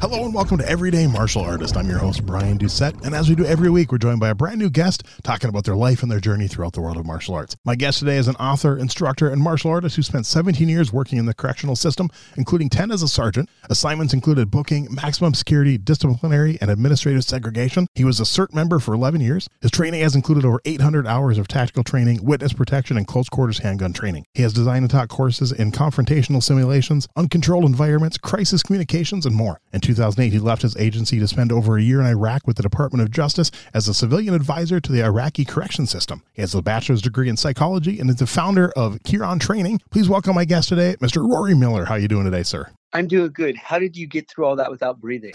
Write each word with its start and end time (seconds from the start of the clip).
Hello 0.00 0.24
and 0.24 0.32
welcome 0.32 0.56
to 0.56 0.66
Everyday 0.66 1.06
Martial 1.06 1.42
Artist. 1.42 1.76
I'm 1.76 1.86
your 1.86 1.98
host, 1.98 2.24
Brian 2.24 2.56
Doucette, 2.56 3.04
and 3.04 3.14
as 3.14 3.28
we 3.28 3.34
do 3.34 3.44
every 3.44 3.68
week, 3.68 3.92
we're 3.92 3.98
joined 3.98 4.18
by 4.18 4.30
a 4.30 4.34
brand 4.34 4.58
new 4.58 4.70
guest 4.70 5.02
talking 5.22 5.50
about 5.50 5.64
their 5.64 5.76
life 5.76 6.02
and 6.02 6.10
their 6.10 6.20
journey 6.20 6.48
throughout 6.48 6.72
the 6.72 6.80
world 6.80 6.96
of 6.96 7.04
martial 7.04 7.34
arts. 7.34 7.54
My 7.66 7.74
guest 7.74 7.98
today 7.98 8.16
is 8.16 8.26
an 8.26 8.34
author, 8.36 8.78
instructor, 8.78 9.28
and 9.28 9.42
martial 9.42 9.70
artist 9.70 9.96
who 9.96 10.02
spent 10.02 10.24
17 10.24 10.70
years 10.70 10.90
working 10.90 11.18
in 11.18 11.26
the 11.26 11.34
correctional 11.34 11.76
system, 11.76 12.08
including 12.38 12.70
10 12.70 12.90
as 12.90 13.02
a 13.02 13.08
sergeant. 13.08 13.50
Assignments 13.68 14.14
included 14.14 14.50
booking, 14.50 14.88
maximum 14.90 15.34
security, 15.34 15.76
disciplinary, 15.76 16.56
and 16.62 16.70
administrative 16.70 17.22
segregation. 17.22 17.86
He 17.94 18.04
was 18.04 18.20
a 18.20 18.24
CERT 18.24 18.54
member 18.54 18.78
for 18.78 18.94
11 18.94 19.20
years. 19.20 19.50
His 19.60 19.70
training 19.70 20.00
has 20.00 20.14
included 20.14 20.46
over 20.46 20.62
800 20.64 21.06
hours 21.06 21.36
of 21.36 21.46
tactical 21.46 21.84
training, 21.84 22.24
witness 22.24 22.54
protection, 22.54 22.96
and 22.96 23.06
close 23.06 23.28
quarters 23.28 23.58
handgun 23.58 23.92
training. 23.92 24.24
He 24.32 24.44
has 24.44 24.54
designed 24.54 24.84
and 24.84 24.90
taught 24.90 25.10
courses 25.10 25.52
in 25.52 25.72
confrontational 25.72 26.42
simulations, 26.42 27.06
uncontrolled 27.16 27.66
environments, 27.66 28.16
crisis 28.16 28.62
communications, 28.62 29.26
and 29.26 29.36
more. 29.36 29.60
In 29.74 29.82
2008, 29.94 30.32
he 30.32 30.38
left 30.38 30.62
his 30.62 30.76
agency 30.76 31.18
to 31.18 31.26
spend 31.26 31.50
over 31.52 31.76
a 31.76 31.82
year 31.82 32.00
in 32.00 32.06
Iraq 32.06 32.46
with 32.46 32.56
the 32.56 32.62
Department 32.62 33.02
of 33.02 33.10
Justice 33.10 33.50
as 33.74 33.88
a 33.88 33.94
civilian 33.94 34.34
advisor 34.34 34.80
to 34.80 34.92
the 34.92 35.02
Iraqi 35.02 35.44
correction 35.44 35.86
system. 35.86 36.22
He 36.32 36.42
has 36.42 36.54
a 36.54 36.62
bachelor's 36.62 37.02
degree 37.02 37.28
in 37.28 37.36
psychology 37.36 37.98
and 37.98 38.08
is 38.08 38.16
the 38.16 38.26
founder 38.26 38.70
of 38.76 39.02
Chiron 39.04 39.38
Training. 39.38 39.80
Please 39.90 40.08
welcome 40.08 40.34
my 40.34 40.44
guest 40.44 40.68
today, 40.68 40.96
Mr. 41.00 41.28
Rory 41.28 41.54
Miller. 41.54 41.84
How 41.84 41.94
are 41.94 41.98
you 41.98 42.08
doing 42.08 42.24
today, 42.24 42.42
sir? 42.42 42.70
I'm 42.92 43.06
doing 43.06 43.32
good. 43.32 43.56
How 43.56 43.78
did 43.78 43.96
you 43.96 44.06
get 44.06 44.28
through 44.28 44.46
all 44.46 44.56
that 44.56 44.70
without 44.70 45.00
breathing? 45.00 45.32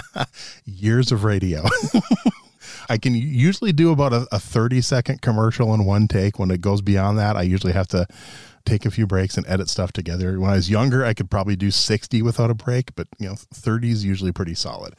Years 0.64 1.12
of 1.12 1.24
radio. 1.24 1.64
I 2.88 2.98
can 2.98 3.14
usually 3.14 3.72
do 3.72 3.92
about 3.92 4.12
a, 4.12 4.26
a 4.32 4.38
30 4.38 4.80
second 4.80 5.22
commercial 5.22 5.72
in 5.74 5.84
one 5.84 6.08
take. 6.08 6.38
When 6.38 6.50
it 6.50 6.60
goes 6.60 6.82
beyond 6.82 7.18
that, 7.18 7.36
I 7.36 7.42
usually 7.42 7.72
have 7.72 7.88
to 7.88 8.06
take 8.64 8.86
a 8.86 8.90
few 8.90 9.06
breaks 9.06 9.36
and 9.36 9.46
edit 9.46 9.68
stuff 9.68 9.92
together. 9.92 10.38
When 10.38 10.50
I 10.50 10.54
was 10.54 10.70
younger, 10.70 11.04
I 11.04 11.14
could 11.14 11.30
probably 11.30 11.56
do 11.56 11.70
60 11.70 12.22
without 12.22 12.50
a 12.50 12.54
break, 12.54 12.94
but 12.94 13.08
you 13.18 13.28
know, 13.28 13.34
30 13.36 13.90
is 13.90 14.04
usually 14.04 14.32
pretty 14.32 14.54
solid. 14.54 14.94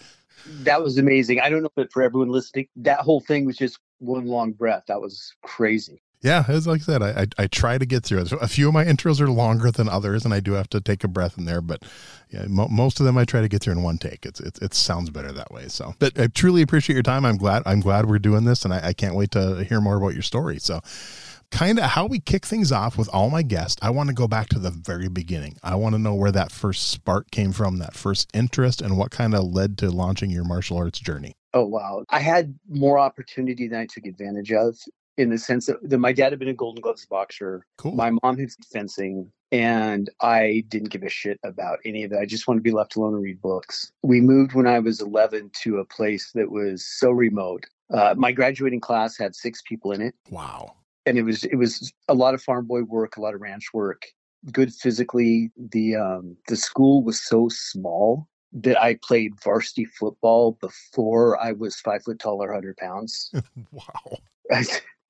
That 0.62 0.82
was 0.82 0.98
amazing. 0.98 1.40
I 1.40 1.50
don't 1.50 1.64
know, 1.64 1.72
but 1.76 1.92
for 1.92 2.04
everyone 2.04 2.30
listening, 2.30 2.68
that 2.78 3.00
whole 3.00 3.22
thing 3.22 3.46
was 3.46 3.58
just 3.58 3.80
one 4.00 4.26
long 4.26 4.52
breath. 4.52 4.84
That 4.88 5.02
was 5.02 5.34
crazy. 5.42 6.02
Yeah, 6.22 6.44
as 6.48 6.66
like 6.66 6.82
I 6.82 6.84
said, 6.84 7.04
I, 7.04 7.10
I, 7.10 7.44
I 7.44 7.48
try 7.48 7.78
to 7.78 7.86
get 7.86 8.04
through 8.04 8.22
it. 8.22 8.32
A 8.32 8.48
few 8.48 8.68
of 8.68 8.74
my 8.74 8.84
intros 8.84 9.22
are 9.22 9.30
longer 9.30 9.70
than 9.70 9.88
others, 9.88 10.26
and 10.26 10.34
I 10.34 10.40
do 10.40 10.54
have 10.54 10.68
to 10.70 10.82
take 10.82 11.04
a 11.04 11.08
breath 11.08 11.38
in 11.38 11.46
there. 11.46 11.62
But 11.62 11.84
yeah, 12.32 12.46
mo- 12.48 12.68
most 12.68 13.00
of 13.00 13.06
them 13.06 13.16
I 13.16 13.26
try 13.26 13.42
to 13.42 13.48
get 13.48 13.62
through 13.62 13.74
in 13.74 13.84
one 13.84 14.00
take. 14.00 14.26
It's, 14.26 14.40
it 14.40 14.58
it 14.60 14.74
sounds 14.74 15.12
better 15.12 15.32
that 15.32 15.52
way. 15.52 15.68
So, 15.68 15.94
but 16.00 16.20
I 16.20 16.26
truly 16.26 16.64
appreciate 16.64 16.96
your 16.96 17.04
time. 17.04 17.26
I'm 17.26 17.38
glad 17.38 17.62
I'm 17.68 17.80
glad 17.80 18.08
we're 18.08 18.18
doing 18.18 18.44
this, 18.44 18.66
and 18.66 18.74
I, 18.74 18.88
I 18.88 18.94
can't 18.94 19.14
wait 19.14 19.30
to 19.32 19.64
hear 19.66 19.80
more 19.82 19.98
about 19.98 20.14
your 20.14 20.24
story. 20.24 20.58
So, 20.58 20.82
kind 21.52 21.80
of 21.80 21.86
how 21.86 22.06
we 22.06 22.20
kick 22.20 22.46
things 22.46 22.72
off 22.72 22.98
with 22.98 23.10
all 23.14 23.30
my 23.30 23.42
guests. 23.42 23.78
I 23.82 23.90
want 23.90 24.10
to 24.10 24.16
go 24.16 24.28
back 24.28 24.50
to 24.50 24.60
the 24.60 24.72
very 24.72 25.08
beginning. 25.08 25.58
I 25.64 25.76
want 25.76 25.96
to 25.96 26.00
know 26.00 26.16
where 26.16 26.32
that 26.32 26.52
first 26.52 26.90
spark 26.90 27.32
came 27.32 27.52
from, 27.52 27.78
that 27.78 27.96
first 27.96 28.30
interest, 28.34 28.82
and 28.82 28.98
what 28.98 29.12
kind 29.12 29.34
of 29.34 29.44
led 29.46 29.78
to 29.80 29.90
launching 29.90 30.30
your 30.30 30.44
martial 30.44 30.78
arts 30.78 31.00
journey. 31.00 31.36
Oh 31.54 31.66
wow! 31.66 32.04
I 32.10 32.20
had 32.20 32.58
more 32.68 33.00
opportunity 33.00 33.68
than 33.68 33.80
I 33.80 33.86
took 33.86 34.06
advantage 34.06 34.52
of 34.52 34.78
in 35.18 35.30
the 35.30 35.38
sense 35.38 35.68
that, 35.68 35.78
that 35.90 35.98
my 35.98 36.12
dad 36.12 36.32
had 36.32 36.40
been 36.40 36.50
a 36.50 36.54
Golden 36.54 36.82
Gloves 36.82 37.06
boxer. 37.06 37.66
Cool. 37.78 37.94
My 37.94 38.12
mom 38.22 38.38
had 38.38 38.50
fencing, 38.72 39.32
and 39.52 40.10
I 40.22 40.66
didn't 40.68 40.90
give 40.90 41.04
a 41.04 41.10
shit 41.10 41.40
about 41.44 41.80
any 41.86 42.04
of 42.04 42.12
that. 42.12 42.20
I 42.20 42.26
just 42.26 42.48
wanted 42.48 42.60
to 42.60 42.64
be 42.64 42.72
left 42.72 42.96
alone 42.96 43.14
and 43.14 43.24
read 43.24 43.42
books. 43.42 43.92
We 44.04 44.22
moved 44.22 44.54
when 44.54 44.68
I 44.68 44.80
was 44.80 45.02
11 45.02 45.52
to 45.64 45.78
a 45.78 45.86
place 45.86 46.32
that 46.36 46.52
was 46.52 46.86
so 46.86 47.12
remote. 47.12 47.66
Uh, 47.94 48.16
my 48.18 48.32
graduating 48.32 48.82
class 48.82 49.18
had 49.18 49.36
six 49.36 49.62
people 49.62 49.92
in 49.92 50.02
it, 50.02 50.16
Wow. 50.30 50.74
And 51.06 51.18
it 51.18 51.24
was 51.24 51.44
it 51.46 51.56
was 51.56 51.94
a 52.08 52.14
lot 52.14 52.34
of 52.34 52.42
farm 52.42 52.66
boy 52.66 52.84
work, 52.84 53.18
a 53.18 53.22
lot 53.22 53.36
of 53.36 53.42
ranch 53.42 53.74
work. 53.74 54.04
Good 54.52 54.74
physically. 54.74 55.52
The 55.58 55.96
um, 55.96 56.38
the 56.48 56.56
school 56.56 57.04
was 57.04 57.22
so 57.22 57.50
small 57.50 58.28
that 58.56 58.82
I 58.82 58.98
played 59.04 59.34
varsity 59.44 59.86
football 59.86 60.54
before 60.62 61.42
I 61.42 61.52
was 61.52 61.76
five 61.76 62.04
foot 62.04 62.20
tall 62.20 62.42
or 62.42 62.48
100 62.48 62.78
pounds. 62.78 63.32
wow. 63.72 63.84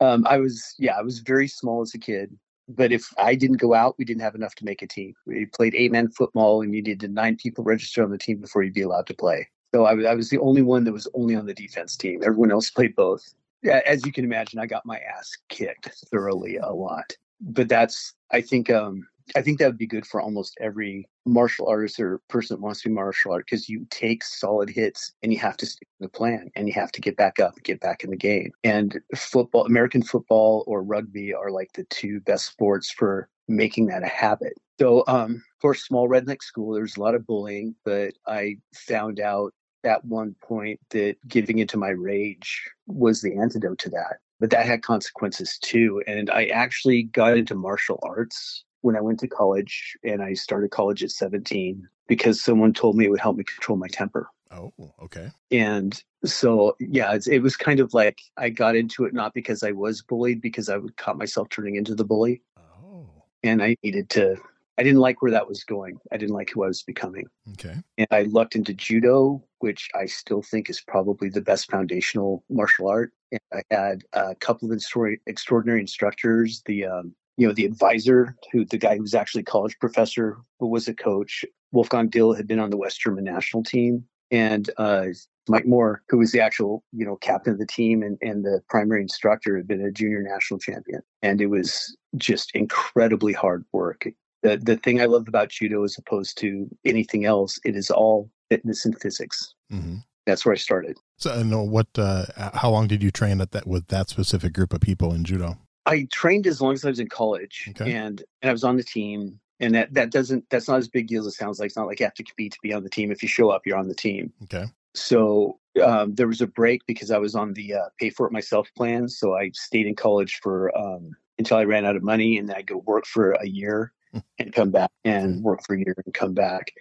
um, 0.02 0.26
I 0.28 0.38
was, 0.38 0.74
yeah, 0.80 0.98
I 0.98 1.04
was 1.04 1.20
very 1.20 1.48
small 1.48 1.82
as 1.82 1.94
a 1.94 2.00
kid. 2.00 2.36
But 2.68 2.92
if 2.92 3.06
I 3.20 3.36
didn't 3.36 3.58
go 3.58 3.76
out, 3.76 3.96
we 4.00 4.06
didn't 4.06 4.24
have 4.24 4.34
enough 4.34 4.56
to 4.56 4.66
make 4.66 4.82
a 4.82 4.88
team. 4.88 5.14
We 5.28 5.46
played 5.46 5.76
eight 5.76 5.92
man 5.92 6.10
football, 6.10 6.64
and 6.64 6.74
you 6.74 6.82
needed 6.82 7.12
nine 7.12 7.36
people 7.36 7.64
register 7.64 8.04
on 8.04 8.10
the 8.10 8.18
team 8.18 8.38
before 8.40 8.64
you'd 8.64 8.74
be 8.74 8.82
allowed 8.82 9.06
to 9.08 9.14
play. 9.14 9.48
So 9.76 9.86
I, 9.86 9.94
was- 9.94 10.06
I 10.06 10.16
was 10.16 10.30
the 10.30 10.40
only 10.40 10.64
one 10.64 10.84
that 10.86 10.92
was 10.92 11.08
only 11.14 11.36
on 11.36 11.46
the 11.46 11.54
defense 11.54 11.96
team. 11.96 12.22
Everyone 12.24 12.52
else 12.52 12.72
played 12.72 12.96
both. 12.96 13.22
As 13.66 14.06
you 14.06 14.12
can 14.12 14.26
imagine, 14.26 14.60
I 14.60 14.66
got 14.66 14.86
my 14.86 15.00
ass 15.00 15.32
kicked 15.50 15.90
thoroughly 16.12 16.58
a 16.58 16.72
lot. 16.72 17.14
But 17.42 17.68
that's, 17.68 18.14
I 18.32 18.42
think, 18.42 18.70
um, 18.70 19.08
I 19.36 19.42
think 19.42 19.60
that 19.60 19.68
would 19.68 19.78
be 19.78 19.88
good 19.88 20.06
for 20.06 20.22
almost 20.22 20.58
every 20.62 21.08
martial 21.26 21.68
artist 21.68 22.00
or 22.00 22.22
person 22.30 22.56
that 22.56 22.62
wants 22.62 22.82
to 22.82 22.90
be 22.90 22.96
martial 22.96 23.34
art 23.34 23.46
because 23.46 23.68
you 23.68 23.86
take 23.90 24.24
solid 24.24 24.70
hits 24.70 25.12
and 25.24 25.34
you 25.34 25.40
have 25.40 25.58
to 25.58 25.66
stick 25.66 25.88
to 25.88 26.06
the 26.06 26.10
plan 26.10 26.50
and 26.56 26.68
you 26.68 26.74
have 26.76 26.92
to 26.94 27.02
get 27.02 27.18
back 27.18 27.40
up, 27.40 27.56
get 27.64 27.80
back 27.80 28.04
in 28.04 28.12
the 28.12 28.18
game. 28.18 28.52
And 28.64 29.00
football, 29.16 29.66
American 29.66 30.04
football 30.04 30.64
or 30.68 30.84
rugby 30.84 31.34
are 31.34 31.50
like 31.50 31.74
the 31.74 31.86
two 31.86 32.20
best 32.22 32.46
sports 32.46 32.92
for 32.92 33.28
making 33.48 33.88
that 33.88 34.04
a 34.04 34.08
habit. 34.08 34.54
So, 34.80 35.04
um, 35.08 35.42
course, 35.66 35.84
small 35.84 36.08
redneck 36.08 36.44
school, 36.44 36.76
there's 36.76 36.96
a 36.96 37.00
lot 37.00 37.16
of 37.16 37.26
bullying, 37.26 37.74
but 37.84 38.14
I 38.28 38.58
found 38.76 39.20
out 39.20 39.52
at 39.86 40.04
one 40.06 40.36
point 40.42 40.80
that 40.90 41.16
giving 41.28 41.60
into 41.60 41.78
my 41.78 41.90
rage 41.90 42.70
was 42.88 43.22
the 43.22 43.38
antidote 43.38 43.80
to 43.80 43.90
that. 43.90 44.18
But 44.40 44.50
that 44.50 44.66
had 44.66 44.84
consequences 44.84 45.58
too. 45.62 46.04
And 46.08 46.30
I 46.30 46.46
actually 46.48 47.04
got 47.04 47.38
into 47.38 47.56
martial 47.56 48.00
arts 48.04 48.64
when 48.82 48.96
I 48.96 49.02
went 49.02 49.20
to 49.22 49.28
college, 49.28 49.98
and 50.04 50.22
I 50.22 50.34
started 50.34 50.70
college 50.70 51.04
at 51.04 51.10
17 51.10 51.88
because 52.08 52.42
someone 52.42 52.72
told 52.72 52.96
me 52.96 53.06
it 53.06 53.10
would 53.10 53.20
help 53.20 53.38
me 53.38 53.44
control 53.44 53.78
my 53.78 53.88
temper. 53.88 54.30
Oh, 54.52 54.72
okay. 55.02 55.32
And 55.52 56.02
so, 56.24 56.76
yeah, 56.80 57.14
it's, 57.14 57.28
it 57.28 57.40
was 57.40 57.58
kind 57.58 57.80
of 57.80 57.94
like 57.94 58.22
I 58.38 58.50
got 58.50 58.76
into 58.76 59.06
it 59.06 59.14
not 59.14 59.34
because 59.34 59.64
I 59.64 59.72
was 59.72 60.02
bullied, 60.02 60.40
because 60.40 60.70
I 60.70 60.78
would 60.78 60.98
caught 60.98 61.18
myself 61.18 61.50
turning 61.50 61.76
into 61.76 61.96
the 61.96 62.06
bully. 62.06 62.42
Oh, 62.58 63.10
And 63.44 63.64
I 63.64 63.76
needed 63.84 64.10
to, 64.12 64.38
I 64.78 64.84
didn't 64.84 65.00
like 65.00 65.22
where 65.22 65.32
that 65.32 65.48
was 65.48 65.64
going. 65.64 66.00
I 66.12 66.18
didn't 66.18 66.36
like 66.36 66.50
who 66.50 66.64
I 66.64 66.68
was 66.68 66.84
becoming. 66.84 67.26
okay. 67.54 67.76
And 67.98 68.08
I 68.12 68.24
lucked 68.24 68.56
into 68.56 68.74
judo, 68.74 69.44
which 69.60 69.90
I 69.96 70.06
still 70.06 70.42
think 70.42 70.70
is 70.70 70.82
probably 70.82 71.30
the 71.30 71.42
best 71.42 71.72
foundational 71.72 72.44
martial 72.50 72.90
art. 72.90 73.14
And 73.32 73.42
I 73.54 73.62
had 73.74 74.04
a 74.14 74.36
couple 74.36 74.70
of 74.70 74.76
extraordinary, 74.76 75.22
extraordinary 75.28 75.80
instructors. 75.82 76.62
The 76.66 76.86
um, 76.86 77.16
you 77.38 77.48
know 77.48 77.54
the 77.54 77.66
advisor, 77.66 78.36
who 78.52 78.66
the 78.66 78.78
guy 78.78 78.96
who 78.96 79.02
was 79.02 79.14
actually 79.14 79.42
a 79.42 79.46
college 79.46 79.78
professor, 79.80 80.38
but 80.60 80.68
was 80.68 80.88
a 80.88 80.94
coach. 80.94 81.44
Wolfgang 81.72 82.10
Dill 82.10 82.34
had 82.34 82.48
been 82.48 82.60
on 82.60 82.70
the 82.70 82.78
West 82.78 83.00
German 83.02 83.26
national 83.26 83.64
team, 83.64 84.06
and 84.32 84.70
uh, 84.78 85.08
Mike 85.50 85.66
Moore, 85.66 86.02
who 86.10 86.18
was 86.18 86.32
the 86.32 86.40
actual 86.40 86.84
you 86.92 87.06
know 87.06 87.16
captain 87.18 87.54
of 87.54 87.60
the 87.60 87.66
team 87.66 88.04
and, 88.04 88.18
and 88.22 88.46
the 88.46 88.62
primary 88.70 89.02
instructor, 89.02 89.56
had 89.58 89.68
been 89.68 89.82
a 89.82 89.92
junior 89.92 90.22
national 90.22 90.60
champion. 90.60 91.02
And 91.22 91.42
it 91.42 91.48
was 91.48 91.96
just 92.18 92.52
incredibly 92.56 93.34
hard 93.34 93.66
work 93.72 94.06
the 94.46 94.58
the 94.58 94.78
thing 94.78 95.02
I 95.02 95.06
love 95.06 95.28
about 95.28 95.50
judo 95.50 95.84
as 95.84 95.98
opposed 95.98 96.38
to 96.40 96.68
anything 96.86 97.26
else, 97.26 97.60
it 97.66 97.76
is 97.76 97.90
all 97.90 98.30
fitness 98.50 98.86
and 98.86 99.00
physics. 99.02 99.54
hmm 99.70 99.98
That's 100.26 100.46
where 100.46 100.54
I 100.54 100.58
started. 100.58 100.98
So, 101.18 101.32
I 101.32 101.44
know 101.44 101.64
what, 101.64 101.88
uh, 101.98 102.26
how 102.62 102.70
long 102.72 102.88
did 102.88 103.02
you 103.02 103.12
train 103.12 103.40
at 103.42 103.52
that 103.52 103.66
with 103.68 103.88
that 103.88 104.10
specific 104.10 104.52
group 104.54 104.74
of 104.74 104.82
people 104.82 105.14
in 105.14 105.24
judo? 105.24 105.58
I 105.86 106.08
trained 106.12 106.48
as 106.48 106.60
long 106.62 106.74
as 106.74 106.84
I 106.84 106.90
was 106.90 107.00
in 107.00 107.10
college, 107.10 107.56
Okay. 107.70 107.94
and 107.94 108.24
and 108.42 108.50
I 108.50 108.52
was 108.52 108.64
on 108.64 108.76
the 108.78 108.84
team. 108.84 109.40
And 109.62 109.74
that 109.76 109.94
that 109.94 110.12
doesn't 110.12 110.44
that's 110.50 110.68
not 110.68 110.80
as 110.80 110.90
big 110.90 111.08
deal 111.08 111.22
as 111.26 111.28
it 111.34 111.38
sounds 111.38 111.60
like. 111.60 111.68
It's 111.68 111.78
not 111.78 111.88
like 111.88 112.00
you 112.00 112.06
have 112.06 112.14
to 112.16 112.24
compete 112.24 112.52
to 112.54 112.60
be 112.62 112.74
on 112.74 112.84
the 112.84 112.90
team. 112.90 113.10
If 113.12 113.22
you 113.24 113.30
show 113.30 113.50
up, 113.52 113.62
you're 113.66 113.78
on 113.78 113.88
the 113.88 113.96
team. 114.08 114.34
Okay. 114.44 114.66
So 114.96 115.60
um, 115.84 116.16
there 116.16 116.28
was 116.28 116.42
a 116.42 116.48
break 116.48 116.82
because 116.88 117.10
I 117.12 117.18
was 117.20 117.36
on 117.36 117.54
the 117.54 117.74
uh, 117.76 117.90
pay 118.00 118.10
for 118.10 118.26
it 118.28 118.34
myself 118.34 118.68
plan. 118.76 119.08
So 119.08 119.36
I 119.36 119.52
stayed 119.54 119.88
in 119.88 119.96
college 119.96 120.40
for 120.44 120.76
um, 120.78 121.12
until 121.38 121.58
I 121.58 121.64
ran 121.64 121.86
out 121.86 121.96
of 121.96 122.04
money, 122.04 122.38
and 122.38 122.50
then 122.50 122.58
I 122.58 122.64
go 122.64 122.78
work 122.86 123.06
for 123.06 123.32
a 123.34 123.48
year. 123.48 123.94
And 124.40 124.54
come 124.54 124.72
back 124.72 124.92
and 125.04 125.44
work 125.44 125.62
for 125.66 125.76
a 125.76 125.80
year 125.80 125.96
and 126.06 126.14
come 126.14 126.34
back. 126.34 126.72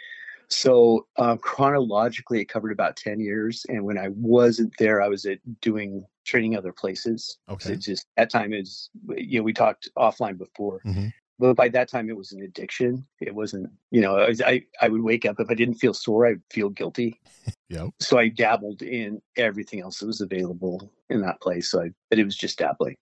So 0.48 1.06
uh, 1.16 1.36
chronologically, 1.36 2.40
it 2.40 2.46
covered 2.46 2.72
about 2.72 2.96
ten 2.96 3.18
years. 3.20 3.64
And 3.68 3.84
when 3.84 3.98
I 3.98 4.08
wasn't 4.08 4.74
there, 4.78 5.00
I 5.00 5.08
was 5.08 5.24
at 5.24 5.38
doing 5.60 6.04
training 6.24 6.56
other 6.56 6.72
places. 6.72 7.38
Okay. 7.48 7.72
It 7.72 7.80
just 7.80 8.06
that 8.16 8.30
time 8.30 8.52
is 8.52 8.90
you 9.16 9.38
know 9.40 9.42
we 9.44 9.52
talked 9.52 9.88
offline 9.96 10.38
before. 10.38 10.80
Mhm. 10.84 11.12
But 11.38 11.56
by 11.56 11.68
that 11.70 11.88
time, 11.88 12.08
it 12.08 12.16
was 12.16 12.30
an 12.30 12.42
addiction. 12.42 13.04
It 13.20 13.34
wasn't, 13.34 13.68
you 13.90 14.00
know, 14.00 14.16
I, 14.18 14.28
was- 14.28 14.40
I 14.42 14.62
I 14.80 14.88
would 14.88 15.02
wake 15.02 15.26
up 15.26 15.40
if 15.40 15.50
I 15.50 15.54
didn't 15.54 15.74
feel 15.76 15.92
sore, 15.94 16.26
I'd 16.26 16.40
feel 16.50 16.68
guilty. 16.70 17.20
Yep. 17.70 17.90
So 17.98 18.18
I 18.18 18.28
dabbled 18.28 18.82
in 18.82 19.20
everything 19.36 19.80
else 19.80 19.98
that 19.98 20.06
was 20.06 20.20
available 20.20 20.92
in 21.10 21.22
that 21.22 21.40
place. 21.40 21.70
So 21.70 21.82
I, 21.82 21.90
but 22.08 22.18
it 22.18 22.24
was 22.24 22.36
just 22.36 22.58
dabbling. 22.58 22.94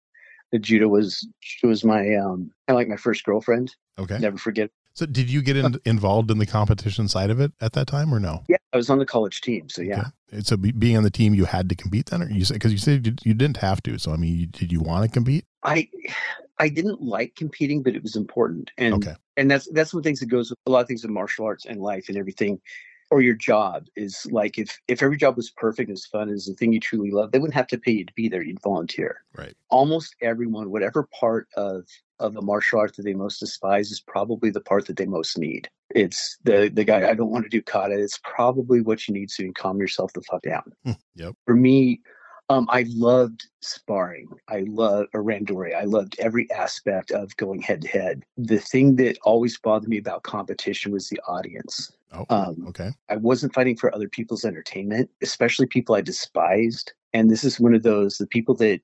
Judo 0.58 0.88
was 0.88 1.26
she 1.40 1.66
was 1.66 1.84
my 1.84 2.14
um 2.14 2.50
kind 2.66 2.70
of 2.70 2.76
like 2.76 2.88
my 2.88 2.96
first 2.96 3.24
girlfriend. 3.24 3.74
Okay. 3.98 4.18
Never 4.18 4.38
forget. 4.38 4.70
So 4.94 5.06
did 5.06 5.30
you 5.30 5.40
get 5.42 5.56
in, 5.56 5.78
involved 5.86 6.30
in 6.30 6.38
the 6.38 6.46
competition 6.46 7.08
side 7.08 7.30
of 7.30 7.40
it 7.40 7.52
at 7.60 7.72
that 7.72 7.86
time 7.86 8.12
or 8.14 8.20
no? 8.20 8.44
Yeah, 8.48 8.58
I 8.72 8.76
was 8.76 8.90
on 8.90 8.98
the 8.98 9.06
college 9.06 9.40
team. 9.40 9.68
So 9.68 9.82
yeah, 9.82 10.10
Okay. 10.32 10.42
So 10.42 10.56
be, 10.56 10.72
being 10.72 10.96
on 10.96 11.02
the 11.02 11.10
team, 11.10 11.34
you 11.34 11.44
had 11.44 11.68
to 11.70 11.74
compete 11.74 12.06
then, 12.06 12.22
or 12.22 12.30
you 12.30 12.44
said 12.44 12.54
because 12.54 12.72
you 12.72 12.78
said 12.78 13.06
you, 13.06 13.14
you 13.24 13.34
didn't 13.34 13.58
have 13.58 13.82
to. 13.84 13.98
So 13.98 14.12
I 14.12 14.16
mean, 14.16 14.36
you, 14.38 14.46
did 14.46 14.72
you 14.72 14.80
want 14.80 15.04
to 15.04 15.10
compete? 15.10 15.44
I 15.62 15.88
I 16.58 16.68
didn't 16.68 17.02
like 17.02 17.34
competing, 17.34 17.82
but 17.82 17.94
it 17.94 18.02
was 18.02 18.16
important. 18.16 18.70
And 18.78 18.94
Okay. 18.94 19.14
and 19.36 19.50
that's 19.50 19.68
that's 19.72 19.92
one 19.92 20.00
of 20.00 20.04
the 20.04 20.08
things 20.08 20.20
that 20.20 20.26
goes 20.26 20.50
with 20.50 20.58
a 20.66 20.70
lot 20.70 20.80
of 20.80 20.88
things 20.88 21.04
in 21.04 21.12
martial 21.12 21.46
arts 21.46 21.64
and 21.64 21.80
life 21.80 22.08
and 22.08 22.18
everything 22.18 22.60
or 23.12 23.20
your 23.20 23.34
job 23.34 23.86
is 23.94 24.26
like 24.32 24.58
if 24.58 24.80
if 24.88 25.02
every 25.02 25.18
job 25.18 25.36
was 25.36 25.50
perfect 25.50 25.90
as 25.90 26.06
fun 26.06 26.30
as 26.30 26.46
the 26.46 26.54
thing 26.54 26.72
you 26.72 26.80
truly 26.80 27.10
love 27.10 27.30
they 27.30 27.38
wouldn't 27.38 27.54
have 27.54 27.66
to 27.66 27.76
pay 27.76 27.92
you 27.92 28.06
to 28.06 28.12
be 28.14 28.26
there 28.26 28.42
you'd 28.42 28.62
volunteer 28.62 29.22
Right. 29.36 29.54
almost 29.68 30.16
everyone 30.22 30.70
whatever 30.70 31.06
part 31.20 31.46
of 31.54 31.84
of 32.20 32.32
the 32.32 32.40
martial 32.40 32.80
art 32.80 32.96
that 32.96 33.02
they 33.02 33.12
most 33.12 33.38
despise 33.38 33.90
is 33.90 34.00
probably 34.00 34.48
the 34.48 34.62
part 34.62 34.86
that 34.86 34.96
they 34.96 35.04
most 35.04 35.36
need 35.36 35.68
it's 35.90 36.38
the 36.44 36.70
the 36.72 36.84
guy 36.84 37.08
i 37.10 37.14
don't 37.14 37.30
want 37.30 37.44
to 37.44 37.50
do 37.50 37.60
kata 37.60 37.92
it's 37.98 38.18
probably 38.24 38.80
what 38.80 39.06
you 39.06 39.12
need 39.12 39.30
so 39.30 39.42
you 39.42 39.48
can 39.48 39.54
calm 39.62 39.78
yourself 39.78 40.10
the 40.14 40.22
fuck 40.22 40.42
down 40.42 40.72
Yep. 41.14 41.34
for 41.44 41.54
me 41.54 42.00
um, 42.50 42.66
I 42.70 42.84
loved 42.88 43.46
sparring. 43.62 44.28
I 44.48 44.64
loved 44.66 45.08
a 45.14 45.18
randori. 45.18 45.74
I 45.74 45.84
loved 45.84 46.16
every 46.18 46.50
aspect 46.50 47.10
of 47.10 47.34
going 47.38 47.62
head 47.62 47.80
to 47.82 47.88
head. 47.88 48.24
The 48.36 48.58
thing 48.58 48.96
that 48.96 49.16
always 49.22 49.58
bothered 49.58 49.88
me 49.88 49.96
about 49.96 50.24
competition 50.24 50.92
was 50.92 51.08
the 51.08 51.18
audience. 51.26 51.92
Oh. 52.12 52.26
Um, 52.30 52.64
okay. 52.68 52.90
I 53.08 53.16
wasn't 53.16 53.54
fighting 53.54 53.76
for 53.76 53.94
other 53.94 54.08
people's 54.08 54.44
entertainment, 54.44 55.10
especially 55.22 55.66
people 55.66 55.94
I 55.94 56.00
despised. 56.00 56.92
And 57.12 57.30
this 57.30 57.44
is 57.44 57.60
one 57.60 57.74
of 57.74 57.82
those 57.82 58.18
the 58.18 58.26
people 58.26 58.54
that, 58.56 58.80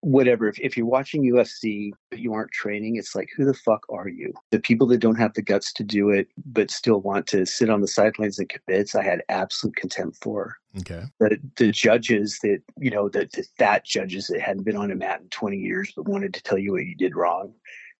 whatever, 0.00 0.46
if, 0.46 0.58
if 0.60 0.76
you're 0.76 0.86
watching 0.86 1.22
UFC 1.22 1.90
but 2.10 2.18
you 2.20 2.32
aren't 2.32 2.52
training, 2.52 2.96
it's 2.96 3.14
like, 3.14 3.28
who 3.36 3.44
the 3.44 3.54
fuck 3.54 3.84
are 3.88 4.08
you? 4.08 4.32
The 4.50 4.60
people 4.60 4.86
that 4.88 4.98
don't 4.98 5.16
have 5.18 5.34
the 5.34 5.42
guts 5.42 5.72
to 5.74 5.82
do 5.84 6.10
it 6.10 6.28
but 6.44 6.70
still 6.70 7.00
want 7.00 7.26
to 7.28 7.44
sit 7.46 7.70
on 7.70 7.80
the 7.80 7.88
sidelines 7.88 8.38
and 8.38 8.48
kibitz, 8.48 8.94
I 8.94 9.02
had 9.02 9.22
absolute 9.28 9.76
contempt 9.76 10.18
for 10.22 10.56
Okay. 10.78 11.04
the 11.20 11.38
the 11.56 11.70
judges 11.72 12.38
that 12.42 12.60
you 12.78 12.90
know 12.90 13.08
the, 13.08 13.20
the 13.32 13.46
that 13.58 13.84
judges 13.86 14.26
that 14.26 14.40
hadn't 14.42 14.64
been 14.64 14.76
on 14.76 14.90
a 14.90 14.94
mat 14.94 15.22
in 15.22 15.28
20 15.30 15.56
years 15.56 15.90
but 15.96 16.06
wanted 16.06 16.34
to 16.34 16.42
tell 16.42 16.58
you 16.58 16.72
what 16.72 16.84
you 16.84 16.94
did 16.94 17.16
wrong 17.16 17.54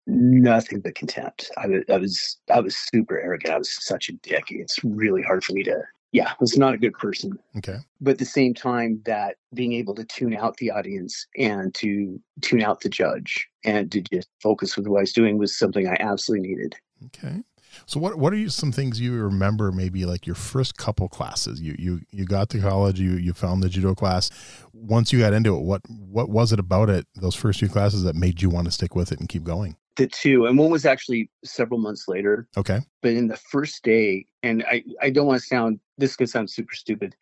nothing 0.07 0.81
but 0.81 0.95
contempt 0.95 1.51
I 1.57 1.67
was 1.67 1.85
I 1.91 1.97
was 1.99 2.37
I 2.53 2.61
was 2.61 2.77
super 2.77 3.19
arrogant 3.21 3.55
I 3.55 3.59
was 3.59 3.73
such 3.85 4.09
a 4.09 4.13
dick 4.13 4.45
it's 4.51 4.83
really 4.85 5.23
hard 5.23 5.43
for 5.45 5.53
me 5.53 5.63
to 5.65 5.83
yeah 6.13 6.31
I 6.31 6.37
was 6.41 6.57
not 6.57 6.75
a 6.75 6.79
good 6.79 6.95
person 6.95 7.39
Okay. 7.57 7.79
but 8.01 8.13
at 8.13 8.19
the 8.19 8.25
same 8.25 8.55
time 8.55 9.03
that 9.05 9.37
being 9.55 9.73
able 9.73 9.95
to 9.97 10.05
tune 10.05 10.37
out 10.37 10.57
the 10.59 10.71
audience 10.71 11.27
and 11.37 11.75
to 11.75 12.21
tune 12.41 12.63
out 12.63 12.81
the 12.81 12.89
judge 12.89 13.49
and 13.65 13.91
to 13.93 14.01
just 14.01 14.29
focus 14.43 14.77
with 14.77 14.87
what 14.87 14.99
I 14.99 15.01
was 15.03 15.13
doing 15.13 15.39
was 15.39 15.59
something 15.59 15.89
I 15.89 15.97
absolutely 15.99 16.49
needed 16.49 16.77
Okay. 17.07 17.43
So 17.85 18.01
what 18.01 18.17
what 18.17 18.33
are 18.33 18.37
you, 18.37 18.49
some 18.49 18.73
things 18.73 19.01
you 19.01 19.15
remember 19.21 19.71
maybe 19.71 20.07
like 20.07 20.27
your 20.27 20.35
first 20.35 20.79
couple 20.79 21.09
classes? 21.09 21.61
You 21.61 21.77
you 21.79 22.01
you 22.11 22.25
got 22.25 22.49
to 22.51 22.61
college, 22.61 22.99
you 22.99 23.13
you 23.13 23.35
found 23.35 23.63
the 23.63 23.69
judo 23.69 23.95
class. 23.95 24.31
Once 24.73 25.13
you 25.13 25.19
got 25.19 25.35
into 25.35 25.55
it, 25.57 25.61
what 25.61 25.83
what 25.91 26.31
was 26.31 26.53
it 26.53 26.59
about 26.59 26.89
it 26.89 27.07
those 27.17 27.35
first 27.35 27.59
few 27.59 27.69
classes 27.69 28.03
that 28.05 28.17
made 28.17 28.41
you 28.41 28.49
want 28.49 28.65
to 28.67 28.73
stick 28.73 28.95
with 28.95 29.13
it 29.13 29.21
and 29.21 29.29
keep 29.29 29.45
going? 29.45 29.77
The 29.97 30.07
two 30.07 30.47
and 30.47 30.59
one 30.59 30.71
was 30.71 30.85
actually 30.87 31.31
several 31.45 31.79
months 31.81 32.07
later 32.09 32.47
Okay. 32.57 32.81
but 33.03 33.13
in 33.13 33.29
the 33.29 33.37
first 33.37 33.83
day 33.83 34.27
and 34.43 34.63
i 34.71 34.83
i 35.03 35.11
don't 35.11 35.27
want 35.27 35.41
to 35.41 35.47
sound 35.47 35.81
this 35.99 36.17
could 36.17 36.29
sound 36.31 36.51
super 36.51 36.75
stupid 36.75 37.15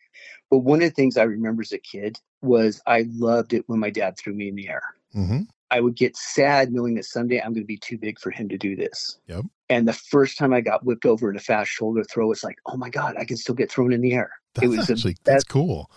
but 0.49 0.59
one 0.59 0.81
of 0.81 0.89
the 0.89 0.93
things 0.95 1.17
i 1.17 1.23
remember 1.23 1.61
as 1.61 1.71
a 1.71 1.77
kid 1.79 2.19
was 2.41 2.81
i 2.85 3.05
loved 3.11 3.53
it 3.53 3.63
when 3.67 3.79
my 3.79 3.89
dad 3.89 4.17
threw 4.17 4.33
me 4.33 4.49
in 4.49 4.55
the 4.55 4.69
air 4.69 4.83
Mm-hmm. 5.15 5.41
i 5.71 5.79
would 5.79 5.95
get 5.95 6.17
sad 6.17 6.73
knowing 6.73 6.95
that 6.95 7.05
someday 7.05 7.39
i'm 7.39 7.53
going 7.53 7.63
to 7.63 7.67
be 7.67 7.77
too 7.77 7.97
big 7.97 8.19
for 8.19 8.31
him 8.31 8.49
to 8.49 8.57
do 8.57 8.75
this 8.75 9.19
Yep. 9.27 9.45
And 9.69 9.87
the 9.87 9.93
first 9.93 10.37
time 10.37 10.53
i 10.53 10.61
got 10.61 10.85
whipped 10.85 11.05
over 11.05 11.29
in 11.29 11.35
a 11.35 11.39
fast 11.39 11.71
shoulder 11.71 12.03
throw 12.03 12.31
it's 12.31 12.43
like 12.43 12.57
oh 12.67 12.77
my 12.77 12.89
god 12.89 13.15
i 13.17 13.25
can 13.25 13.37
still 13.37 13.55
get 13.55 13.71
thrown 13.71 13.91
in 13.93 14.01
the 14.01 14.13
air 14.13 14.31
That's 14.53 14.67
was 14.67 14.89
a 14.89 14.93
actually 14.93 15.15
that's 15.23 15.43
cool. 15.43 15.89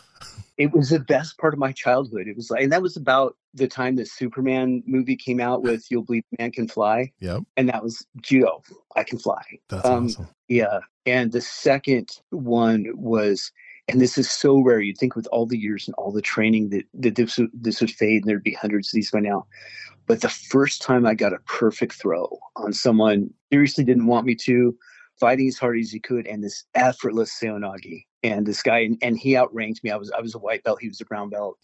it 0.57 0.73
was 0.73 0.91
the 0.91 1.01
best 1.01 1.39
part 1.39 1.53
of 1.55 1.59
my 1.61 1.73
childhood 1.73 2.27
it 2.29 2.37
was 2.37 2.51
like 2.51 2.63
and 2.63 2.73
that 2.73 2.83
was 2.83 2.97
about 2.97 3.37
the 3.55 3.69
time 3.69 3.97
the 3.97 4.05
superman 4.07 4.83
movie 4.87 5.17
came 5.17 5.41
out 5.41 5.63
with 5.63 5.85
you'll 5.91 6.05
believe 6.05 6.23
man 6.39 6.51
can 6.53 6.69
fly 6.69 7.13
Yep. 7.21 7.43
and 7.57 7.69
that 7.69 7.83
was 7.83 8.07
judo 8.23 8.63
i 8.97 9.03
can 9.05 9.19
fly 9.19 9.43
That's 9.69 9.85
Um, 9.87 10.07
awesome. 10.07 10.29
yeah. 10.49 10.81
And 11.07 11.33
the 11.33 11.41
second 11.41 12.11
one 12.29 12.85
was, 12.95 13.51
and 13.89 13.99
this 13.99 14.19
is 14.19 14.29
so 14.31 14.61
rare. 14.61 14.79
You'd 14.81 14.99
think 14.99 15.17
with 15.17 15.27
all 15.33 15.47
the 15.47 15.57
years 15.57 15.89
and 15.89 15.95
all 15.95 16.13
the 16.13 16.21
training 16.21 16.69
that, 16.69 16.85
that 16.93 17.15
this, 17.15 17.39
would, 17.39 17.49
this 17.55 17.81
would 17.81 17.91
fade 17.91 18.23
and 18.23 18.29
there'd 18.29 18.43
be 18.43 18.53
hundreds 18.53 18.89
of 18.89 18.93
these 18.93 19.11
by 19.11 19.21
now. 19.21 19.47
But 20.09 20.23
the 20.23 20.29
first 20.29 20.83
time 20.83 21.07
I 21.07 21.15
got 21.15 21.33
a 21.33 21.39
perfect 21.41 21.93
throw 21.93 22.39
on 22.57 22.73
someone 22.73 23.31
seriously 23.53 23.85
didn't 23.85 24.07
want 24.07 24.27
me 24.27 24.35
to, 24.37 24.77
fighting 25.21 25.49
as 25.49 25.59
hard 25.59 25.79
as 25.79 25.91
he 25.91 26.01
could, 26.01 26.27
and 26.27 26.43
this 26.43 26.65
effortless 26.75 27.33
seoi 27.33 27.59
nage. 27.61 28.05
And 28.25 28.47
this 28.47 28.63
guy, 28.63 28.79
and, 28.79 28.99
and 29.01 29.17
he 29.17 29.37
outranked 29.37 29.85
me. 29.85 29.91
I 29.91 29.97
was 29.97 30.11
I 30.11 30.21
was 30.21 30.35
a 30.35 30.39
white 30.39 30.65
belt. 30.65 30.81
He 30.81 30.89
was 30.89 31.01
a 31.01 31.05
brown 31.05 31.31
belt, 31.31 31.57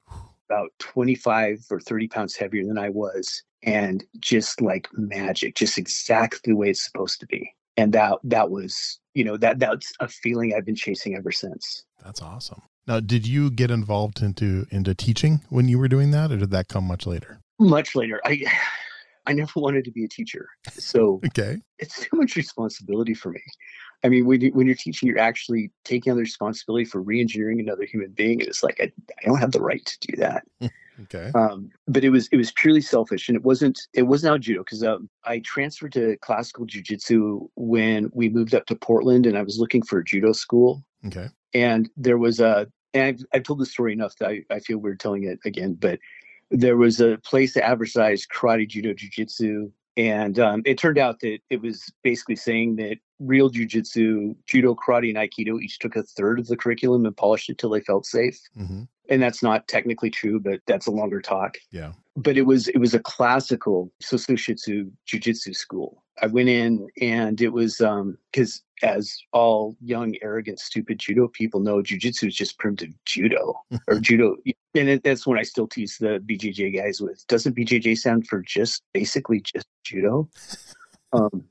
about 0.49 0.71
25 0.79 1.65
or 1.71 1.81
30 1.81 2.07
pounds 2.09 2.37
heavier 2.37 2.65
than 2.65 2.79
I 2.79 2.91
was. 2.91 3.43
And 3.65 4.05
just 4.21 4.61
like 4.61 4.89
magic, 4.93 5.57
just 5.57 5.79
exactly 5.79 6.53
the 6.53 6.57
way 6.57 6.71
it's 6.71 6.85
supposed 6.85 7.19
to 7.21 7.27
be 7.27 7.51
and 7.77 7.93
that 7.93 8.19
that 8.23 8.51
was 8.51 9.01
you 9.15 9.25
know 9.25 9.37
that 9.37 9.59
that's 9.59 9.91
a 9.99 10.07
feeling 10.07 10.55
i've 10.55 10.67
been 10.67 10.77
chasing 10.77 11.17
ever 11.17 11.33
since 11.33 11.85
That's 12.05 12.21
awesome. 12.21 12.63
Now, 12.87 13.01
did 13.01 13.27
you 13.27 13.51
get 13.51 13.71
involved 13.71 14.21
into 14.21 14.67
into 14.71 14.95
teaching 14.95 15.41
when 15.49 15.69
you 15.69 15.79
were 15.79 15.89
doing 15.89 16.11
that, 16.11 16.31
or 16.31 16.37
did 16.37 16.51
that 16.51 16.69
come 16.69 16.85
much 16.85 17.07
later? 17.07 17.41
Much 17.59 17.95
later 17.95 18.21
i 18.25 18.45
i 19.27 19.33
never 19.33 19.53
wanted 19.57 19.85
to 19.85 19.91
be 19.91 20.05
a 20.05 20.09
teacher 20.09 20.49
so 20.79 21.21
Okay. 21.27 21.61
it's 21.79 22.01
too 22.01 22.17
much 22.17 22.37
responsibility 22.37 23.15
for 23.15 23.31
me 23.31 23.43
i 24.05 24.09
mean 24.09 24.27
when, 24.27 24.41
you, 24.41 24.51
when 24.53 24.67
you're 24.67 24.77
teaching 24.77 25.09
you're 25.09 25.19
actually 25.19 25.71
taking 25.85 26.11
on 26.11 26.17
the 26.17 26.23
responsibility 26.23 26.85
for 26.85 27.01
re-engineering 27.01 27.61
another 27.61 27.85
human 27.85 28.11
being 28.11 28.41
and 28.41 28.49
it's 28.49 28.63
like 28.63 28.79
i, 28.81 28.93
I 29.19 29.27
don't 29.27 29.39
have 29.39 29.53
the 29.53 29.63
right 29.63 29.85
to 29.85 29.99
do 30.01 30.17
that 30.19 30.45
Okay. 31.03 31.33
um, 31.35 31.71
but 31.89 32.05
it 32.05 32.11
was 32.11 32.29
it 32.29 32.37
was 32.37 32.53
purely 32.53 32.81
selfish 32.81 33.29
and 33.29 33.35
it 33.35 33.43
wasn't 33.43 33.81
it 33.95 34.03
wasn't 34.03 34.33
out 34.33 34.41
judo 34.41 34.61
because 34.61 34.85
um, 34.85 35.09
i 35.25 35.41
transferred 35.41 35.93
to 35.93 36.17
classical 36.19 36.67
jiu-jitsu 36.67 37.49
when 37.57 38.11
we 38.15 38.29
moved 38.29 38.55
up 38.55 38.65
to 38.67 38.77
portland 38.77 39.27
and 39.27 39.37
i 39.37 39.43
was 39.43 39.59
looking 39.59 39.83
for 39.83 39.99
a 39.99 40.05
judo 40.05 40.33
school 40.33 40.85
Okay. 41.07 41.29
and 41.53 41.91
there 41.97 42.17
was 42.19 42.39
a 42.39 42.69
and 42.95 43.03
I've, 43.03 43.25
I've 43.33 43.43
told 43.43 43.59
the 43.59 43.67
story 43.67 43.93
enough 43.93 44.15
that 44.19 44.29
I, 44.29 44.43
I 44.51 44.61
feel 44.61 44.79
weird 44.79 45.01
telling 45.01 45.25
it 45.25 45.41
again 45.45 45.75
but 45.75 45.99
there 46.55 46.77
was 46.77 47.01
a 47.01 47.19
place 47.19 47.55
that 47.55 47.65
advertised 47.65 48.29
karate 48.31 48.69
judo 48.69 48.95
jiu-jitsu 48.95 49.71
and 49.97 50.39
um, 50.39 50.63
it 50.65 50.77
turned 50.79 50.99
out 50.99 51.21
that 51.21 51.39
it 51.51 51.61
was 51.61 51.93
basically 52.03 52.37
saying 52.37 52.77
that 52.77 52.97
real 53.21 53.49
jiu-jitsu 53.49 54.35
judo 54.47 54.75
karate 54.75 55.09
and 55.09 55.19
aikido 55.19 55.61
each 55.61 55.79
took 55.79 55.97
a 55.97 56.03
third 56.03 56.39
of 56.39 56.47
the 56.47 56.57
curriculum 56.57 57.07
and 57.07 57.17
polished 57.17 57.51
it 57.51 57.59
till 57.59 57.71
they 57.71 57.81
felt 57.81 58.07
safe. 58.07 58.39
Hmm 58.57 58.83
and 59.11 59.23
that's 59.23 59.43
not 59.43 59.69
technically 59.69 60.11
true 60.11 60.41
but 60.41 60.61
that's 60.67 60.87
a 60.87 60.91
longer 60.91 61.21
talk. 61.21 61.57
Yeah. 61.71 61.93
but 62.17 62.37
it 62.37 62.43
was 62.43 62.69
it 62.69 62.79
was 62.79 62.95
a 62.95 63.01
classical 63.01 63.91
sosuishitsu 64.03 64.91
jiu-jitsu 65.07 65.53
school. 65.55 66.03
I 66.23 66.27
went 66.29 66.49
in 66.49 66.89
and 67.01 67.41
it 67.41 67.53
was 67.53 67.81
um 67.81 68.17
because 68.33 68.63
as 68.83 69.17
all 69.33 69.77
young 69.81 70.15
arrogant 70.23 70.59
stupid 70.61 70.99
judo 70.99 71.29
people 71.29 71.61
know 71.61 71.83
jiu-jitsu 71.83 72.27
is 72.29 72.35
just 72.37 72.59
primitive 72.59 72.91
judo 73.05 73.55
or 73.89 73.99
judo. 74.01 74.37
And 74.75 74.89
it, 74.89 75.05
that's 75.05 75.27
when 75.27 75.39
i 75.39 75.43
still 75.43 75.67
tease 75.69 75.97
the 75.99 76.21
bjj 76.29 76.75
guys 76.77 77.01
with 77.01 77.25
doesn't 77.29 77.57
bjj 77.57 77.97
sound 77.99 78.27
for 78.27 78.43
just 78.43 78.83
basically 78.93 79.41
just 79.41 79.67
judo? 79.85 80.29
Um 81.13 81.45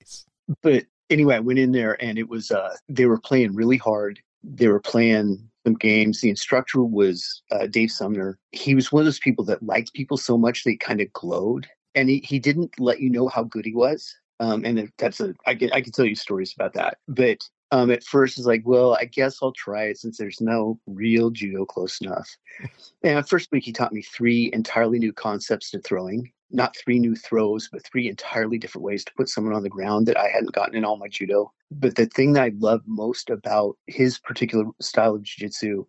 Nice. 0.00 0.24
but 0.62 0.84
anyway 1.10 1.34
i 1.36 1.40
went 1.40 1.58
in 1.58 1.72
there 1.72 2.02
and 2.02 2.18
it 2.18 2.28
was 2.30 2.50
uh 2.50 2.74
they 2.88 3.04
were 3.06 3.20
playing 3.20 3.54
really 3.54 3.76
hard. 3.76 4.20
They 4.42 4.68
were 4.68 4.80
playing 4.80 5.50
some 5.66 5.74
games. 5.74 6.20
The 6.20 6.30
instructor 6.30 6.82
was 6.82 7.42
uh, 7.50 7.66
dave 7.66 7.90
sumner. 7.90 8.38
He 8.52 8.74
was 8.74 8.92
one 8.92 9.00
of 9.00 9.06
those 9.06 9.18
people 9.18 9.44
that 9.46 9.62
liked 9.62 9.94
people 9.94 10.16
so 10.16 10.36
much 10.36 10.64
they 10.64 10.76
kind 10.76 11.00
of 11.00 11.12
glowed. 11.12 11.68
And 11.94 12.08
he, 12.08 12.24
he 12.24 12.38
didn't 12.38 12.78
let 12.78 13.00
you 13.00 13.10
know 13.10 13.28
how 13.28 13.44
good 13.44 13.64
he 13.64 13.74
was. 13.74 14.14
Um, 14.40 14.64
and 14.64 14.90
that's 14.98 15.20
a 15.20 15.34
I 15.46 15.54
can, 15.54 15.72
I 15.72 15.80
can 15.80 15.92
tell 15.92 16.06
you 16.06 16.16
stories 16.16 16.54
about 16.54 16.72
that. 16.74 16.98
But 17.06 17.38
um, 17.70 17.90
at 17.90 18.04
first 18.04 18.36
it's 18.36 18.46
like 18.46 18.62
well 18.66 18.94
i 19.00 19.06
guess 19.06 19.38
i'll 19.42 19.52
try 19.52 19.84
it 19.84 19.96
since 19.96 20.18
there's 20.18 20.42
no 20.42 20.78
real 20.86 21.30
judo 21.30 21.64
close 21.64 22.00
enough. 22.00 22.28
And 23.04 23.28
first 23.28 23.50
week 23.50 23.64
he 23.64 23.72
taught 23.72 23.92
me 23.92 24.02
three 24.02 24.50
entirely 24.52 25.00
new 25.00 25.12
concepts 25.12 25.70
to 25.70 25.80
throwing 25.80 26.30
not 26.52 26.76
three 26.76 26.98
new 26.98 27.16
throws, 27.16 27.68
but 27.72 27.84
three 27.84 28.08
entirely 28.08 28.58
different 28.58 28.84
ways 28.84 29.04
to 29.04 29.12
put 29.16 29.28
someone 29.28 29.54
on 29.54 29.62
the 29.62 29.68
ground 29.68 30.06
that 30.06 30.18
I 30.18 30.28
hadn't 30.28 30.52
gotten 30.52 30.76
in 30.76 30.84
all 30.84 30.96
my 30.96 31.08
judo. 31.08 31.52
But 31.70 31.96
the 31.96 32.06
thing 32.06 32.34
that 32.34 32.42
I 32.42 32.52
loved 32.58 32.84
most 32.86 33.30
about 33.30 33.76
his 33.86 34.18
particular 34.18 34.66
style 34.80 35.14
of 35.14 35.22
jiu-jitsu 35.22 35.84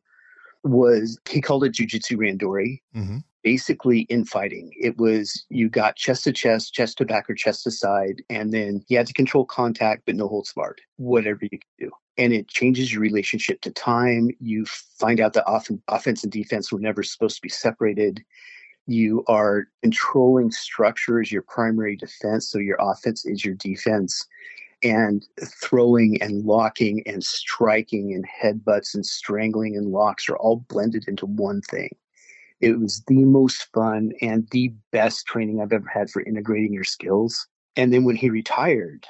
was 0.63 1.20
he 1.29 1.41
called 1.41 1.63
it 1.65 1.74
jiu-jitsu 1.74 2.17
randori. 2.17 2.82
Mm-hmm. 2.96 3.17
Basically, 3.43 4.01
infighting. 4.03 4.72
It 4.79 4.98
was 4.98 5.46
you 5.50 5.67
got 5.67 5.98
chest 5.98 6.24
to 6.24 6.32
chest, 6.32 6.74
chest 6.74 6.98
to 7.00 7.05
back, 7.05 7.29
or 7.29 7.36
chest 7.36 7.63
to 7.63 7.72
side, 7.72 8.24
and 8.29 8.53
then 8.53 8.82
you 8.88 8.96
had 8.96 9.08
to 9.08 9.13
control 9.13 9.43
contact, 9.43 10.03
but 10.05 10.15
no 10.15 10.29
holds 10.29 10.53
barred, 10.53 10.79
whatever 10.96 11.39
you 11.51 11.60
do. 11.77 11.91
And 12.17 12.32
it 12.32 12.48
changes 12.48 12.93
your 12.93 13.01
relationship 13.01 13.60
to 13.62 13.72
time. 13.72 14.29
You 14.39 14.63
find 14.65 15.20
out 15.20 15.34
that 15.34 15.46
often 15.46 15.84
offense 15.89 16.24
and 16.24 16.32
defense 16.32 16.72
were 16.72 16.79
never 16.79 17.03
supposed 17.03 17.36
to 17.36 17.41
be 17.41 17.50
separated. 17.50 18.24
You 18.86 19.24
are 19.28 19.68
controlling 19.82 20.52
structure 20.52 21.22
as 21.22 21.32
your 21.32 21.44
primary 21.44 21.96
defense, 21.96 22.50
so 22.50 22.60
your 22.60 22.78
offense 22.80 23.25
is 23.25 23.46
your 23.46 23.56
defense 23.56 24.28
and 24.84 25.25
throwing 25.42 26.22
and 26.22 26.44
locking 26.44 27.02
and 27.06 27.24
striking 27.24 28.13
and 28.13 28.25
headbutts 28.28 28.94
and 28.94 29.06
strangling 29.06 29.78
and 29.78 29.88
locks 29.88 30.28
are 30.28 30.36
all 30.38 30.58
blended 30.68 31.08
into 31.08 31.25
one 31.25 31.62
thing. 31.62 31.90
It 32.60 32.80
was 32.80 33.02
the 33.08 33.24
most 33.24 33.68
fun 33.74 34.12
and 34.22 34.48
the 34.52 34.74
best 34.92 35.25
training 35.25 35.62
I've 35.62 35.74
ever 35.74 35.90
had 35.92 36.10
for 36.10 36.22
integrating 36.22 36.74
your 36.74 36.84
skills. 36.84 37.48
And 37.75 37.94
then 37.94 38.04
when 38.04 38.16
he 38.16 38.30
retired, 38.30 39.06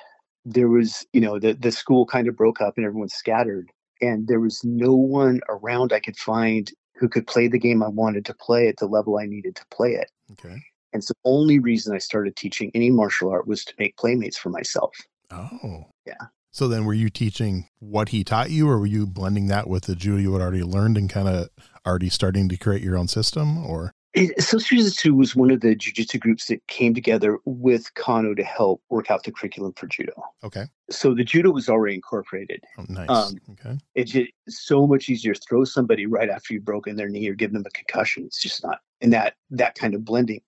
there 0.45 0.69
was, 0.69 1.05
you 1.13 1.21
know, 1.21 1.39
the, 1.39 1.53
the 1.53 1.71
school 1.71 2.05
kind 2.05 2.27
of 2.27 2.37
broke 2.37 2.61
up 2.61 2.77
and 2.77 2.85
everyone 2.85 3.09
scattered. 3.09 3.71
And 4.01 4.27
there 4.27 4.39
was 4.39 4.63
no 4.63 4.95
one 4.95 5.41
around 5.49 5.93
I 5.93 5.99
could 5.99 6.17
find 6.17 6.71
who 7.03 7.09
could 7.09 7.27
play 7.27 7.49
the 7.49 7.59
game 7.59 7.83
I 7.83 7.89
wanted 7.89 8.23
to 8.27 8.33
play 8.33 8.69
at 8.69 8.77
the 8.77 8.85
level 8.85 9.17
I 9.17 9.25
needed 9.25 9.57
to 9.57 9.65
play 9.69 9.91
it. 9.95 10.09
Okay. 10.31 10.55
And 10.93 11.03
so 11.03 11.13
the 11.21 11.29
only 11.29 11.59
reason 11.59 11.93
I 11.93 11.97
started 11.97 12.37
teaching 12.37 12.71
any 12.73 12.89
martial 12.91 13.29
art 13.29 13.45
was 13.45 13.65
to 13.65 13.73
make 13.77 13.97
playmates 13.97 14.37
for 14.37 14.49
myself. 14.49 14.95
Oh. 15.29 15.87
Yeah. 16.07 16.13
So 16.51 16.69
then 16.69 16.85
were 16.85 16.93
you 16.93 17.09
teaching 17.09 17.67
what 17.79 18.09
he 18.09 18.23
taught 18.23 18.51
you 18.51 18.69
or 18.69 18.79
were 18.79 18.85
you 18.85 19.05
blending 19.05 19.47
that 19.47 19.67
with 19.67 19.83
the 19.83 19.97
judo 19.97 20.21
you 20.21 20.31
had 20.31 20.41
already 20.41 20.63
learned 20.63 20.97
and 20.97 21.09
kind 21.09 21.27
of 21.27 21.49
already 21.85 22.07
starting 22.07 22.47
to 22.47 22.55
create 22.55 22.81
your 22.81 22.97
own 22.97 23.09
system 23.09 23.57
or? 23.65 23.91
It, 24.13 24.37
Jiu-Jitsu 24.37 25.15
was 25.15 25.35
one 25.35 25.49
of 25.49 25.61
the 25.61 25.75
jiu-jitsu 25.75 26.19
groups 26.19 26.45
that 26.45 26.65
came 26.67 26.93
together 26.93 27.39
with 27.45 27.91
Kano 27.95 28.35
to 28.35 28.43
help 28.43 28.83
work 28.89 29.09
out 29.09 29.23
the 29.23 29.31
curriculum 29.31 29.73
for 29.73 29.87
judo. 29.87 30.13
Okay. 30.43 30.65
So 30.91 31.15
the 31.15 31.23
judo 31.23 31.49
was 31.49 31.67
already 31.67 31.95
incorporated. 31.95 32.63
Oh, 32.77 32.85
nice. 32.89 33.09
Um, 33.09 33.37
okay. 33.51 33.79
It's 33.95 34.11
just 34.11 34.31
so 34.47 34.85
much 34.85 35.09
easier 35.09 35.33
to 35.33 35.41
throw 35.41 35.63
somebody 35.63 36.05
right 36.05 36.29
after 36.29 36.53
you've 36.53 36.65
broken 36.65 36.95
their 36.95 37.09
knee 37.09 37.27
or 37.27 37.33
give 37.33 37.53
them 37.53 37.63
a 37.65 37.71
concussion. 37.71 38.25
It's 38.25 38.41
just 38.41 38.63
not 38.63 38.81
in 39.01 39.09
that 39.09 39.33
that 39.49 39.73
kind 39.75 39.95
of 39.95 40.05
blending. 40.05 40.41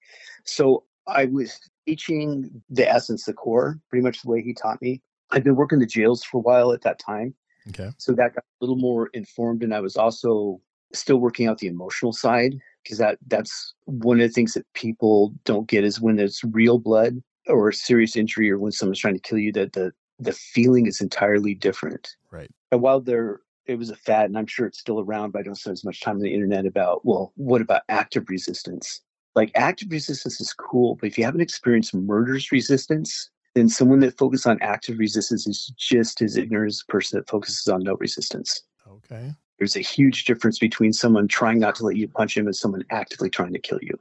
So 0.43 0.83
I 1.07 1.25
was 1.25 1.59
teaching 1.87 2.61
the 2.69 2.87
essence, 2.87 3.25
the 3.25 3.33
core, 3.33 3.79
pretty 3.89 4.03
much 4.03 4.21
the 4.21 4.29
way 4.29 4.43
he 4.43 4.53
taught 4.53 4.79
me. 4.81 5.01
I'd 5.31 5.43
been 5.43 5.55
working 5.55 5.79
the 5.79 5.87
jails 5.87 6.23
for 6.23 6.37
a 6.37 6.41
while 6.41 6.71
at 6.71 6.83
that 6.83 6.99
time. 6.99 7.33
Okay. 7.69 7.89
So 7.97 8.11
that 8.11 8.35
got 8.35 8.43
a 8.43 8.63
little 8.63 8.75
more 8.75 9.07
informed. 9.13 9.63
And 9.63 9.73
I 9.73 9.79
was 9.79 9.97
also 9.97 10.61
still 10.93 11.17
working 11.17 11.47
out 11.47 11.57
the 11.57 11.67
emotional 11.67 12.13
side 12.13 12.55
because 12.85 12.99
that 12.99 13.17
that's 13.27 13.73
one 13.85 14.21
of 14.21 14.27
the 14.27 14.33
things 14.33 14.53
that 14.53 14.71
people 14.73 15.33
don't 15.43 15.67
get 15.67 15.83
is 15.83 15.99
when 15.99 16.19
it's 16.19 16.43
real 16.43 16.77
blood 16.77 17.21
or 17.47 17.71
serious 17.71 18.15
injury 18.15 18.49
or 18.49 18.59
when 18.59 18.71
someone's 18.71 18.99
trying 18.99 19.15
to 19.15 19.19
kill 19.19 19.39
you 19.39 19.51
that 19.51 19.73
the 19.73 19.91
the 20.19 20.31
feeling 20.31 20.85
is 20.85 21.01
entirely 21.01 21.53
different. 21.53 22.15
Right. 22.31 22.49
And 22.71 22.81
while 22.81 23.01
there 23.01 23.41
it 23.65 23.77
was 23.77 23.89
a 23.89 23.95
fad 23.95 24.25
and 24.25 24.37
I'm 24.37 24.45
sure 24.45 24.67
it's 24.67 24.79
still 24.79 24.99
around, 24.99 25.31
but 25.31 25.39
I 25.39 25.43
don't 25.43 25.55
spend 25.55 25.73
as 25.73 25.83
much 25.83 26.01
time 26.01 26.15
on 26.15 26.21
the 26.21 26.33
internet 26.33 26.67
about, 26.67 27.03
well, 27.03 27.33
what 27.35 27.61
about 27.61 27.81
active 27.89 28.29
resistance? 28.29 29.01
Like 29.35 29.51
active 29.55 29.91
resistance 29.91 30.39
is 30.39 30.53
cool, 30.53 30.95
but 30.95 31.07
if 31.07 31.17
you 31.17 31.25
haven't 31.25 31.41
experienced 31.41 31.93
murderous 31.93 32.51
resistance, 32.51 33.29
then 33.55 33.67
someone 33.67 34.01
that 34.01 34.17
focuses 34.17 34.45
on 34.45 34.61
active 34.61 34.99
resistance 34.99 35.47
is 35.47 35.73
just 35.77 36.21
as 36.21 36.37
ignorant 36.37 36.73
as 36.73 36.83
a 36.87 36.91
person 36.91 37.17
that 37.17 37.29
focuses 37.29 37.67
on 37.67 37.83
no 37.83 37.95
resistance. 37.95 38.61
Okay. 38.87 39.33
There's 39.57 39.75
a 39.75 39.81
huge 39.81 40.25
difference 40.25 40.59
between 40.59 40.93
someone 40.93 41.27
trying 41.27 41.59
not 41.59 41.75
to 41.75 41.85
let 41.85 41.95
you 41.95 42.07
punch 42.07 42.35
him 42.35 42.45
and 42.45 42.55
someone 42.55 42.83
actively 42.89 43.29
trying 43.29 43.53
to 43.53 43.59
kill 43.59 43.79
you. 43.81 43.97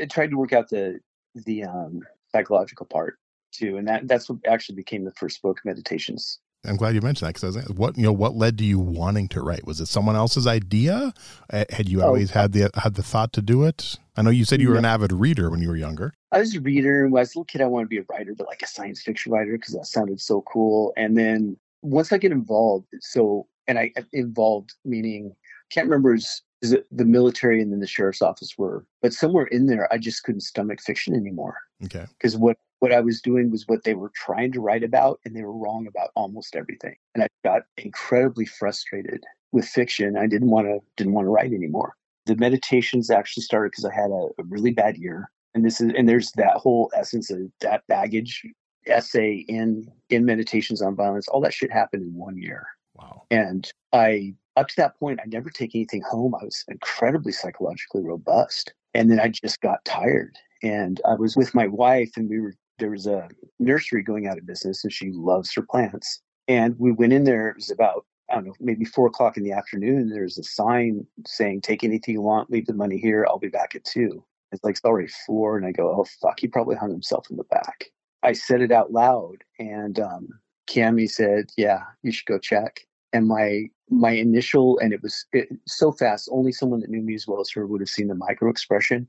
I 0.00 0.06
tried 0.06 0.30
to 0.30 0.36
work 0.36 0.52
out 0.52 0.70
the 0.70 1.00
the 1.34 1.64
um, 1.64 2.00
psychological 2.32 2.86
part 2.86 3.18
too, 3.52 3.76
and 3.76 3.86
that 3.88 4.08
that's 4.08 4.28
what 4.28 4.38
actually 4.46 4.76
became 4.76 5.04
the 5.04 5.12
first 5.12 5.42
book, 5.42 5.60
Meditations. 5.64 6.38
I'm 6.66 6.76
glad 6.76 6.94
you 6.94 7.02
mentioned 7.02 7.28
that 7.28 7.34
because 7.34 7.68
what 7.76 7.96
you 7.96 8.04
know 8.04 8.12
what 8.12 8.34
led 8.34 8.56
to 8.58 8.64
you 8.64 8.78
wanting 8.78 9.28
to 9.28 9.42
write? 9.42 9.66
Was 9.66 9.80
it 9.80 9.86
someone 9.86 10.16
else's 10.16 10.46
idea? 10.46 11.12
Had 11.50 11.88
you 11.88 12.02
always 12.02 12.30
oh, 12.30 12.40
had 12.40 12.52
the 12.52 12.70
had 12.74 12.94
the 12.94 13.02
thought 13.02 13.32
to 13.34 13.42
do 13.42 13.64
it? 13.64 13.98
I 14.16 14.22
know 14.22 14.30
you 14.30 14.44
said 14.44 14.60
you 14.60 14.70
were 14.70 14.78
an 14.78 14.84
avid 14.84 15.12
reader 15.12 15.50
when 15.50 15.60
you 15.60 15.68
were 15.68 15.76
younger. 15.76 16.14
I 16.32 16.38
was 16.38 16.54
a 16.54 16.60
reader. 16.60 17.04
And 17.04 17.12
when 17.12 17.20
I 17.20 17.22
was 17.22 17.34
a 17.34 17.38
little 17.38 17.44
kid, 17.44 17.60
I 17.60 17.66
wanted 17.66 17.86
to 17.86 17.88
be 17.88 17.98
a 17.98 18.04
writer, 18.08 18.34
but 18.34 18.46
like 18.46 18.62
a 18.62 18.66
science 18.66 19.02
fiction 19.02 19.32
writer 19.32 19.52
because 19.52 19.74
that 19.74 19.86
sounded 19.86 20.20
so 20.20 20.42
cool. 20.42 20.92
And 20.96 21.16
then 21.16 21.56
once 21.82 22.12
I 22.12 22.18
get 22.18 22.32
involved, 22.32 22.86
so 23.00 23.46
and 23.66 23.78
I 23.78 23.92
involved 24.12 24.74
meaning 24.84 25.34
can't 25.70 25.88
remember 25.88 26.14
is 26.14 26.42
it 26.72 26.86
the 26.90 27.04
military 27.04 27.60
and 27.60 27.72
then 27.72 27.80
the 27.80 27.86
sheriff's 27.86 28.22
office 28.22 28.56
were, 28.56 28.86
but 29.02 29.12
somewhere 29.12 29.46
in 29.46 29.66
there, 29.66 29.92
I 29.92 29.98
just 29.98 30.22
couldn't 30.22 30.40
stomach 30.40 30.80
fiction 30.80 31.14
anymore. 31.14 31.58
Okay. 31.84 32.06
Because 32.18 32.36
what 32.36 32.56
what 32.78 32.92
I 32.92 33.00
was 33.00 33.20
doing 33.20 33.50
was 33.50 33.66
what 33.66 33.84
they 33.84 33.94
were 33.94 34.12
trying 34.14 34.52
to 34.52 34.60
write 34.60 34.82
about, 34.82 35.20
and 35.24 35.34
they 35.34 35.42
were 35.42 35.56
wrong 35.56 35.86
about 35.86 36.10
almost 36.16 36.56
everything. 36.56 36.96
And 37.14 37.24
I 37.24 37.28
got 37.44 37.62
incredibly 37.76 38.46
frustrated 38.46 39.24
with 39.52 39.66
fiction. 39.66 40.16
I 40.16 40.26
didn't 40.26 40.50
want 40.50 40.66
to 40.66 40.80
didn't 40.96 41.14
want 41.14 41.26
to 41.26 41.30
write 41.30 41.52
anymore. 41.52 41.94
The 42.26 42.36
meditations 42.36 43.10
actually 43.10 43.42
started 43.42 43.72
because 43.72 43.84
I 43.84 43.94
had 43.94 44.10
a, 44.10 44.28
a 44.38 44.44
really 44.48 44.70
bad 44.70 44.96
year, 44.96 45.30
and 45.54 45.64
this 45.64 45.80
is 45.80 45.92
and 45.96 46.08
there's 46.08 46.30
that 46.32 46.56
whole 46.56 46.90
essence 46.94 47.30
of 47.30 47.40
that 47.60 47.86
baggage 47.88 48.42
essay 48.86 49.44
in 49.48 49.90
in 50.08 50.24
meditations 50.24 50.80
on 50.80 50.96
violence. 50.96 51.28
All 51.28 51.40
that 51.42 51.54
shit 51.54 51.72
happened 51.72 52.02
in 52.04 52.14
one 52.14 52.38
year. 52.38 52.66
Wow. 52.94 53.22
And 53.30 53.70
I 53.92 54.34
up 54.56 54.68
to 54.68 54.76
that 54.76 54.98
point, 54.98 55.20
I 55.20 55.26
never 55.26 55.50
take 55.50 55.74
anything 55.74 56.02
home. 56.02 56.34
I 56.34 56.44
was 56.44 56.64
incredibly 56.68 57.32
psychologically 57.32 58.02
robust. 58.02 58.72
And 58.94 59.10
then 59.10 59.18
I 59.18 59.28
just 59.28 59.60
got 59.60 59.84
tired. 59.84 60.36
And 60.62 61.00
I 61.04 61.14
was 61.14 61.36
with 61.36 61.54
my 61.54 61.66
wife, 61.66 62.12
and 62.16 62.28
we 62.30 62.40
were 62.40 62.54
there 62.78 62.90
was 62.90 63.06
a 63.06 63.28
nursery 63.58 64.02
going 64.02 64.26
out 64.26 64.38
of 64.38 64.46
business, 64.46 64.82
and 64.82 64.92
she 64.92 65.10
loves 65.12 65.52
her 65.54 65.62
plants. 65.62 66.20
And 66.48 66.78
we 66.78 66.92
went 66.92 67.12
in 67.12 67.24
there. 67.24 67.48
It 67.48 67.56
was 67.56 67.70
about 67.70 68.06
I 68.30 68.36
don't 68.36 68.46
know, 68.46 68.54
maybe 68.60 68.84
four 68.84 69.06
o'clock 69.06 69.36
in 69.36 69.42
the 69.42 69.52
afternoon. 69.52 70.08
There's 70.08 70.38
a 70.38 70.44
sign 70.44 71.06
saying, 71.26 71.60
"Take 71.60 71.84
anything 71.84 72.14
you 72.14 72.22
want, 72.22 72.50
leave 72.50 72.66
the 72.66 72.72
money 72.72 72.98
here. 72.98 73.26
I'll 73.28 73.38
be 73.38 73.48
back 73.48 73.74
at 73.74 73.84
two. 73.84 74.24
It's 74.52 74.64
like 74.64 74.76
it's 74.76 74.84
already 74.84 75.08
four, 75.26 75.56
and 75.56 75.66
I 75.66 75.72
go, 75.72 75.90
"Oh 75.90 76.06
fuck!" 76.22 76.40
He 76.40 76.48
probably 76.48 76.76
hung 76.76 76.90
himself 76.90 77.26
in 77.30 77.36
the 77.36 77.44
back. 77.44 77.90
I 78.22 78.32
said 78.32 78.62
it 78.62 78.72
out 78.72 78.92
loud, 78.92 79.44
and 79.58 80.00
um, 80.00 80.28
Cami 80.66 81.10
said, 81.10 81.50
"Yeah, 81.56 81.82
you 82.02 82.12
should 82.12 82.26
go 82.26 82.38
check." 82.38 82.80
And 83.12 83.26
my 83.26 83.70
my 83.90 84.10
initial, 84.10 84.78
and 84.78 84.92
it 84.92 85.02
was 85.02 85.26
it, 85.32 85.48
so 85.66 85.92
fast. 85.92 86.28
Only 86.32 86.52
someone 86.52 86.80
that 86.80 86.90
knew 86.90 87.02
me 87.02 87.14
as 87.14 87.26
well 87.26 87.40
as 87.40 87.50
her 87.52 87.66
would 87.66 87.80
have 87.80 87.88
seen 87.88 88.08
the 88.08 88.14
micro 88.14 88.50
expression. 88.50 89.08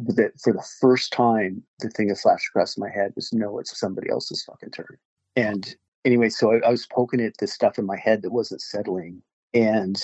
But 0.00 0.16
that 0.16 0.40
for 0.40 0.52
the 0.52 0.66
first 0.80 1.12
time, 1.12 1.62
the 1.80 1.90
thing 1.90 2.08
that 2.08 2.18
flashed 2.18 2.48
across 2.48 2.78
my 2.78 2.90
head 2.90 3.12
was, 3.16 3.32
"No, 3.32 3.58
it's 3.58 3.78
somebody 3.78 4.10
else's 4.10 4.44
fucking 4.44 4.70
turn." 4.70 4.98
And 5.36 5.74
anyway, 6.04 6.28
so 6.28 6.52
I, 6.52 6.58
I 6.66 6.70
was 6.70 6.86
poking 6.86 7.20
at 7.20 7.38
this 7.38 7.52
stuff 7.52 7.78
in 7.78 7.86
my 7.86 7.96
head 7.96 8.22
that 8.22 8.30
wasn't 8.30 8.62
settling, 8.62 9.22
and 9.54 10.00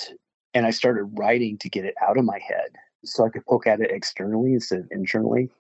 and 0.55 0.67
I 0.67 0.71
started 0.71 1.05
writing 1.19 1.59
to 1.59 1.69
get 1.69 1.85
it 1.85 1.95
out 2.01 2.17
of 2.17 2.25
my 2.25 2.39
head 2.39 2.77
so 3.05 3.25
I 3.25 3.29
could 3.29 3.45
poke 3.47 3.67
at 3.67 3.81
it 3.81 3.91
externally 3.91 4.55
instead 4.55 4.81
of 4.81 4.89
internally. 4.91 5.51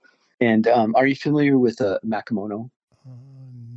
And 0.41 0.67
um, 0.67 0.95
are 0.97 1.07
you 1.07 1.17
familiar 1.17 1.59
with 1.59 1.81
uh, 1.81 1.99
makimono? 2.05 2.71
Uh, 3.07 3.11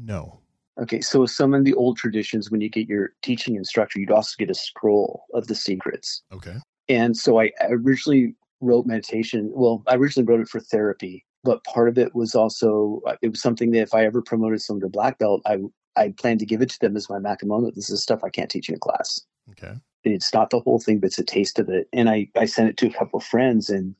no. 0.03 0.39
Okay, 0.79 1.01
so 1.01 1.25
some 1.25 1.53
of 1.53 1.65
the 1.65 1.73
old 1.73 1.97
traditions, 1.97 2.51
when 2.51 2.61
you 2.61 2.69
get 2.69 2.87
your 2.87 3.11
teaching 3.23 3.55
instructor, 3.55 3.99
you'd 3.99 4.11
also 4.11 4.35
get 4.37 4.49
a 4.49 4.55
scroll 4.55 5.23
of 5.33 5.47
the 5.47 5.55
secrets. 5.55 6.21
Okay. 6.31 6.57
And 6.87 7.17
so 7.17 7.39
I 7.39 7.51
originally 7.61 8.35
wrote 8.61 8.85
meditation. 8.85 9.51
Well, 9.53 9.83
I 9.87 9.95
originally 9.95 10.27
wrote 10.27 10.41
it 10.41 10.49
for 10.49 10.59
therapy, 10.59 11.25
but 11.43 11.63
part 11.63 11.89
of 11.89 11.97
it 11.97 12.15
was 12.15 12.35
also 12.35 13.01
uh, 13.07 13.15
it 13.21 13.29
was 13.29 13.41
something 13.41 13.71
that 13.71 13.81
if 13.81 13.93
I 13.93 14.05
ever 14.05 14.21
promoted 14.21 14.61
someone 14.61 14.81
to 14.81 14.89
black 14.89 15.17
belt, 15.17 15.41
I 15.45 15.57
I 15.95 16.13
planned 16.17 16.39
to 16.41 16.45
give 16.45 16.61
it 16.61 16.69
to 16.69 16.79
them 16.79 16.95
as 16.95 17.09
my 17.09 17.17
makimono. 17.17 17.73
This 17.73 17.89
is 17.89 18.03
stuff 18.03 18.23
I 18.23 18.29
can't 18.29 18.49
teach 18.49 18.69
in 18.69 18.75
a 18.75 18.79
class. 18.79 19.19
Okay. 19.51 19.73
It's 20.03 20.33
not 20.33 20.51
the 20.51 20.59
whole 20.59 20.79
thing, 20.79 20.99
but 20.99 21.07
it's 21.07 21.19
a 21.19 21.23
taste 21.23 21.59
of 21.59 21.69
it. 21.69 21.87
And 21.91 22.09
I 22.09 22.29
I 22.35 22.45
sent 22.45 22.69
it 22.69 22.77
to 22.77 22.87
a 22.87 22.93
couple 22.93 23.17
of 23.17 23.25
friends, 23.25 23.69
and 23.69 23.95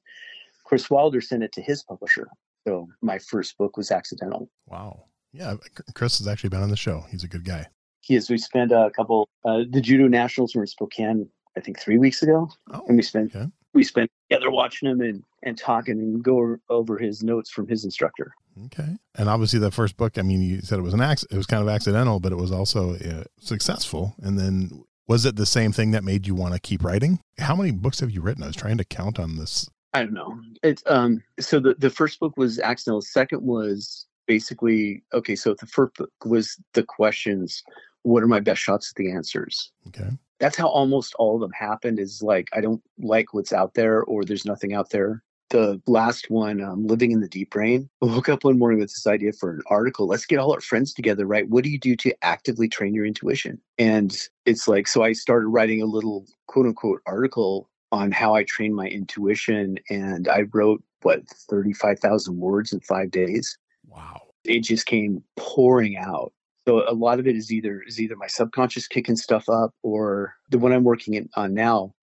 Kris 0.63 0.89
Wilder 0.89 1.21
sent 1.21 1.43
it 1.43 1.51
to 1.53 1.61
his 1.61 1.83
publisher. 1.83 2.27
So 2.67 2.87
my 3.01 3.17
first 3.17 3.57
book 3.57 3.77
was 3.77 3.91
accidental. 3.91 4.49
Wow. 4.67 5.05
Yeah, 5.37 5.55
Kris 5.93 6.17
has 6.17 6.27
actually 6.27 6.49
been 6.49 6.63
on 6.63 6.69
the 6.69 6.75
show. 6.75 7.05
He's 7.11 7.23
a 7.23 7.27
good 7.27 7.45
guy. 7.45 7.67
He 8.01 8.15
is. 8.15 8.29
We 8.29 8.39
spent 8.39 8.71
a 8.71 8.89
couple. 8.95 9.29
Uh, 9.45 9.63
the 9.69 9.81
judo 9.81 10.07
nationals 10.07 10.55
were 10.55 10.63
in 10.63 10.67
Spokane, 10.67 11.29
I 11.55 11.59
think, 11.59 11.79
three 11.79 11.99
weeks 11.99 12.23
ago, 12.23 12.49
oh, 12.73 12.83
and 12.87 12.97
we 12.97 13.03
spent 13.03 13.35
okay. 13.35 13.47
we 13.73 13.83
spent 13.83 14.09
together 14.29 14.49
watching 14.49 14.89
him 14.89 15.01
and 15.01 15.23
and 15.43 15.57
talking 15.57 15.99
and 15.99 16.23
go 16.23 16.57
over 16.69 16.97
his 16.97 17.21
notes 17.21 17.51
from 17.51 17.67
his 17.67 17.85
instructor. 17.85 18.33
Okay, 18.65 18.97
and 19.15 19.29
obviously 19.29 19.59
the 19.59 19.69
first 19.69 19.95
book. 19.95 20.17
I 20.17 20.23
mean, 20.23 20.41
you 20.41 20.61
said 20.61 20.79
it 20.79 20.83
was 20.83 20.95
an 20.95 21.01
acc- 21.01 21.29
it 21.29 21.37
was 21.37 21.45
kind 21.45 21.61
of 21.61 21.69
accidental, 21.69 22.19
but 22.19 22.31
it 22.31 22.37
was 22.37 22.51
also 22.51 22.95
uh, 22.95 23.23
successful. 23.39 24.15
And 24.21 24.39
then 24.39 24.83
was 25.07 25.25
it 25.25 25.35
the 25.35 25.45
same 25.45 25.71
thing 25.71 25.91
that 25.91 26.03
made 26.03 26.25
you 26.25 26.33
want 26.33 26.55
to 26.55 26.59
keep 26.59 26.83
writing? 26.83 27.19
How 27.37 27.55
many 27.55 27.71
books 27.71 27.99
have 27.99 28.09
you 28.09 28.21
written? 28.21 28.43
I 28.43 28.47
was 28.47 28.55
trying 28.55 28.77
to 28.79 28.85
count 28.85 29.19
on 29.19 29.35
this. 29.35 29.69
I 29.93 30.03
don't 30.03 30.13
know. 30.13 30.39
It's 30.63 30.81
um. 30.87 31.21
So 31.39 31.59
the 31.59 31.75
the 31.75 31.91
first 31.91 32.19
book 32.19 32.35
was 32.37 32.59
accidental. 32.59 33.01
The 33.01 33.07
second 33.07 33.43
was 33.43 34.07
basically 34.27 35.03
okay. 35.13 35.35
So 35.35 35.53
the 35.53 35.65
first 35.65 35.95
book 35.95 36.11
was 36.25 36.57
the 36.73 36.83
questions. 36.83 37.63
What 38.03 38.23
are 38.23 38.27
my 38.27 38.39
best 38.39 38.61
shots 38.61 38.91
at 38.91 38.95
the 38.95 39.11
answers? 39.11 39.71
Okay. 39.87 40.09
That's 40.39 40.57
how 40.57 40.67
almost 40.67 41.15
all 41.15 41.35
of 41.35 41.41
them 41.41 41.51
happened. 41.51 41.99
Is 41.99 42.21
like 42.21 42.49
I 42.53 42.61
don't 42.61 42.81
like 42.99 43.33
what's 43.33 43.53
out 43.53 43.73
there, 43.73 44.03
or 44.03 44.23
there's 44.23 44.45
nothing 44.45 44.73
out 44.73 44.91
there. 44.91 45.23
The 45.49 45.81
last 45.87 46.29
one, 46.29 46.61
um, 46.61 46.85
living 46.85 47.11
in 47.11 47.21
the 47.21 47.29
deep 47.29 47.51
brain. 47.51 47.89
I 48.03 48.07
woke 48.07 48.27
up 48.27 48.43
one 48.43 48.59
morning 48.59 48.79
with 48.79 48.89
this 48.89 49.07
idea 49.07 49.31
for 49.31 49.49
an 49.49 49.61
article. 49.67 50.05
Let's 50.05 50.25
get 50.25 50.39
all 50.39 50.51
our 50.51 50.59
friends 50.59 50.93
together, 50.93 51.25
right? 51.25 51.47
What 51.47 51.63
do 51.63 51.69
you 51.69 51.79
do 51.79 51.95
to 51.95 52.13
actively 52.21 52.67
train 52.67 52.93
your 52.93 53.05
intuition? 53.05 53.61
And 53.77 54.27
it's 54.45 54.67
like, 54.67 54.87
so 54.87 55.03
I 55.03 55.13
started 55.13 55.47
writing 55.47 55.81
a 55.81 55.85
little 55.85 56.25
quote 56.47 56.65
unquote 56.65 57.01
article 57.05 57.69
on 57.93 58.11
how 58.11 58.35
I 58.35 58.43
train 58.43 58.73
my 58.73 58.87
intuition. 58.87 59.79
And 59.89 60.27
I 60.27 60.43
wrote, 60.53 60.83
what, 61.03 61.25
35,000 61.49 62.37
words 62.37 62.73
in 62.73 62.81
five 62.81 63.11
days. 63.11 63.57
Wow. 63.87 64.21
It 64.43 64.61
just 64.61 64.85
came 64.85 65.23
pouring 65.35 65.97
out. 65.97 66.33
So 66.67 66.83
a 66.89 66.93
lot 66.93 67.19
of 67.19 67.27
it 67.27 67.35
is 67.35 67.51
either 67.51 67.81
is 67.81 67.99
either 67.99 68.15
my 68.15 68.27
subconscious 68.27 68.87
kicking 68.87 69.15
stuff 69.15 69.47
up 69.47 69.73
or 69.83 70.35
the 70.49 70.57
one 70.57 70.73
I'm 70.73 70.83
working 70.83 71.29
on 71.35 71.53
now. 71.53 71.93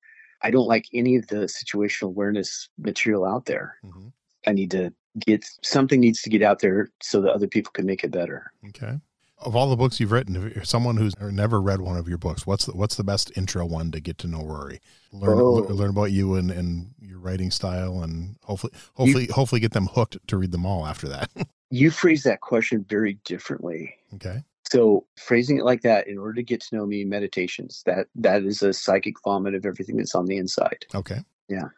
I 0.43 0.51
don't 0.51 0.67
like 0.67 0.87
any 0.93 1.17
of 1.17 1.27
the 1.29 1.47
situational 1.47 2.09
awareness 2.09 2.69
material 2.79 3.25
out 3.25 3.47
there. 3.47 3.77
hmm 3.83 4.09
I 4.47 4.53
need 4.53 4.71
to 4.73 4.93
get 5.21 5.45
something 5.63 6.01
needs 6.01 6.21
to 6.23 6.29
get 6.29 6.43
out 6.43 6.59
there 6.61 6.91
so 7.01 7.23
that 7.23 7.33
other 7.33 7.47
people 7.47 7.73
can 7.73 7.87
make 7.87 8.05
it 8.05 8.11
better. 8.11 8.53
Okay. 8.69 8.99
Of 9.45 9.55
all 9.55 9.69
the 9.69 9.77
books 9.77 10.01
you've 10.01 10.13
written, 10.13 10.37
if 10.37 10.55
you're 10.55 10.65
someone 10.65 10.97
who's 10.97 11.19
never 11.21 11.61
read 11.61 11.81
one 11.81 11.97
of 11.97 12.09
your 12.09 12.19
books, 12.19 12.47
what's 12.47 12.67
the, 12.67 12.73
what's 12.73 12.97
the 12.97 13.05
best 13.05 13.31
intro 13.37 13.67
one 13.67 13.91
to 13.93 14.01
get 14.01 14.19
to 14.19 14.27
know 14.27 14.45
Rory? 14.45 14.81
Learn 15.13 15.39
Oh. 15.41 15.53
learn, 15.53 15.91
about 15.91 16.13
you 16.13 16.35
and, 16.37 16.51
and 16.51 16.95
your 17.01 17.19
writing 17.19 17.51
style, 17.51 18.03
and 18.03 18.37
hopefully 18.43 18.73
hopefully 18.95 19.27
hopefully 19.27 19.61
get 19.61 19.73
them 19.73 19.87
hooked 19.87 20.17
to 20.29 20.37
read 20.37 20.51
them 20.53 20.67
all 20.67 20.87
after 20.87 21.09
that. 21.09 21.31
You 21.71 21.91
phrase 21.91 22.23
that 22.23 22.41
question 22.41 22.85
very 22.89 23.15
differently. 23.25 23.97
okay. 24.15 24.45
So 24.71 25.07
phrasing 25.17 25.59
it 25.59 25.65
like 25.65 25.83
that, 25.83 26.07
in 26.07 26.19
order 26.19 26.35
to 26.35 26.43
get 26.45 26.61
to 26.61 26.77
know 26.77 26.87
me, 26.87 27.05
meditations 27.05 27.83
that 27.85 28.07
that 28.15 28.45
is 28.45 28.63
a 28.63 28.73
psychic 28.73 29.17
vomit 29.25 29.55
of 29.57 29.67
everything 29.67 29.97
that's 29.97 30.15
on 30.15 30.27
the 30.27 30.37
inside. 30.37 30.87
Okay. 30.95 31.19
Yeah. 31.49 31.69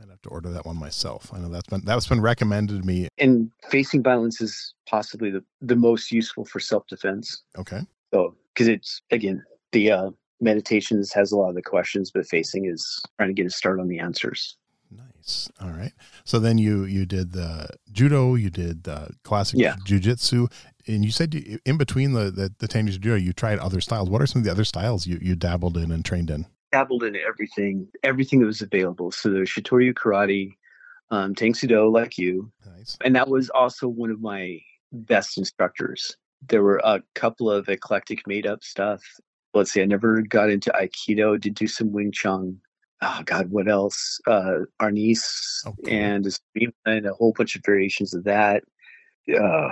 I'll 0.00 0.08
have 0.08 0.08
to, 0.08 0.08
might 0.08 0.12
have 0.12 0.22
to 0.22 0.28
order 0.30 0.50
that 0.50 0.66
one 0.66 0.76
myself. 0.76 1.30
I 1.32 1.38
know 1.38 1.48
that's 1.48 1.68
been 1.68 1.82
that's 1.84 2.06
been 2.06 2.20
recommended 2.20 2.80
to 2.80 2.86
me. 2.86 3.08
And 3.18 3.50
facing 3.68 4.02
violence 4.02 4.40
is 4.40 4.74
possibly 4.88 5.30
the, 5.30 5.44
the 5.60 5.76
most 5.76 6.10
useful 6.10 6.44
for 6.44 6.60
self 6.60 6.86
defense. 6.86 7.42
Okay. 7.58 7.80
So 8.12 8.34
because 8.54 8.68
it's 8.68 9.02
again 9.10 9.44
the 9.72 9.92
uh, 9.92 10.10
meditations 10.40 11.12
has 11.12 11.32
a 11.32 11.36
lot 11.36 11.50
of 11.50 11.54
the 11.54 11.62
questions, 11.62 12.10
but 12.10 12.26
facing 12.26 12.66
is 12.66 13.02
trying 13.18 13.30
to 13.30 13.34
get 13.34 13.46
a 13.46 13.50
start 13.50 13.80
on 13.80 13.88
the 13.88 13.98
answers. 13.98 14.56
Nice. 14.90 15.48
All 15.60 15.70
right. 15.70 15.92
So 16.24 16.40
then 16.40 16.58
you 16.58 16.84
you 16.84 17.06
did 17.06 17.32
the 17.32 17.68
judo, 17.92 18.34
you 18.34 18.50
did 18.50 18.84
the 18.84 19.10
classic 19.22 19.60
Yeah. 19.60 19.76
jujitsu, 19.86 20.50
and 20.88 21.04
you 21.04 21.12
said 21.12 21.34
you, 21.34 21.58
in 21.64 21.76
between 21.76 22.12
the 22.12 22.30
the, 22.30 22.52
the 22.58 22.66
judo, 22.66 23.14
you 23.14 23.32
tried 23.32 23.58
other 23.58 23.80
styles. 23.80 24.10
What 24.10 24.22
are 24.22 24.26
some 24.26 24.40
of 24.40 24.44
the 24.44 24.50
other 24.50 24.64
styles 24.64 25.06
you 25.06 25.18
you 25.22 25.36
dabbled 25.36 25.76
in 25.76 25.92
and 25.92 26.04
trained 26.04 26.30
in? 26.30 26.46
Dabbled 26.72 27.02
in 27.04 27.16
everything, 27.16 27.88
everything 28.04 28.38
that 28.40 28.46
was 28.46 28.62
available. 28.62 29.10
So 29.10 29.30
there's 29.30 29.50
Shitoryu 29.50 29.92
Karate, 29.94 30.52
um, 31.10 31.34
Tang 31.34 31.52
Soo 31.54 31.66
Do, 31.66 31.88
like 31.90 32.16
you, 32.16 32.52
Nice. 32.64 32.96
and 33.04 33.16
that 33.16 33.28
was 33.28 33.50
also 33.50 33.88
one 33.88 34.10
of 34.10 34.20
my 34.20 34.60
best 34.92 35.36
instructors. 35.36 36.16
There 36.48 36.62
were 36.62 36.80
a 36.84 37.02
couple 37.14 37.50
of 37.50 37.68
eclectic 37.68 38.26
made 38.26 38.46
up 38.46 38.62
stuff. 38.62 39.02
Let's 39.52 39.72
see, 39.72 39.82
I 39.82 39.84
never 39.84 40.22
got 40.22 40.48
into 40.50 40.70
Aikido, 40.70 41.40
did 41.40 41.54
do 41.54 41.66
some 41.66 41.90
Wing 41.92 42.12
Chun. 42.12 42.60
Oh 43.02 43.22
God, 43.24 43.50
what 43.50 43.66
else? 43.66 44.20
Uh 44.26 44.60
Arnis 44.80 45.64
cool. 45.64 45.74
and 45.88 46.26
and 46.86 47.06
a 47.06 47.14
whole 47.14 47.32
bunch 47.36 47.56
of 47.56 47.62
variations 47.64 48.14
of 48.14 48.24
that. 48.24 48.62
Uh 49.28 49.68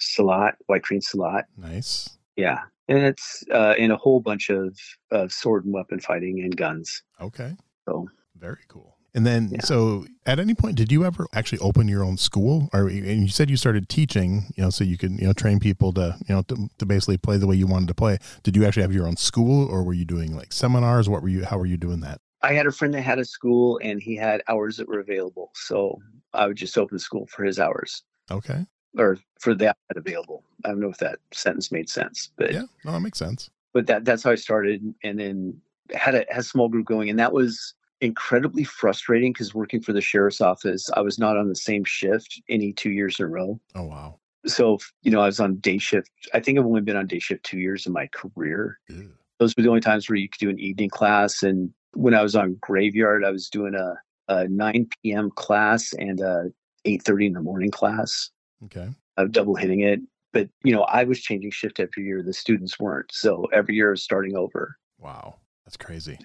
Silat, 0.00 0.54
White 0.66 0.82
Crane 0.82 1.00
Silat. 1.00 1.44
Nice. 1.56 2.08
Yeah. 2.34 2.62
And 2.88 2.98
it's 2.98 3.44
uh 3.52 3.74
and 3.78 3.92
a 3.92 3.96
whole 3.96 4.20
bunch 4.20 4.50
of, 4.50 4.76
of 5.10 5.32
sword 5.32 5.64
and 5.64 5.72
weapon 5.74 6.00
fighting 6.00 6.40
and 6.40 6.56
guns. 6.56 7.02
Okay. 7.20 7.56
So 7.88 8.08
Very 8.36 8.64
cool. 8.68 8.96
And 9.14 9.26
then, 9.26 9.50
Yeah. 9.52 9.60
so 9.62 10.06
at 10.24 10.40
any 10.40 10.54
point, 10.54 10.76
did 10.76 10.90
you 10.90 11.04
ever 11.04 11.26
actually 11.34 11.58
open 11.58 11.86
your 11.86 12.02
own 12.02 12.16
school? 12.16 12.70
Or 12.72 12.88
and 12.88 13.22
you 13.22 13.28
said 13.28 13.50
you 13.50 13.58
started 13.58 13.88
teaching, 13.90 14.46
you 14.56 14.62
know, 14.64 14.70
so 14.70 14.84
you 14.84 14.96
could, 14.96 15.12
you 15.20 15.26
know, 15.26 15.34
train 15.34 15.60
people 15.60 15.92
to, 15.92 16.16
you 16.26 16.34
know, 16.34 16.42
to, 16.48 16.68
to 16.78 16.86
basically 16.86 17.18
play 17.18 17.36
the 17.36 17.46
way 17.46 17.54
you 17.54 17.66
wanted 17.66 17.88
to 17.88 17.94
play. 17.94 18.16
Did 18.42 18.56
you 18.56 18.64
actually 18.64 18.82
have 18.82 18.94
your 18.94 19.06
own 19.06 19.16
school, 19.18 19.66
or 19.68 19.82
were 19.84 19.92
you 19.92 20.06
doing 20.06 20.34
like 20.34 20.50
seminars? 20.52 21.10
What 21.10 21.20
were 21.22 21.28
you? 21.28 21.44
How 21.44 21.58
were 21.58 21.66
you 21.66 21.76
doing 21.76 22.00
that? 22.00 22.20
I 22.40 22.54
had 22.54 22.66
a 22.66 22.72
friend 22.72 22.94
that 22.94 23.02
had 23.02 23.18
a 23.18 23.24
school 23.26 23.78
and 23.82 24.00
he 24.02 24.16
had 24.16 24.42
hours 24.48 24.78
that 24.78 24.88
were 24.88 24.98
available. 25.00 25.50
So 25.54 25.98
I 26.32 26.46
would 26.46 26.56
just 26.56 26.76
open 26.78 26.98
school 26.98 27.26
for 27.26 27.44
his 27.44 27.58
hours 27.58 28.02
Okay. 28.30 28.64
Or 28.98 29.18
for 29.40 29.54
that 29.54 29.76
available. 29.94 30.42
I 30.64 30.68
don't 30.68 30.80
know 30.80 30.88
if 30.90 30.98
that 30.98 31.18
sentence 31.32 31.72
made 31.72 31.88
sense, 31.88 32.30
but 32.36 32.52
Yeah. 32.52 32.62
No, 32.84 32.92
that 32.92 33.00
makes 33.00 33.18
sense. 33.18 33.50
but 33.72 33.86
that 33.86 34.04
that's 34.04 34.22
how 34.22 34.30
I 34.32 34.36
started 34.36 34.94
and 35.02 35.18
then 35.18 35.60
had 35.94 36.14
a, 36.14 36.24
had 36.28 36.40
a 36.40 36.42
small 36.42 36.68
group 36.68 36.86
going 36.86 37.10
and 37.10 37.18
that 37.18 37.32
was 37.32 37.74
incredibly 38.00 38.64
frustrating 38.64 39.32
because 39.32 39.54
working 39.54 39.80
for 39.80 39.92
the 39.92 40.00
sheriff's 40.00 40.40
office, 40.40 40.90
I 40.94 41.00
was 41.00 41.18
not 41.18 41.36
on 41.36 41.48
the 41.48 41.54
same 41.54 41.84
shift 41.84 42.40
any 42.48 42.72
two 42.72 42.90
years 42.90 43.18
in 43.20 43.26
a 43.26 43.28
row. 43.28 43.60
Oh 43.74 43.84
wow. 43.84 44.18
So, 44.44 44.78
you 45.02 45.10
know, 45.12 45.20
I 45.20 45.26
was 45.26 45.38
on 45.38 45.56
day 45.56 45.78
shift. 45.78 46.10
I 46.34 46.40
think 46.40 46.58
I've 46.58 46.66
only 46.66 46.80
been 46.80 46.96
on 46.96 47.06
day 47.06 47.20
shift 47.20 47.44
two 47.44 47.58
years 47.60 47.86
in 47.86 47.92
my 47.92 48.08
career. 48.08 48.78
Ew. 48.88 49.10
those 49.38 49.54
were 49.56 49.62
the 49.62 49.68
only 49.68 49.80
times 49.80 50.08
where 50.08 50.16
you 50.16 50.28
could 50.28 50.40
do 50.40 50.50
an 50.50 50.58
evening 50.58 50.90
class. 50.90 51.42
And 51.44 51.72
when 51.94 52.12
I 52.14 52.22
was 52.22 52.34
on 52.34 52.56
graveyard, 52.60 53.24
I 53.24 53.30
was 53.30 53.48
doing 53.48 53.74
a, 53.76 53.94
a 54.28 54.48
9 54.48 54.88
p.m. 55.02 55.30
class 55.30 55.92
and 55.92 56.20
a 56.20 56.50
8:30 56.84 57.26
in 57.28 57.32
the 57.34 57.40
morning 57.40 57.70
class. 57.70 58.30
Okay. 58.64 58.88
Was 59.16 59.30
double 59.30 59.54
hitting 59.54 59.80
it. 59.80 60.00
But 60.32 60.48
you 60.64 60.72
know, 60.74 60.82
I 60.84 61.04
was 61.04 61.20
changing 61.20 61.50
shift 61.50 61.78
every 61.80 62.04
year. 62.04 62.22
The 62.22 62.32
students 62.32 62.78
weren't. 62.80 63.12
So 63.12 63.44
every 63.52 63.74
year 63.74 63.88
I 63.88 63.90
was 63.92 64.02
starting 64.02 64.36
over. 64.36 64.76
Wow. 64.98 65.36
That's 65.66 65.76
crazy. 65.76 66.18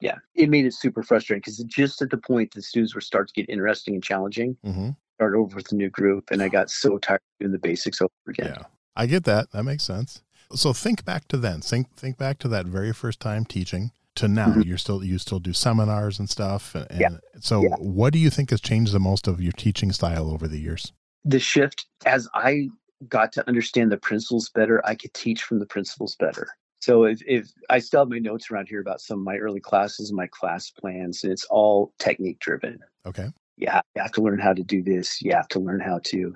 Yeah, 0.00 0.16
it 0.34 0.48
made 0.48 0.64
it 0.64 0.74
super 0.74 1.02
frustrating 1.02 1.40
because 1.40 1.58
just 1.64 2.00
at 2.02 2.10
the 2.10 2.16
point 2.18 2.52
the 2.54 2.62
students 2.62 2.94
were 2.94 3.00
start 3.00 3.28
to 3.28 3.34
get 3.34 3.48
interesting 3.50 3.94
and 3.94 4.02
challenging, 4.02 4.56
hmm 4.64 4.90
start 5.16 5.34
over 5.34 5.54
with 5.56 5.70
a 5.70 5.74
new 5.76 5.90
group, 5.90 6.30
and 6.32 6.42
I 6.42 6.48
got 6.48 6.68
so 6.70 6.98
tired 6.98 7.16
of 7.16 7.38
doing 7.40 7.52
the 7.52 7.58
basics 7.58 8.00
over 8.00 8.10
again. 8.28 8.54
Yeah. 8.56 8.64
I 8.96 9.06
get 9.06 9.24
that. 9.24 9.52
That 9.52 9.62
makes 9.64 9.84
sense. 9.84 10.22
So 10.54 10.72
think 10.72 11.04
back 11.04 11.28
to 11.28 11.36
then. 11.36 11.60
Think 11.60 11.94
think 11.96 12.16
back 12.18 12.38
to 12.38 12.48
that 12.48 12.66
very 12.66 12.92
first 12.92 13.20
time 13.20 13.44
teaching 13.44 13.90
to 14.16 14.26
now. 14.28 14.48
Mhm. 14.48 14.64
You're 14.66 14.78
still 14.78 15.04
you 15.04 15.18
still 15.18 15.38
do 15.40 15.52
seminars 15.52 16.18
and 16.18 16.28
stuff. 16.30 16.74
And, 16.74 17.00
Yeah. 17.00 17.08
so 17.40 17.62
Yeah. 17.62 17.76
what 17.78 18.12
do 18.12 18.18
you 18.18 18.30
think 18.30 18.50
has 18.50 18.60
changed 18.60 18.92
the 18.92 19.00
most 19.00 19.26
of 19.28 19.40
your 19.40 19.52
teaching 19.52 19.92
style 19.92 20.30
over 20.30 20.48
the 20.48 20.58
years? 20.58 20.92
The 21.24 21.40
shift 21.40 21.86
as 22.04 22.28
I 22.34 22.68
got 23.08 23.32
to 23.32 23.46
understand 23.48 23.90
the 23.90 23.96
principles 23.96 24.48
better, 24.48 24.84
I 24.86 24.94
could 24.94 25.14
teach 25.14 25.42
from 25.42 25.58
the 25.58 25.66
principles 25.66 26.16
better. 26.16 26.48
So 26.80 27.04
if, 27.04 27.22
if 27.26 27.48
I 27.70 27.78
still 27.78 28.00
have 28.00 28.08
my 28.08 28.18
notes 28.18 28.50
around 28.50 28.68
here 28.68 28.80
about 28.80 29.00
some 29.00 29.20
of 29.20 29.24
my 29.24 29.36
early 29.36 29.60
classes 29.60 30.10
and 30.10 30.16
my 30.16 30.26
class 30.26 30.70
plans, 30.70 31.22
and 31.22 31.32
it's 31.32 31.44
all 31.44 31.92
technique 31.98 32.40
driven. 32.40 32.80
Okay. 33.06 33.28
Yeah, 33.56 33.80
you 33.94 34.02
have 34.02 34.12
to 34.12 34.20
learn 34.20 34.40
how 34.40 34.52
to 34.52 34.64
do 34.64 34.82
this. 34.82 35.22
You 35.22 35.32
have 35.32 35.46
to 35.48 35.60
learn 35.60 35.80
how 35.80 36.00
to. 36.06 36.34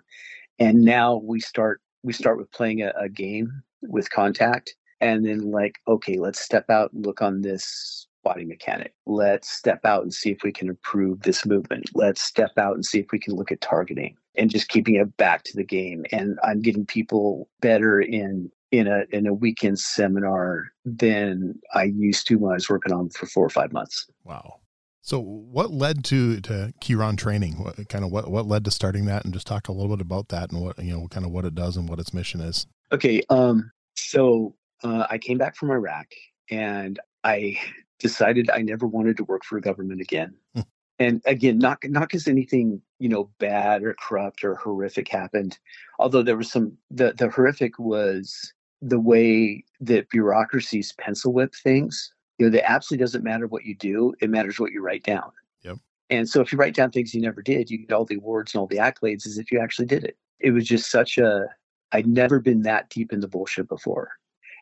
And 0.59 0.85
now 0.85 1.17
we 1.17 1.41
start 1.41 1.81
we 2.05 2.13
start 2.13 2.39
with 2.39 2.51
playing 2.53 2.83
a, 2.83 2.93
a 2.97 3.09
game 3.09 3.51
with 3.83 4.11
contact, 4.11 4.75
and 5.01 5.27
then 5.27 5.51
like, 5.51 5.75
okay, 5.89 6.19
let's 6.19 6.41
step 6.41 6.71
out 6.71 6.93
and 6.93 7.05
look 7.05 7.23
on 7.23 7.43
this 7.43 8.07
body 8.23 8.45
mechanic. 8.45 8.95
Let's 9.07 9.51
step 9.51 9.85
out 9.85 10.03
and 10.03 10.15
see 10.15 10.31
if 10.31 10.45
we 10.45 10.53
can 10.53 10.69
improve 10.69 11.23
this 11.23 11.45
movement. 11.45 11.91
Let's 11.95 12.23
step 12.23 12.53
out 12.57 12.75
and 12.75 12.85
see 12.85 13.01
if 13.01 13.07
we 13.11 13.19
can 13.19 13.35
look 13.35 13.51
at 13.51 13.61
targeting 13.61 14.17
and 14.39 14.51
just 14.51 14.69
keeping 14.69 14.97
it 14.97 15.17
back 15.17 15.45
to 15.45 15.57
the 15.57 15.65
game. 15.65 16.05
And 16.13 16.39
I'm 16.43 16.61
getting 16.61 16.87
people 16.87 17.49
better 17.61 18.01
in 18.01 18.51
in 18.73 18.87
a 18.87 19.05
in 19.11 19.27
a 19.27 19.35
weekend 19.35 19.79
seminar 19.79 20.73
than 20.85 21.59
I 21.75 21.85
used 21.85 22.27
to 22.29 22.37
when 22.37 22.53
I 22.53 22.55
was 22.55 22.69
working 22.69 22.93
on 22.93 23.11
for 23.11 23.27
four 23.27 23.45
or 23.45 23.51
five 23.51 23.73
months. 23.73 24.07
Wow. 24.25 24.61
So 25.03 25.21
what 25.21 25.71
led 25.71 26.05
to 26.07 26.41
to 26.43 26.73
Chiron 26.81 27.17
training? 27.17 27.63
What 27.63 27.89
kind 27.89 28.05
of 28.05 28.11
what 28.11 28.29
what 28.31 28.47
led 28.47 28.65
to 28.65 28.71
starting 28.71 29.05
that 29.07 29.25
and 29.25 29.33
just 29.33 29.47
talk 29.47 29.69
a 29.69 29.73
little 29.73 29.95
bit 29.97 30.03
about 30.03 30.29
that 30.29 30.51
and 30.51 30.61
what 30.61 30.79
you 30.83 30.93
know 30.93 31.07
kind 31.09 31.25
of 31.25 31.33
what 31.33 31.45
it 31.45 31.55
does 31.55 31.77
and 31.77 31.89
what 31.89 32.01
its 32.01 32.13
mission 32.13 32.41
is. 32.41 32.67
Okay, 32.93 33.23
um, 33.31 33.71
so 33.97 34.55
uh, 34.83 35.07
I 35.09 35.19
came 35.19 35.39
back 35.39 35.57
from 35.57 35.71
Iraq 35.71 36.07
and 36.51 36.99
I 37.25 37.59
decided 37.99 38.51
I 38.51 38.63
never 38.63 38.87
wanted 38.87 39.17
to 39.19 39.25
work 39.25 39.45
for 39.45 39.57
a 39.57 39.61
government 39.61 40.01
again. 40.01 40.35
And 40.99 41.21
again, 41.27 41.59
not 41.59 41.79
not 41.85 42.09
because 42.09 42.27
anything 42.27 42.81
you 42.99 43.09
know 43.09 43.31
bad 43.39 43.83
or 43.83 43.95
corrupt 43.95 44.45
or 44.45 44.55
horrific 44.55 45.09
happened, 45.09 45.59
although 45.99 46.23
there 46.23 46.37
was 46.37 46.51
some. 46.51 46.77
The 46.91 47.13
the 47.13 47.29
horrific 47.29 47.79
was 47.79 48.53
the 48.81 49.01
way 49.01 49.65
that 49.81 50.09
bureaucracies 50.11 50.93
pencil 50.93 51.33
whip 51.33 51.55
things. 51.55 52.13
You 52.39 52.47
know, 52.47 52.51
that 52.51 52.71
absolutely 52.71 53.03
doesn't 53.03 53.25
matter 53.25 53.47
what 53.47 53.65
you 53.65 53.75
do; 53.75 54.15
it 54.21 54.31
matters 54.31 54.59
what 54.59 54.73
you 54.73 54.83
write 54.83 55.05
down. 55.05 55.31
Yep. 55.65 55.77
And 56.09 56.29
so, 56.29 56.41
if 56.41 56.51
you 56.51 56.59
write 56.59 56.75
down 56.75 56.91
things 56.91 57.15
you 57.15 57.21
never 57.21 57.43
did, 57.43 57.71
you 57.71 57.79
get 57.79 57.93
all 57.93 58.07
the 58.07 58.17
awards 58.17 58.55
and 58.55 58.61
all 58.61 58.67
the 58.67 58.77
accolades 58.77 59.27
as 59.27 59.39
if 59.39 59.53
you 59.53 59.61
actually 59.61 59.87
did 59.87 60.05
it. 60.05 60.17
It 60.41 60.53
was 60.53 60.67
just 60.67 60.91
such 60.91 61.19
a 61.19 61.47
I'd 61.93 62.07
never 62.07 62.41
been 62.41 62.63
that 62.63 62.91
deep 62.91 63.13
into 63.13 63.29
bullshit 63.29 63.69
before. 63.69 64.13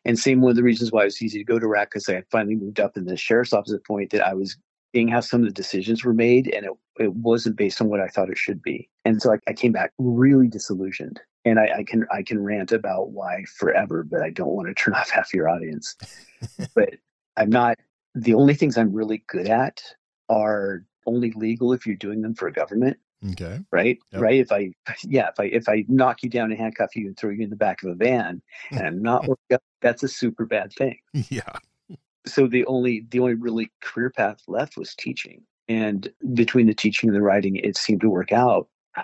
And 0.03 0.19
same 0.19 0.41
one 0.41 0.51
of 0.51 0.55
the 0.55 0.63
reasons 0.63 0.91
why 0.91 1.01
it 1.01 1.05
was 1.05 1.21
easy 1.21 1.39
to 1.39 1.43
go 1.43 1.57
to 1.57 1.65
Iraq 1.65 1.89
because 1.89 2.07
I 2.07 2.15
had 2.15 2.27
finally 2.29 2.55
moved 2.55 2.79
up 2.79 2.95
in 2.95 3.05
the 3.05 3.17
sheriff's 3.17 3.53
office 3.53 3.73
at 3.73 3.79
the 3.79 3.87
point 3.87 4.11
that 4.11 4.25
I 4.25 4.33
was 4.33 4.57
seeing 4.95 5.07
how 5.09 5.19
some 5.19 5.41
of 5.41 5.47
the 5.47 5.53
decisions 5.53 6.05
were 6.05 6.13
made 6.13 6.47
and 6.55 6.65
it, 6.65 6.71
it 6.99 7.13
wasn't 7.13 7.57
based 7.57 7.81
on 7.81 7.89
what 7.89 7.99
I 7.99 8.07
thought 8.07 8.29
it 8.29 8.37
should 8.37 8.61
be. 8.61 8.89
And 9.03 9.21
so 9.21 9.33
I, 9.33 9.39
I 9.45 9.51
came 9.51 9.73
back 9.73 9.91
really 9.97 10.47
disillusioned. 10.47 11.19
And 11.43 11.59
I, 11.59 11.79
I 11.79 11.83
can 11.83 12.07
I 12.11 12.23
can 12.23 12.41
rant 12.41 12.71
about 12.71 13.11
why 13.11 13.43
forever, 13.57 14.03
but 14.03 14.23
I 14.23 14.31
don't 14.31 14.55
want 14.55 14.67
to 14.67 14.73
turn 14.73 14.93
off 14.95 15.09
half 15.09 15.33
your 15.33 15.49
audience. 15.49 15.95
but 16.75 16.95
I'm 17.37 17.49
not 17.49 17.77
the 18.15 18.33
only 18.33 18.55
things 18.55 18.77
I'm 18.77 18.93
really 18.93 19.23
good 19.27 19.47
at 19.47 19.83
are 20.29 20.85
only 21.05 21.31
legal 21.31 21.73
if 21.73 21.85
you're 21.85 21.97
doing 21.97 22.21
them 22.21 22.33
for 22.33 22.47
a 22.47 22.53
government. 22.53 22.97
Okay. 23.31 23.59
Right. 23.71 23.99
Yep. 24.13 24.21
Right. 24.21 24.39
If 24.39 24.51
I, 24.51 24.71
yeah, 25.03 25.27
if 25.27 25.39
I, 25.39 25.43
if 25.45 25.69
I 25.69 25.85
knock 25.87 26.23
you 26.23 26.29
down 26.29 26.51
and 26.51 26.59
handcuff 26.59 26.95
you 26.95 27.07
and 27.07 27.17
throw 27.17 27.31
you 27.31 27.43
in 27.43 27.49
the 27.49 27.55
back 27.55 27.83
of 27.83 27.89
a 27.91 27.95
van 27.95 28.41
and 28.71 28.87
I'm 28.87 29.01
not 29.01 29.27
working 29.27 29.55
up, 29.55 29.63
that's 29.81 30.03
a 30.03 30.07
super 30.07 30.45
bad 30.45 30.71
thing. 30.73 30.97
Yeah. 31.13 31.59
So 32.27 32.47
the 32.47 32.65
only, 32.65 33.05
the 33.09 33.19
only 33.19 33.35
really 33.35 33.71
career 33.81 34.09
path 34.09 34.41
left 34.47 34.77
was 34.77 34.95
teaching. 34.95 35.41
And 35.67 36.11
between 36.33 36.67
the 36.67 36.73
teaching 36.73 37.09
and 37.09 37.15
the 37.15 37.21
writing, 37.21 37.55
it 37.55 37.77
seemed 37.77 38.01
to 38.01 38.09
work 38.09 38.31
out. 38.31 38.67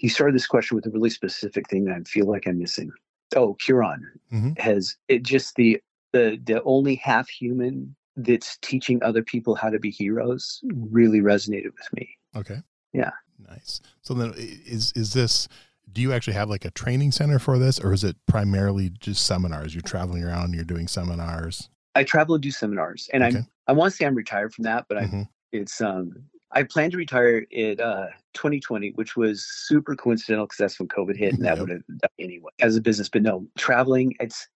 You 0.00 0.08
started 0.08 0.34
this 0.34 0.48
question 0.48 0.74
with 0.74 0.84
a 0.86 0.90
really 0.90 1.10
specific 1.10 1.68
thing 1.68 1.84
that 1.84 1.94
I 1.94 2.00
feel 2.00 2.26
like 2.26 2.48
I'm 2.48 2.58
missing. 2.58 2.90
Oh, 3.36 3.54
Chiron 3.60 4.04
Mhm. 4.32 4.58
has 4.58 4.96
it 5.06 5.22
just 5.22 5.54
the, 5.54 5.80
the, 6.12 6.40
the 6.44 6.60
only 6.64 6.96
half 6.96 7.28
human 7.28 7.94
that's 8.16 8.58
teaching 8.62 9.00
other 9.04 9.22
people 9.22 9.54
how 9.54 9.70
to 9.70 9.78
be 9.78 9.90
heroes 9.90 10.60
really 10.74 11.20
resonated 11.20 11.66
with 11.76 11.88
me. 11.92 12.18
Okay. 12.34 12.58
Yeah. 12.92 13.12
Nice. 13.48 13.80
So 14.00 14.12
then 14.14 14.34
is 14.36 14.92
is 14.96 15.12
this 15.12 15.46
do 15.92 16.00
you 16.02 16.12
actually 16.12 16.34
have 16.34 16.50
like 16.50 16.64
a 16.64 16.70
training 16.72 17.12
center 17.12 17.38
for 17.38 17.58
this 17.58 17.78
or 17.78 17.92
is 17.92 18.02
it 18.02 18.16
primarily 18.26 18.90
just 18.90 19.24
seminars? 19.24 19.72
You're 19.72 19.82
traveling 19.82 20.24
around, 20.24 20.52
you're 20.54 20.64
doing 20.64 20.88
seminars. 20.88 21.68
I 21.94 22.04
travel 22.04 22.34
and 22.34 22.42
do 22.42 22.50
seminars, 22.50 23.08
and 23.12 23.22
Okay. 23.22 23.38
I'm 23.38 23.46
I 23.68 23.72
want 23.72 23.92
to 23.92 23.96
say 23.96 24.06
I'm 24.06 24.14
retired 24.14 24.52
from 24.54 24.64
that, 24.64 24.86
but 24.88 24.98
I 24.98 25.04
Mhm. 25.06 25.28
it's 25.52 25.80
um 25.80 26.12
I 26.52 26.62
plan 26.64 26.90
to 26.90 26.96
retire 26.96 27.38
in 27.50 27.80
uh 27.80 28.08
2020, 28.34 28.92
which 28.92 29.16
was 29.16 29.44
super 29.46 29.94
coincidental 29.94 30.46
because 30.46 30.58
that's 30.58 30.78
when 30.78 30.88
COVID 30.88 31.16
hit, 31.16 31.34
and 31.34 31.44
that 31.44 31.58
Yep. 31.58 31.60
would 31.60 31.70
have 31.70 32.10
anyway 32.18 32.50
as 32.60 32.76
a 32.76 32.80
business. 32.80 33.08
But 33.08 33.22
no, 33.22 33.46
traveling 33.58 34.14
it's 34.20 34.48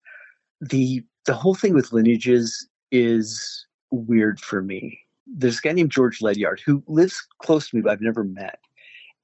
the 0.60 1.04
the 1.26 1.34
whole 1.34 1.54
thing 1.54 1.74
with 1.74 1.92
lineages 1.92 2.68
is 2.90 3.66
weird 3.90 4.40
for 4.40 4.62
me. 4.62 4.98
There's 5.26 5.58
a 5.58 5.62
guy 5.62 5.72
named 5.72 5.90
George 5.90 6.22
Ledyard 6.22 6.60
who 6.64 6.82
lives 6.86 7.26
close 7.42 7.68
to 7.68 7.76
me, 7.76 7.82
but 7.82 7.92
I've 7.92 8.00
never 8.00 8.24
met, 8.24 8.58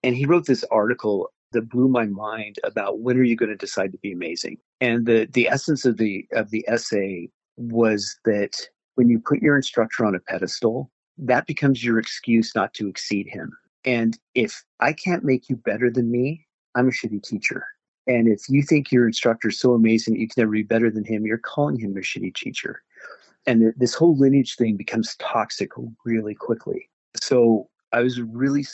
and 0.03 0.17
he 0.17 0.27
wrote 0.27 0.47
this 0.47 0.65
article 0.71 1.31
that 1.53 1.69
blew 1.69 1.89
my 1.89 2.07
mind 2.07 2.57
about 2.65 3.01
when 3.01 3.17
are 3.19 3.23
you 3.23 3.37
going 3.37 3.51
to 3.51 3.57
decide 3.57 3.93
to 3.93 3.99
be 3.99 4.11
amazing 4.13 4.57
and 4.81 5.05
the 5.05 5.29
the 5.33 5.49
essence 5.49 5.85
of 5.85 5.99
the 5.99 6.27
of 6.33 6.51
the 6.51 6.65
essay 6.67 7.29
was 7.71 8.19
that 8.25 8.69
when 8.95 9.09
you 9.09 9.19
put 9.19 9.43
your 9.43 9.57
instructor 9.57 10.05
on 10.05 10.15
a 10.15 10.21
pedestal 10.21 10.91
that 11.19 11.47
becomes 11.47 11.85
your 11.85 11.99
excuse 11.99 12.55
not 12.55 12.73
to 12.75 12.89
exceed 12.89 13.29
him. 13.29 13.53
And 13.85 14.19
if 14.35 14.65
i 14.81 14.93
can't 14.93 15.25
make 15.25 15.49
you 15.49 15.57
better 15.57 15.91
than 15.91 16.11
me 16.11 16.47
i'm 16.75 16.89
a 16.89 16.93
shitty 16.93 17.23
teacher. 17.23 17.65
And 18.07 18.27
if 18.27 18.49
you 18.49 18.63
think 18.63 18.91
your 18.91 19.07
instructor 19.07 19.49
is 19.49 19.61
so 19.61 19.75
amazing 19.75 20.15
that 20.15 20.21
you 20.21 20.29
can 20.29 20.43
never 20.43 20.53
be 20.53 20.63
better 20.63 20.91
than 20.91 21.05
him 21.05 21.27
you're 21.27 21.39
calling 21.39 21.79
him 21.79 21.97
a 21.97 22.01
shitty 22.01 22.35
teacher. 22.35 22.83
And 23.47 23.75
this 23.77 23.95
whole 23.95 24.17
lineage 24.17 24.55
thing 24.55 24.77
becomes 24.77 25.17
toxic 25.17 25.71
really 26.05 26.35
quickly. 26.35 26.89
So 27.21 27.69
i 27.93 28.01
was 28.01 28.21
really 28.21 28.65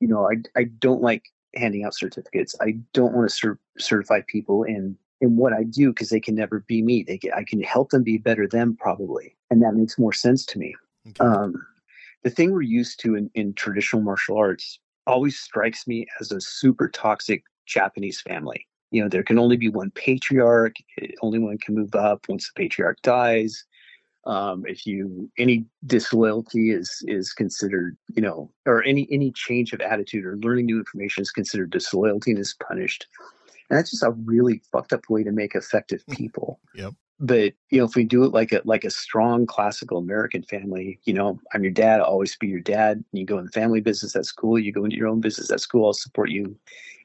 you 0.00 0.08
know 0.08 0.28
i, 0.30 0.36
I 0.58 0.64
don't 0.64 1.02
like 1.02 1.24
handing 1.54 1.84
out 1.84 1.94
certificates. 1.94 2.54
I 2.60 2.76
don't 2.92 3.12
want 3.12 3.28
to 3.28 3.34
cer- 3.34 3.58
certify 3.78 4.22
people 4.26 4.64
in 4.64 4.96
in 5.22 5.36
what 5.36 5.54
I 5.54 5.62
do 5.62 5.90
because 5.90 6.10
they 6.10 6.20
can 6.20 6.34
never 6.34 6.60
be 6.60 6.82
me. 6.82 7.04
They 7.04 7.18
I 7.34 7.44
can 7.44 7.62
help 7.62 7.90
them 7.90 8.02
be 8.02 8.18
better 8.18 8.46
than 8.46 8.60
them 8.60 8.76
probably, 8.76 9.34
and 9.50 9.62
that 9.62 9.74
makes 9.74 9.98
more 9.98 10.12
sense 10.12 10.44
to 10.46 10.58
me. 10.58 10.74
Okay. 11.08 11.24
Um, 11.24 11.54
the 12.24 12.30
thing 12.30 12.52
we're 12.52 12.62
used 12.62 13.00
to 13.00 13.14
in, 13.14 13.30
in 13.34 13.54
traditional 13.54 14.02
martial 14.02 14.36
arts 14.36 14.78
always 15.06 15.38
strikes 15.38 15.86
me 15.86 16.06
as 16.20 16.30
a 16.32 16.40
super 16.40 16.88
toxic 16.88 17.44
Japanese 17.66 18.20
family. 18.20 18.66
You 18.90 19.02
know, 19.02 19.08
there 19.08 19.22
can 19.22 19.38
only 19.38 19.56
be 19.56 19.68
one 19.68 19.90
patriarch. 19.92 20.76
eh, 21.00 21.08
Only 21.22 21.38
one 21.38 21.56
can 21.58 21.74
move 21.74 21.94
up 21.94 22.26
once 22.28 22.50
the 22.54 22.60
patriarch 22.60 23.00
dies. 23.02 23.64
Um, 24.24 24.64
if 24.66 24.86
you 24.86 25.28
any 25.38 25.66
disloyalty 25.86 26.70
is 26.70 27.02
is 27.08 27.32
considered, 27.32 27.96
you 28.14 28.22
know, 28.22 28.52
or 28.66 28.84
any 28.84 29.08
any 29.10 29.32
change 29.32 29.72
of 29.72 29.80
attitude 29.80 30.24
or 30.24 30.36
learning 30.38 30.66
new 30.66 30.78
information 30.78 31.22
is 31.22 31.32
considered 31.32 31.70
disloyalty 31.70 32.30
and 32.32 32.40
is 32.40 32.54
punished. 32.68 33.06
And 33.72 33.78
that's 33.78 33.90
just 33.90 34.02
a 34.02 34.10
really 34.10 34.60
fucked 34.70 34.92
up 34.92 35.08
way 35.08 35.24
to 35.24 35.32
make 35.32 35.54
effective 35.54 36.04
mm. 36.04 36.14
people. 36.14 36.60
Yep. 36.74 36.92
But 37.18 37.54
you 37.70 37.78
know, 37.78 37.86
if 37.86 37.96
we 37.96 38.04
do 38.04 38.22
it 38.24 38.34
like 38.34 38.52
a 38.52 38.60
like 38.66 38.84
a 38.84 38.90
strong 38.90 39.46
classical 39.46 39.96
American 39.96 40.42
family, 40.42 41.00
you 41.04 41.14
know, 41.14 41.40
I'm 41.54 41.62
your 41.62 41.72
dad, 41.72 42.00
I'll 42.00 42.06
always 42.06 42.36
be 42.36 42.48
your 42.48 42.60
dad. 42.60 43.02
You 43.12 43.24
go 43.24 43.38
in 43.38 43.46
the 43.46 43.50
family 43.52 43.80
business, 43.80 44.12
that's 44.12 44.30
cool. 44.30 44.58
You 44.58 44.72
go 44.72 44.84
into 44.84 44.96
your 44.96 45.08
own 45.08 45.22
business, 45.22 45.48
that's 45.48 45.64
cool. 45.64 45.86
I'll 45.86 45.94
support 45.94 46.28
you 46.28 46.54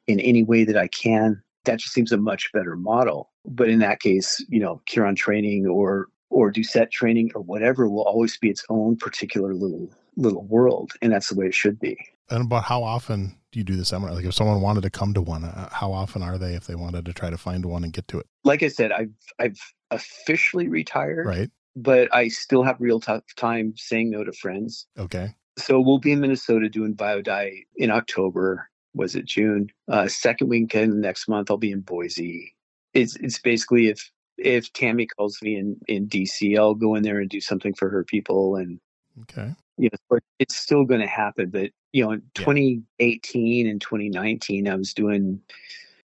in 0.08 0.20
any 0.20 0.44
way 0.44 0.66
that 0.66 0.76
I 0.76 0.88
can. 0.88 1.42
That 1.64 1.80
just 1.80 1.94
seems 1.94 2.12
a 2.12 2.18
much 2.18 2.52
better 2.52 2.76
model. 2.76 3.30
But 3.46 3.70
in 3.70 3.80
that 3.80 4.02
case, 4.02 4.44
you 4.50 4.60
know, 4.60 4.82
Chiron 4.88 5.16
training 5.16 5.68
or 5.68 6.08
or 6.30 6.52
Doucette 6.52 6.92
training 6.92 7.32
or 7.34 7.42
whatever 7.42 7.88
will 7.88 8.04
always 8.04 8.38
be 8.38 8.50
its 8.50 8.66
own 8.68 8.98
particular 8.98 9.54
little 9.54 9.90
little 10.18 10.44
world, 10.44 10.92
and 11.02 11.14
that's 11.14 11.30
the 11.30 11.36
way 11.36 11.46
it 11.46 11.54
should 11.54 11.80
be. 11.80 11.98
and 12.30 12.44
about 12.44 12.66
how 12.66 12.84
often 12.84 13.38
you 13.58 13.64
do 13.64 13.76
the 13.76 13.84
seminar? 13.86 14.14
Like 14.16 14.26
if 14.26 14.34
someone 14.34 14.62
wanted 14.62 14.82
to 14.84 14.90
come 14.90 15.14
to 15.16 15.22
one, 15.22 15.44
uh, 15.44 15.70
how 15.72 15.92
often 15.92 16.22
are 16.22 16.38
they 16.38 16.54
if 16.54 16.68
they 16.68 16.76
wanted 16.76 17.06
to 17.06 17.14
try 17.14 17.30
to 17.30 17.38
find 17.38 17.66
one 17.66 17.84
and 17.84 17.92
get 17.92 18.08
to 18.10 18.20
it? 18.20 18.28
Like 18.44 18.64
I 18.64 18.68
said, 18.70 18.92
I've 18.92 19.12
I've 19.40 19.60
officially 19.92 20.68
retired, 20.70 21.26
Right. 21.26 21.50
but 21.76 22.14
I 22.14 22.28
still 22.28 22.64
have 22.64 22.76
real 22.80 23.00
tough 23.00 23.24
time 23.36 23.74
saying 23.76 24.10
no 24.12 24.24
to 24.24 24.32
friends. 24.32 24.86
Okay. 24.98 25.34
So 25.58 25.82
we'll 25.82 25.98
be 25.98 26.12
in 26.12 26.20
Minnesota 26.20 26.70
doing 26.70 26.94
biodye 26.96 27.66
in 27.78 27.90
October. 27.90 28.70
Was 28.94 29.16
it 29.16 29.26
June? 29.26 29.68
Uh, 29.88 30.08
second 30.08 30.50
weekend 30.50 31.02
next 31.02 31.28
month, 31.28 31.50
I'll 31.52 31.58
be 31.58 31.72
in 31.72 31.82
Boise. 31.82 32.54
It's 32.94 33.16
it's 33.18 33.40
basically 33.40 33.88
if 33.88 34.12
if 34.38 34.72
Tammy 34.74 35.08
calls 35.08 35.40
me 35.42 35.58
in 35.58 35.78
in 35.88 36.08
DC, 36.08 36.58
I'll 36.58 36.76
go 36.76 36.96
in 36.96 37.04
there 37.04 37.20
and 37.20 37.30
do 37.30 37.42
something 37.42 37.74
for 37.74 37.90
her 37.90 38.04
people, 38.04 38.56
and 38.56 38.80
Okay. 39.24 39.56
You 39.78 39.90
know, 39.92 39.98
but 40.10 40.24
it's 40.40 40.56
still 40.56 40.84
going 40.86 41.02
to 41.02 41.08
happen. 41.08 41.50
But 41.50 41.72
you 41.94 42.04
know, 42.04 42.12
in 42.12 42.22
Yeah. 42.38 42.44
2018 42.46 43.68
and 43.68 43.80
2019, 43.82 44.68
I 44.68 44.76
was 44.76 44.94
doing 44.94 45.42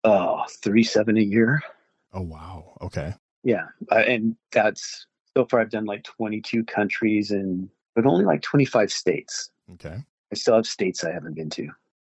uh 0.04 0.44
three 0.62 0.82
seven 0.82 1.16
a 1.16 1.22
year. 1.22 1.62
Oh 2.12 2.22
wow. 2.22 2.76
Okay. 2.80 3.14
Yeah, 3.42 3.66
uh, 3.90 3.96
and 4.06 4.36
that's 4.52 5.06
so 5.36 5.46
far. 5.46 5.60
I've 5.60 5.70
done 5.70 5.86
like 5.86 6.04
22 6.04 6.64
countries 6.64 7.30
and 7.30 7.68
but 7.94 8.06
only 8.06 8.24
like 8.24 8.42
25 8.42 8.92
states. 8.92 9.50
Okay. 9.72 9.96
I 10.32 10.34
still 10.34 10.54
have 10.56 10.66
states 10.66 11.02
I 11.04 11.12
haven't 11.12 11.34
been 11.34 11.50
to. 11.50 11.68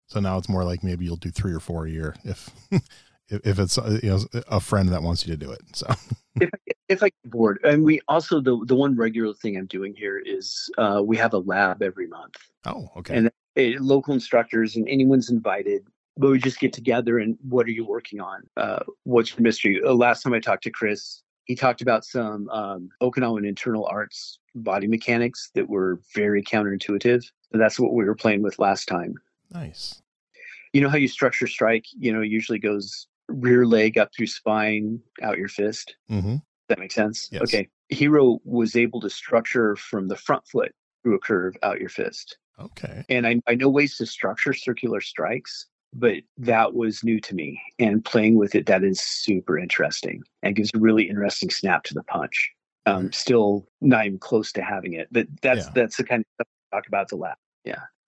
So 0.07 0.21
now 0.21 0.39
it's 0.39 0.49
more 0.49 0.65
like 0.65 0.83
maybe 0.83 1.05
you'll 1.05 1.17
do 1.17 1.31
three 1.31 1.53
or 1.53 1.61
four 1.61 1.87
a 1.87 1.91
year 1.91 2.15
if 2.25 2.51
if, 3.29 3.47
if 3.47 3.59
it's 3.59 3.79
uh, 3.79 3.99
you 4.03 4.11
know 4.11 4.43
a 4.49 4.61
friend 4.61 4.89
that 4.91 5.03
wants 5.03 5.27
you 5.27 5.37
to 5.37 5.37
do 5.37 5.51
it. 5.51 5.61
So 5.73 5.87
if 6.41 6.51
I, 6.53 6.73
if 6.89 7.03
I 7.03 7.07
get 7.07 7.31
bored, 7.31 7.61
and 7.65 7.85
we 7.85 8.01
also 8.09 8.41
the 8.41 8.63
the 8.67 8.75
one 8.75 8.97
regular 8.97 9.35
thing 9.35 9.57
I'm 9.57 9.67
doing 9.67 9.95
here 9.95 10.19
is 10.19 10.71
uh, 10.79 11.03
we 11.05 11.17
have 11.17 11.35
a 11.35 11.39
lab 11.39 11.83
every 11.83 12.07
month, 12.07 12.37
oh 12.67 12.89
okay. 12.97 13.17
and 13.17 13.29
uh, 13.29 13.81
local 13.83 14.15
instructors 14.15 14.77
and 14.77 14.89
anyone's 14.89 15.31
invited. 15.31 15.83
But 16.17 16.31
we 16.31 16.39
just 16.39 16.59
get 16.59 16.73
together 16.73 17.21
and 17.21 17.39
what 17.49 17.67
are 17.67 17.71
you 17.71 17.87
working 17.87 18.21
on? 18.21 18.43
Uh, 18.57 18.81
what's 19.05 19.31
your 19.31 19.41
mystery? 19.41 19.81
Uh, 19.85 19.93
last 19.93 20.23
time 20.23 20.35
I 20.35 20.41
talked 20.41 20.65
to 20.65 20.71
Chris, 20.71 21.23
he 21.45 21.55
talked 21.55 21.81
about 21.81 22.05
some 22.05 22.49
um, 22.49 22.89
Okinawan 23.01 23.47
internal 23.47 23.87
arts 23.87 24.41
body 24.57 24.89
mechanics 24.89 25.51
that 25.55 25.69
were 25.69 26.01
very 26.15 26.43
counterintuitive. 26.43 27.23
So 27.23 27.59
that's 27.59 27.79
what 27.79 27.95
we 27.95 28.05
were 28.05 28.15
playing 28.15 28.43
with 28.43 28.59
last 28.59 28.87
time. 28.87 29.15
nice. 29.53 30.03
You 30.75 30.83
know 30.83 30.91
how 30.91 30.99
you 30.99 31.09
structure 31.09 31.47
strike? 31.47 31.87
You 31.97 32.13
know, 32.13 32.21
usually 32.21 32.59
goes 32.59 33.08
rear 33.29 33.67
leg 33.67 33.99
up 33.99 34.11
through 34.17 34.27
spine, 34.27 35.01
out 35.23 35.39
your 35.39 35.49
fist. 35.49 35.97
Mm-hmm. 36.11 36.37
that 36.69 36.79
makes 36.79 36.95
sense? 36.95 37.29
Yes. 37.31 37.43
Okay. 37.43 37.69
Hero 37.89 38.39
was 38.45 38.77
able 38.77 39.01
to 39.01 39.11
structure 39.11 39.77
from 39.77 40.09
the 40.09 40.17
front 40.17 40.47
foot 40.47 40.73
through 41.03 41.15
a 41.15 41.19
curve 41.19 41.55
out 41.63 41.81
your 41.81 41.89
fist. 41.89 42.37
Okay. 42.61 43.05
And 43.09 43.27
I, 43.27 43.41
I 43.47 43.55
know 43.55 43.69
ways 43.69 43.97
to 43.99 44.07
structure 44.07 44.53
circular 44.53 45.01
strikes, 45.01 45.67
but 45.95 46.17
that 46.39 46.75
was 46.75 47.03
new 47.05 47.21
to 47.21 47.35
me. 47.35 47.61
And 47.79 48.05
playing 48.05 48.37
with 48.37 48.55
it, 48.55 48.67
that 48.67 48.83
is 48.85 49.01
super 49.01 49.59
interesting 49.59 50.23
and 50.43 50.57
gives 50.57 50.71
a 50.75 50.79
really 50.79 51.09
interesting 51.09 51.51
snap 51.51 51.85
to 51.85 51.95
the 51.95 52.03
punch. 52.03 52.51
Um, 52.87 53.13
Still 53.13 53.67
not 53.81 54.07
even 54.07 54.19
close 54.19 54.51
to 54.53 54.63
having 54.63 54.95
it, 54.95 55.09
but 55.13 55.27
that's 55.43 55.67
Yeah. 55.67 55.73
that's 55.75 55.97
the 55.97 56.05
kind 56.05 56.21
of 56.21 56.27
stuff 56.35 56.47
we 56.73 56.77
talk 56.77 56.89
about 56.89 57.09
the 57.09 57.17
lab. 57.17 57.37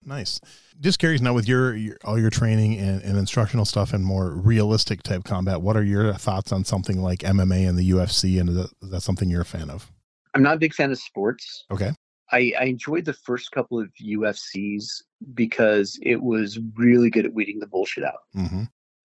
Nice. 0.03 0.39
Just 0.79 0.99
carries 0.99 1.21
now 1.21 1.33
with 1.33 1.47
your, 1.47 1.75
your 1.75 1.97
all 2.03 2.19
your 2.19 2.29
training 2.29 2.77
and, 2.79 3.01
and 3.03 3.17
instructional 3.17 3.65
stuff 3.65 3.93
and 3.93 4.03
more 4.03 4.31
realistic 4.31 5.03
type 5.03 5.23
combat. 5.23 5.61
What 5.61 5.77
are 5.77 5.83
your 5.83 6.13
thoughts 6.13 6.51
on 6.51 6.65
something 6.65 7.01
like 7.01 7.19
MMA 7.19 7.69
and 7.69 7.77
the 7.77 7.91
UFC? 7.91 8.39
And 8.39 8.49
is 8.49 8.55
that, 8.55 8.69
is 8.81 8.89
that 8.89 9.01
something 9.01 9.29
you're 9.29 9.41
a 9.41 9.45
fan 9.45 9.69
of? 9.69 9.91
I'm 10.33 10.41
not 10.41 10.55
a 10.55 10.59
big 10.59 10.73
fan 10.73 10.91
of 10.91 10.97
sports. 10.97 11.65
Okay. 11.71 11.91
I, 12.31 12.53
I 12.59 12.63
enjoyed 12.65 13.05
the 13.05 13.13
first 13.13 13.51
couple 13.51 13.79
of 13.79 13.89
UFCs 14.01 15.03
because 15.33 15.99
it 16.01 16.21
was 16.21 16.59
really 16.75 17.09
good 17.09 17.25
at 17.25 17.33
weeding 17.33 17.59
the 17.59 17.67
bullshit 17.67 18.03
out. 18.03 18.21
Mm-hmm. 18.35 18.63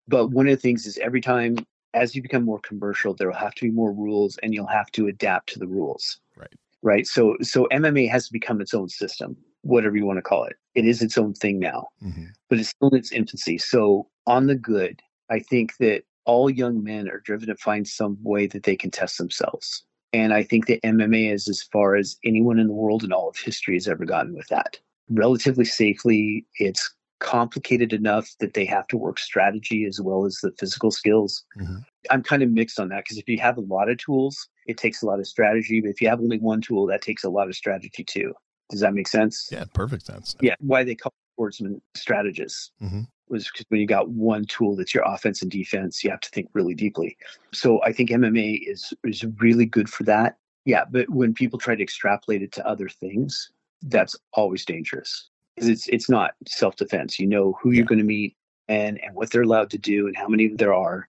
But 0.07 0.27
one 0.27 0.47
of 0.47 0.51
the 0.51 0.61
things 0.61 0.85
is 0.85 0.97
every 0.99 1.21
time, 1.21 1.57
as 1.93 2.15
you 2.15 2.21
become 2.21 2.45
more 2.45 2.59
commercial, 2.59 3.13
there 3.13 3.27
will 3.27 3.35
have 3.35 3.55
to 3.55 3.65
be 3.65 3.71
more 3.71 3.91
rules 3.91 4.37
and 4.43 4.53
you'll 4.53 4.67
have 4.67 4.91
to 4.91 5.07
adapt 5.07 5.49
to 5.53 5.59
the 5.59 5.67
rules. 5.67 6.19
Right. 6.37 6.53
right? 6.83 7.07
So 7.07 7.35
so 7.41 7.67
MMA 7.71 8.09
has 8.11 8.27
to 8.27 8.33
become 8.33 8.61
its 8.61 8.73
own 8.73 8.89
system, 8.89 9.35
whatever 9.65 9.97
you 9.97 10.05
want 10.05 10.17
to 10.17 10.21
call 10.21 10.45
it. 10.45 10.55
It 10.75 10.85
is 10.85 11.01
its 11.01 11.17
own 11.17 11.33
thing 11.33 11.59
now, 11.59 11.87
mm-hmm. 12.03 12.25
but 12.49 12.59
it's 12.59 12.69
still 12.69 12.89
in 12.89 12.97
its 12.97 13.11
infancy. 13.11 13.57
So 13.57 14.07
on 14.27 14.45
the 14.45 14.55
good, 14.55 15.01
I 15.29 15.39
think 15.39 15.77
that 15.79 16.03
all 16.25 16.49
young 16.49 16.83
men 16.83 17.09
are 17.09 17.19
driven 17.19 17.47
to 17.47 17.55
find 17.55 17.87
some 17.87 18.17
way 18.21 18.45
that 18.47 18.63
they 18.63 18.75
can 18.75 18.91
test 18.91 19.17
themselves. 19.17 19.83
And 20.13 20.33
I 20.33 20.43
think 20.43 20.67
that 20.67 20.83
MMA 20.83 21.33
is 21.33 21.47
as 21.47 21.63
far 21.63 21.95
as 21.95 22.15
anyone 22.23 22.59
in 22.59 22.67
the 22.67 22.73
world 22.73 23.03
in 23.03 23.11
all 23.11 23.29
of 23.29 23.37
history 23.37 23.75
has 23.75 23.87
ever 23.87 24.05
gotten 24.05 24.35
with 24.35 24.47
that. 24.47 24.79
Relatively 25.09 25.65
safely, 25.65 26.45
it's 26.59 26.93
complicated 27.19 27.91
enough 27.91 28.29
that 28.39 28.53
they 28.53 28.65
have 28.65 28.87
to 28.87 28.97
work 28.97 29.17
strategy 29.17 29.85
as 29.85 29.99
well 29.99 30.25
as 30.25 30.37
the 30.41 30.51
physical 30.59 30.91
skills. 30.91 31.43
Mm-hmm. 31.59 31.77
I'm 32.11 32.23
kind 32.23 32.43
of 32.43 32.51
mixed 32.51 32.79
on 32.79 32.89
that 32.89 33.03
because 33.03 33.17
if 33.17 33.27
you 33.27 33.39
have 33.39 33.57
a 33.57 33.61
lot 33.61 33.89
of 33.89 33.97
tools, 33.97 34.47
it 34.67 34.77
takes 34.77 35.01
a 35.01 35.07
lot 35.07 35.19
of 35.19 35.27
strategy. 35.27 35.81
But 35.81 35.89
if 35.89 36.01
you 36.01 36.07
have 36.07 36.19
only 36.19 36.39
one 36.39 36.61
tool, 36.61 36.85
that 36.87 37.01
takes 37.01 37.23
a 37.23 37.29
lot 37.29 37.47
of 37.47 37.55
strategy 37.55 38.03
too. 38.03 38.33
Does 38.69 38.79
that 38.79 38.93
make 38.93 39.07
sense? 39.07 39.49
Yeah, 39.51 39.65
perfect 39.73 40.05
sense. 40.05 40.35
Yeah, 40.41 40.55
why 40.59 40.83
they 40.83 40.95
call 40.95 41.13
sportsmen 41.35 41.81
strategists 41.95 42.71
mm-hmm. 42.81 43.01
was 43.29 43.49
because 43.51 43.65
when 43.69 43.81
you 43.81 43.87
got 43.87 44.09
one 44.09 44.45
tool 44.45 44.75
that's 44.75 44.93
your 44.93 45.03
offense 45.05 45.41
and 45.41 45.51
defense, 45.51 46.03
you 46.03 46.09
have 46.09 46.21
to 46.21 46.29
think 46.29 46.49
really 46.53 46.73
deeply. 46.73 47.17
So 47.53 47.81
I 47.83 47.91
think 47.91 48.09
MMA 48.09 48.67
is 48.67 48.93
is 49.03 49.23
really 49.39 49.65
good 49.65 49.89
for 49.89 50.03
that. 50.03 50.37
Yeah, 50.65 50.85
but 50.89 51.09
when 51.09 51.33
people 51.33 51.59
try 51.59 51.75
to 51.75 51.83
extrapolate 51.83 52.41
it 52.41 52.51
to 52.53 52.67
other 52.67 52.89
things, 52.89 53.51
that's 53.83 54.15
always 54.33 54.65
dangerous 54.65 55.29
because 55.55 55.69
it's 55.69 55.87
it's 55.87 56.09
not 56.09 56.33
self 56.47 56.75
defense. 56.75 57.19
You 57.19 57.27
know 57.27 57.57
who 57.61 57.71
yeah. 57.71 57.77
you're 57.77 57.85
going 57.85 57.99
to 57.99 58.05
meet 58.05 58.35
and 58.67 58.99
and 59.03 59.15
what 59.15 59.29
they're 59.31 59.43
allowed 59.43 59.69
to 59.71 59.77
do 59.77 60.07
and 60.07 60.15
how 60.15 60.27
many 60.27 60.47
there 60.47 60.73
are. 60.73 61.07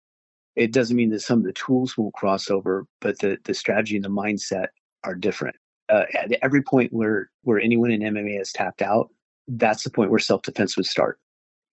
It 0.56 0.72
doesn't 0.72 0.96
mean 0.96 1.10
that 1.10 1.20
some 1.20 1.38
of 1.38 1.44
the 1.44 1.52
tools 1.52 1.96
won't 1.96 2.14
cross 2.14 2.50
over, 2.50 2.86
but 3.00 3.18
the 3.20 3.38
the 3.44 3.54
strategy 3.54 3.96
and 3.96 4.04
the 4.04 4.10
mindset 4.10 4.68
are 5.04 5.14
different. 5.14 5.56
Uh, 5.88 6.04
at 6.14 6.32
every 6.42 6.62
point 6.62 6.92
where 6.92 7.30
where 7.42 7.60
anyone 7.60 7.90
in 7.90 8.00
MMA 8.00 8.38
has 8.38 8.52
tapped 8.52 8.82
out, 8.82 9.10
that's 9.48 9.84
the 9.84 9.90
point 9.90 10.10
where 10.10 10.18
self 10.18 10.42
defense 10.42 10.76
would 10.76 10.86
start, 10.86 11.18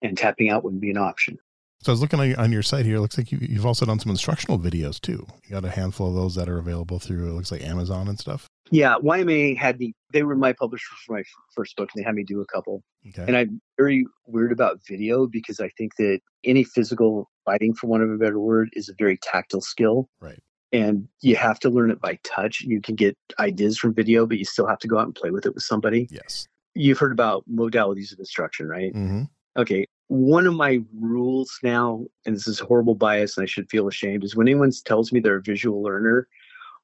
and 0.01 0.17
tapping 0.17 0.49
out 0.49 0.63
wouldn't 0.63 0.81
be 0.81 0.91
an 0.91 0.97
option. 0.97 1.39
So 1.83 1.91
I 1.91 1.93
was 1.93 2.01
looking 2.01 2.35
on 2.37 2.51
your 2.53 2.63
site 2.63 2.85
here. 2.85 2.95
It 2.95 3.01
looks 3.01 3.17
like 3.17 3.29
you, 3.33 3.39
have 3.55 3.65
also 3.65 3.85
done 3.85 3.99
some 3.99 4.09
instructional 4.09 4.57
videos 4.57 5.01
too. 5.01 5.27
You 5.43 5.51
got 5.51 5.65
a 5.65 5.69
handful 5.69 6.07
of 6.07 6.15
those 6.15 6.33
that 6.35 6.47
are 6.47 6.57
available 6.57 6.97
through. 6.97 7.27
It 7.27 7.33
looks 7.33 7.51
like 7.51 7.61
Amazon 7.61 8.07
and 8.07 8.17
stuff. 8.17 8.47
Yeah, 8.71 8.95
YMAA 9.03 9.57
had 9.57 9.79
me. 9.79 9.93
They 10.13 10.23
were 10.23 10.35
my 10.35 10.53
publisher 10.53 10.93
for 11.05 11.17
my 11.17 11.23
first 11.53 11.75
book, 11.75 11.89
and 11.93 12.01
they 12.01 12.05
had 12.05 12.15
me 12.15 12.23
do 12.23 12.39
a 12.39 12.45
couple. 12.45 12.83
Okay. 13.09 13.25
And 13.27 13.35
I'm 13.35 13.61
very 13.77 14.05
weird 14.25 14.53
about 14.53 14.79
video 14.87 15.27
because 15.27 15.59
I 15.59 15.69
think 15.77 15.97
that 15.97 16.21
any 16.45 16.63
physical 16.63 17.29
fighting, 17.43 17.73
for 17.73 17.87
want 17.87 18.03
of 18.03 18.11
a 18.11 18.17
better 18.17 18.39
word, 18.39 18.69
is 18.73 18.87
a 18.87 18.93
very 18.97 19.17
tactile 19.17 19.59
skill. 19.59 20.07
Right. 20.21 20.39
And 20.73 21.07
you 21.21 21.35
have 21.35 21.59
to 21.59 21.69
learn 21.69 21.91
it 21.91 22.01
by 22.01 22.19
touch. 22.23 22.61
You 22.61 22.81
can 22.81 22.95
get 22.95 23.15
ideas 23.39 23.77
from 23.77 23.93
video, 23.93 24.25
but 24.25 24.39
you 24.39 24.45
still 24.45 24.67
have 24.67 24.79
to 24.79 24.87
go 24.87 24.97
out 24.97 25.05
and 25.05 25.15
play 25.15 25.29
with 25.29 25.45
it 25.45 25.53
with 25.53 25.63
somebody. 25.63 26.07
Yes. 26.09 26.47
You've 26.73 26.97
heard 26.97 27.11
about 27.11 27.43
modalities 27.47 28.11
of 28.11 28.19
instruction, 28.19 28.67
right? 28.67 28.91
Mm-hmm. 28.91 29.23
Okay. 29.55 29.85
One 30.07 30.47
of 30.47 30.55
my 30.55 30.79
rules 30.99 31.59
now, 31.61 32.05
and 32.25 32.35
this 32.35 32.47
is 32.47 32.59
horrible 32.59 32.95
bias, 32.95 33.37
and 33.37 33.43
I 33.43 33.45
should 33.45 33.69
feel 33.69 33.87
ashamed, 33.87 34.23
is 34.23 34.35
when 34.35 34.47
anyone 34.47 34.71
tells 34.83 35.11
me 35.11 35.19
they're 35.19 35.37
a 35.37 35.41
visual 35.41 35.83
learner, 35.83 36.27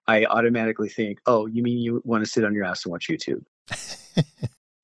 I 0.08 0.26
automatically 0.26 0.90
think, 0.90 1.20
oh, 1.26 1.48
you 1.48 1.64
mean 1.64 1.80
you 1.80 2.02
want 2.06 2.24
to 2.24 2.30
sit 2.30 2.44
on 2.44 2.54
your 2.54 2.66
ass 2.66 2.86
and 2.86 2.92
watch 2.92 3.08
YouTube? 3.10 3.44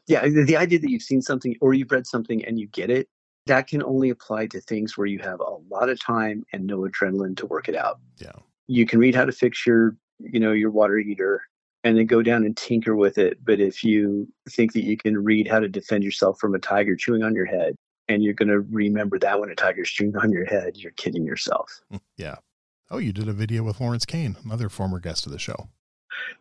yeah, 0.07 0.27
the, 0.27 0.43
the 0.43 0.57
idea 0.57 0.79
that 0.79 0.89
you've 0.89 1.01
seen 1.01 1.21
something 1.21 1.55
or 1.61 1.73
you've 1.73 1.91
read 1.91 2.07
something 2.07 2.43
and 2.45 2.59
you 2.59 2.67
get 2.67 2.89
it, 2.89 3.07
that 3.47 3.67
can 3.67 3.83
only 3.83 4.09
apply 4.09 4.47
to 4.47 4.61
things 4.61 4.97
where 4.97 5.07
you 5.07 5.19
have 5.19 5.39
a 5.39 5.57
lot 5.69 5.89
of 5.89 5.99
time 5.99 6.43
and 6.51 6.65
no 6.65 6.79
adrenaline 6.79 7.37
to 7.37 7.45
work 7.45 7.69
it 7.69 7.75
out. 7.75 7.99
Yeah. 8.17 8.31
You 8.67 8.86
can 8.86 8.99
read 8.99 9.15
how 9.15 9.25
to 9.25 9.32
fix 9.32 9.65
your, 9.65 9.95
you 10.19 10.39
know, 10.39 10.51
your 10.51 10.71
water 10.71 10.97
heater 10.97 11.41
and 11.84 11.97
then 11.97 12.08
go 12.08 12.21
down 12.21 12.43
and 12.43 12.58
tinker 12.58 12.95
with 12.95 13.17
it. 13.17 13.38
But 13.45 13.60
if 13.60 13.84
you 13.84 14.28
think 14.49 14.73
that 14.73 14.84
you 14.84 14.97
can 14.97 15.23
read 15.23 15.47
how 15.47 15.60
to 15.60 15.67
defend 15.69 16.04
yourself 16.04 16.39
from 16.39 16.56
a 16.56 16.60
tiger 16.60 16.95
chewing 16.95 17.23
on 17.23 17.36
your 17.36 17.45
head, 17.45 17.75
and 18.08 18.23
you're 18.23 18.34
going 18.34 18.49
to 18.49 18.60
remember 18.60 19.17
that 19.19 19.39
when 19.39 19.49
a 19.49 19.56
tiger's 19.56 19.89
chewing 19.89 20.15
on 20.17 20.32
your 20.32 20.45
head, 20.45 20.78
you're 20.78 20.91
kidding 20.93 21.25
yourself. 21.25 21.82
Mm, 21.91 22.01
yeah. 22.17 22.36
Oh, 22.91 22.97
you 22.97 23.13
did 23.13 23.28
a 23.28 23.34
video 23.34 23.63
with 23.63 23.80
Lawrence 23.80 24.06
Kane, 24.06 24.36
another 24.43 24.69
former 24.69 24.99
guest 24.99 25.25
of 25.25 25.32
the 25.32 25.39
show. 25.39 25.69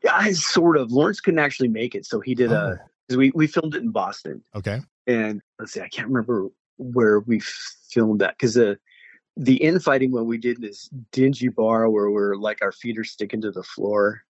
Yeah, 0.03 0.15
I 0.15 0.33
sort 0.33 0.77
of. 0.77 0.93
Lawrence 0.93 1.21
couldn't 1.21 1.41
actually 1.41 1.69
make 1.69 1.95
it, 1.95 2.07
so 2.07 2.21
he 2.21 2.35
did 2.35 2.53
oh. 2.53 2.77
a. 3.11 3.17
We 3.17 3.33
we 3.35 3.47
filmed 3.47 3.75
it 3.75 3.83
in 3.83 3.91
Boston. 3.91 4.43
Okay. 4.55 4.81
And 5.07 5.43
let's 5.59 5.73
see, 5.73 5.81
I 5.81 5.89
can't 5.89 6.09
remember 6.09 6.49
where 6.79 7.21
we 7.21 7.41
filmed 7.41 8.21
that 8.21 8.37
because 8.39 8.55
the 8.55 8.79
the 9.37 9.57
infighting 9.57 10.13
one 10.13 10.27
we 10.27 10.39
did 10.39 10.57
in 10.57 10.63
this 10.63 10.89
dingy 11.13 11.49
bar 11.49 11.91
where 11.91 12.11
we're 12.11 12.37
like 12.37 12.59
our 12.63 12.73
feet 12.73 12.99
are 12.99 13.05
sticking 13.05 13.41
to 13.41 13.51
the 13.51 13.63
floor. 13.63 14.23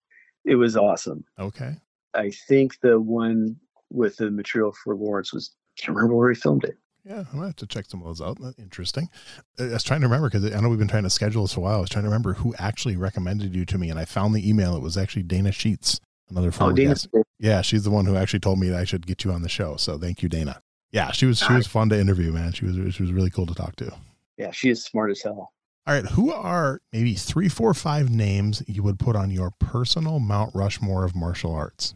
It 0.45 0.57
was 0.57 0.77
awesome. 0.77 1.25
Okay. 1.39 1.75
I 2.15 2.31
think 2.49 2.81
the 2.81 3.01
one 3.01 3.57
with 3.91 4.17
the 4.17 4.31
material 4.31 4.73
for 4.73 4.95
Lawrence 4.95 5.33
was 5.33 5.55
can't 5.77 5.97
remember 5.97 6.17
where 6.17 6.29
we 6.29 6.35
filmed 6.35 6.65
it. 6.65 6.77
Yeah, 7.05 7.19
I'm 7.19 7.25
gonna 7.33 7.47
have 7.47 7.57
to 7.57 7.67
check 7.67 7.85
some 7.87 8.01
of 8.01 8.07
those 8.07 8.23
out. 8.23 8.39
Interesting. 8.59 9.11
I 9.59 9.65
was 9.65 9.85
trying 9.85 10.01
to 10.01 10.07
remember 10.07 10.31
because 10.31 10.55
I 10.55 10.61
know 10.61 10.71
we've 10.71 10.79
been 10.79 10.89
trying 10.89 11.03
to 11.03 11.11
schedule 11.11 11.43
this 11.43 11.53
for 11.53 11.61
a 11.61 11.63
while. 11.65 11.77
I 11.77 11.81
was 11.81 11.91
trying 11.91 12.05
to 12.05 12.09
remember 12.09 12.33
who 12.33 12.55
actually 12.59 12.97
recommended 12.97 13.55
you 13.55 13.67
to 13.67 13.77
me, 13.77 13.91
and 13.91 13.99
I 13.99 14.07
found 14.07 14.35
the 14.35 14.49
email. 14.49 14.75
It 14.75 14.83
was 14.83 14.97
actually 14.97 15.25
Dana 15.25 15.53
Sheets, 15.53 16.01
another 16.31 16.49
oh, 16.49 16.53
former 16.53 16.73
oh, 16.73 16.77
guest. 16.77 17.09
Yeah, 17.39 17.61
she's 17.61 17.85
the 17.85 17.91
one 17.91 18.07
who 18.07 18.17
actually 18.17 18.41
told 18.41 18.59
me 18.59 18.71
that 18.71 18.81
I 18.81 18.85
should 18.85 19.07
get 19.07 19.23
you 19.23 19.33
on 19.33 19.43
the 19.43 19.51
show. 19.51 19.77
So 19.77 19.99
thank 19.99 20.23
you, 20.23 20.31
Dana. 20.31 20.63
Yeah, 20.93 21.11
she 21.11 21.27
was 21.27 21.41
she 21.41 21.53
was 21.53 21.67
fun 21.67 21.91
to 21.91 21.99
interview, 21.99 22.33
man. 22.33 22.53
She 22.53 22.65
was 22.65 22.95
she 22.95 23.03
was 23.03 23.13
really 23.13 23.31
cool 23.31 23.47
to 23.47 23.55
talk 23.55 23.77
to. 23.77 23.93
Yeah, 24.37 24.51
she 24.51 24.71
is 24.71 24.85
smart 24.85 25.11
as 25.11 25.23
hell. 25.23 25.53
All 25.87 25.95
right, 25.95 26.07
who 26.07 26.33
are 26.33 26.81
maybe 26.93 27.15
three, 27.15 27.49
four, 27.49 27.75
five 27.75 28.11
names 28.11 28.63
you 28.67 28.83
would 28.83 28.99
put 28.99 29.17
on 29.17 29.31
your 29.31 29.51
personal 29.59 30.19
Mount 30.19 30.55
Rushmore 30.55 31.05
of 31.05 31.15
martial 31.15 31.55
arts? 31.55 31.95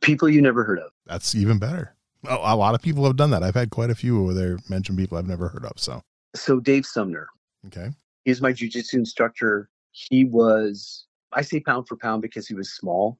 People 0.00 0.28
you 0.28 0.40
never 0.40 0.64
heard 0.64 0.78
of. 0.78 0.90
That's 1.06 1.34
even 1.34 1.58
better 1.58 1.96
oh, 2.28 2.40
a 2.42 2.56
lot 2.56 2.74
of 2.74 2.82
people 2.82 3.04
have 3.04 3.16
done 3.16 3.30
that. 3.30 3.42
I've 3.42 3.54
had 3.54 3.70
quite 3.70 3.90
a 3.90 3.94
few 3.94 4.22
where 4.22 4.34
they 4.34 4.62
mention 4.68 4.96
people 4.96 5.18
I've 5.18 5.26
never 5.26 5.48
heard 5.48 5.64
of. 5.64 5.72
So, 5.76 6.02
so 6.34 6.60
Dave 6.60 6.86
Sumner. 6.86 7.28
Okay. 7.66 7.90
He's 8.24 8.42
my 8.42 8.52
jujitsu 8.52 8.94
instructor. 8.94 9.68
He 9.92 10.24
was, 10.24 11.06
I 11.32 11.42
say 11.42 11.60
pound 11.60 11.88
for 11.88 11.96
pound 11.96 12.22
because 12.22 12.46
he 12.46 12.54
was 12.54 12.72
small, 12.72 13.18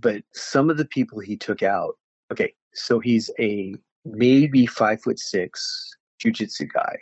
but 0.00 0.22
some 0.32 0.70
of 0.70 0.76
the 0.76 0.84
people 0.84 1.20
he 1.20 1.36
took 1.36 1.62
out. 1.62 1.96
Okay, 2.32 2.54
so 2.72 2.98
he's 2.98 3.30
a 3.38 3.74
maybe 4.04 4.66
five 4.66 5.02
foot 5.02 5.18
six 5.18 5.96
jujitsu 6.22 6.68
guy. 6.72 6.96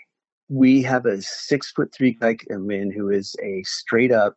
We 0.48 0.82
have 0.82 1.06
a 1.06 1.22
six 1.22 1.70
foot 1.70 1.92
three 1.94 2.12
guy 2.12 2.34
come 2.34 2.70
in 2.70 2.90
who 2.90 3.10
is 3.10 3.34
a 3.42 3.62
straight 3.62 4.12
up 4.12 4.36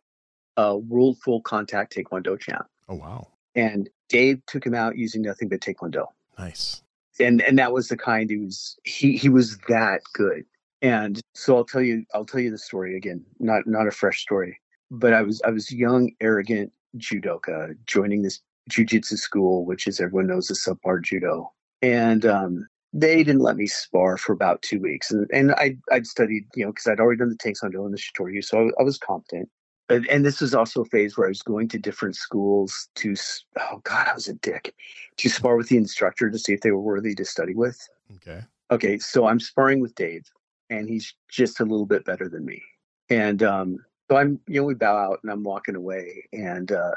uh, 0.58 0.78
world 0.88 1.18
full 1.24 1.42
contact 1.42 1.96
taekwondo 1.96 2.40
champ. 2.40 2.68
Oh 2.88 2.96
wow! 2.96 3.28
And 3.56 3.90
Dave 4.10 4.42
took 4.46 4.66
him 4.66 4.74
out 4.74 4.98
using 4.98 5.22
nothing 5.22 5.50
but 5.50 5.60
taekwondo. 5.60 6.08
Nice 6.38 6.82
and 7.20 7.42
and 7.42 7.58
that 7.60 7.72
was 7.72 7.88
the 7.88 7.98
kind 7.98 8.30
who's 8.30 8.78
he 8.84 9.18
he 9.18 9.30
was 9.30 9.58
that 9.70 10.02
good. 10.14 10.44
And 10.82 11.20
so 11.34 11.56
I'll 11.56 11.66
tell 11.66 11.82
you 11.82 12.06
I'll 12.14 12.26
tell 12.26 12.42
you 12.42 12.52
the 12.52 12.58
story 12.58 12.96
again, 12.98 13.24
not 13.40 13.66
not 13.66 13.88
a 13.88 13.92
fresh 13.92 14.22
story, 14.22 14.60
but 14.92 15.14
I 15.14 15.22
was 15.22 15.42
I 15.46 15.50
was 15.50 15.72
young, 15.72 16.12
arrogant 16.22 16.72
judoka 16.98 17.76
joining 17.86 18.22
this 18.22 18.42
jujitsu 18.70 19.18
school, 19.18 19.66
which 19.66 19.88
is 19.88 20.00
everyone 20.00 20.28
knows 20.28 20.50
is 20.50 20.66
subpar 20.66 21.02
judo, 21.02 21.52
and 21.82 22.26
um, 22.26 22.68
they 22.98 23.24
didn't 23.24 23.42
let 23.42 23.58
me 23.58 23.68
spar 23.68 24.18
for 24.18 24.34
about 24.34 24.62
two 24.62 24.80
weeks, 24.80 25.12
and 25.12 25.30
and 25.34 25.52
I 25.52 25.78
I'd 25.92 26.08
studied 26.08 26.46
you 26.56 26.66
know 26.66 26.72
because 26.72 26.88
I'd 26.88 27.00
already 27.00 27.20
done 27.20 27.30
the 27.30 27.36
taekwondo 27.36 27.86
and 27.86 27.94
the 27.94 27.98
shitoryu, 27.98 28.44
so 28.44 28.68
I, 28.68 28.82
I 28.82 28.84
was 28.84 28.98
competent 28.98 29.50
and, 29.90 30.08
and 30.08 30.26
this 30.26 30.42
was 30.42 30.56
also 30.56 30.82
a 30.82 30.86
phase 30.86 31.18
where 31.18 31.28
I 31.28 31.30
was 31.30 31.44
going 31.44 31.68
to 31.70 31.78
different 31.78 32.16
schools 32.16 32.90
to, 32.96 33.16
oh 33.60 33.82
God, 33.84 34.08
I 34.08 34.14
was 34.14 34.28
a 34.28 34.34
dick, 34.34 34.74
to 35.18 35.30
spar 35.30 35.56
with 35.56 35.70
the 35.70 35.78
instructor 35.78 36.30
to 36.30 36.40
see 36.40 36.54
if 36.54 36.62
they 36.62 36.72
were 36.72 36.82
worthy 36.82 37.14
to 37.16 37.26
study 37.26 37.54
with. 37.54 37.80
Okay. 38.16 38.42
Okay. 38.72 38.98
So 38.98 39.28
I'm 39.28 39.40
sparring 39.40 39.82
with 39.82 39.94
Dave, 39.96 40.26
and 40.70 40.90
he's 40.90 41.14
just 41.30 41.60
a 41.60 41.64
little 41.64 41.86
bit 41.86 42.04
better 42.04 42.28
than 42.28 42.46
me. 42.46 42.64
And 43.10 43.44
um, 43.44 43.78
so 44.10 44.18
I'm, 44.18 44.40
you 44.48 44.62
know, 44.62 44.66
we 44.66 44.74
bow 44.74 44.98
out 44.98 45.20
and 45.22 45.32
I'm 45.32 45.44
walking 45.44 45.76
away 45.76 46.28
and, 46.34 46.72
uh, 46.72 46.96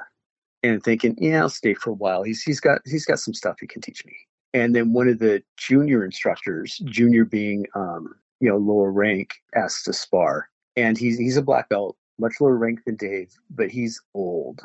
and 0.63 0.83
thinking, 0.83 1.15
yeah, 1.19 1.41
I'll 1.41 1.51
stay 1.51 1.75
for 1.75 1.91
a 1.91 1.95
while. 1.95 2.23
He's, 2.23 2.43
he's 2.43 2.61
got, 2.61 2.81
he's 2.87 3.05
got 3.05 3.21
some 3.21 3.35
stuff 3.35 3.59
he 3.61 3.67
can 3.67 3.83
teach 3.83 4.05
me. 4.07 4.17
And 4.55 4.75
then 4.75 4.93
one 4.93 5.09
of 5.09 5.19
the 5.19 5.43
junior 5.57 6.05
instructors, 6.05 6.79
junior 6.85 7.25
being, 7.25 7.67
um, 7.75 8.15
you 8.41 8.49
know, 8.49 8.57
lower 8.57 8.91
rank, 8.91 9.35
asked 9.55 9.85
to 9.87 9.93
spar. 9.93 10.49
And 10.77 10.97
he's, 10.97 11.19
he's 11.19 11.37
a 11.37 11.43
black 11.43 11.69
belt 11.69 11.97
much 12.19 12.41
lower 12.41 12.57
rank 12.57 12.81
than 12.85 12.97
Dave, 12.97 13.33
but 13.51 13.71
he's 13.71 14.01
old, 14.15 14.61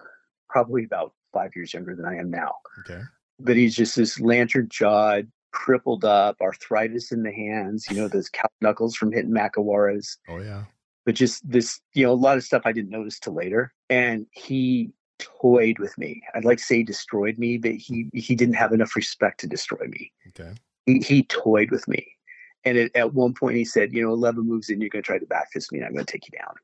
probably 0.49 0.83
about 0.83 1.13
five 1.31 1.51
years 1.55 1.73
younger 1.73 1.95
than 1.95 2.05
I 2.05 2.17
am 2.17 2.29
now. 2.29 2.55
Okay. 2.79 3.01
But 3.39 3.55
he's 3.55 3.75
just 3.75 3.95
this 3.95 4.19
lantern 4.19 4.67
jawed, 4.69 5.31
crippled 5.51 6.05
up, 6.05 6.37
arthritis 6.41 7.11
in 7.11 7.23
the 7.23 7.31
hands, 7.31 7.85
you 7.89 7.97
know, 7.97 8.07
those 8.07 8.29
cow 8.29 8.47
knuckles 8.61 8.95
from 8.95 9.11
hitting 9.11 9.31
Makiwaras. 9.31 10.17
Oh, 10.29 10.39
yeah. 10.39 10.63
But 11.05 11.15
just 11.15 11.49
this, 11.49 11.81
you 11.93 12.05
know, 12.05 12.13
a 12.13 12.15
lot 12.15 12.37
of 12.37 12.43
stuff 12.43 12.61
I 12.65 12.71
didn't 12.71 12.91
notice 12.91 13.19
till 13.19 13.33
later. 13.33 13.73
And 13.89 14.25
he 14.31 14.91
toyed 15.19 15.79
with 15.79 15.97
me. 15.97 16.21
I'd 16.33 16.45
like 16.45 16.57
to 16.57 16.63
say 16.63 16.77
he 16.77 16.83
destroyed 16.83 17.37
me, 17.37 17.57
but 17.57 17.71
he 17.71 18.09
he 18.13 18.35
didn't 18.35 18.55
have 18.55 18.73
enough 18.73 18.95
respect 18.95 19.39
to 19.41 19.47
destroy 19.47 19.85
me. 19.87 20.11
Okay. 20.29 20.53
He, 20.85 20.99
he 20.99 21.23
toyed 21.23 21.71
with 21.71 21.87
me. 21.87 22.05
And 22.65 22.77
it, 22.77 22.91
at 22.95 23.13
one 23.13 23.33
point 23.33 23.57
he 23.57 23.65
said, 23.65 23.93
you 23.93 24.01
know, 24.01 24.13
11 24.13 24.47
moves 24.47 24.69
in, 24.69 24.79
you're 24.79 24.89
going 24.89 25.03
to 25.03 25.05
try 25.05 25.17
to 25.17 25.25
back 25.25 25.51
fist 25.51 25.71
me 25.71 25.79
and 25.79 25.87
I'm 25.87 25.93
going 25.93 26.05
to 26.05 26.11
take 26.11 26.29
you 26.31 26.37
down 26.37 26.55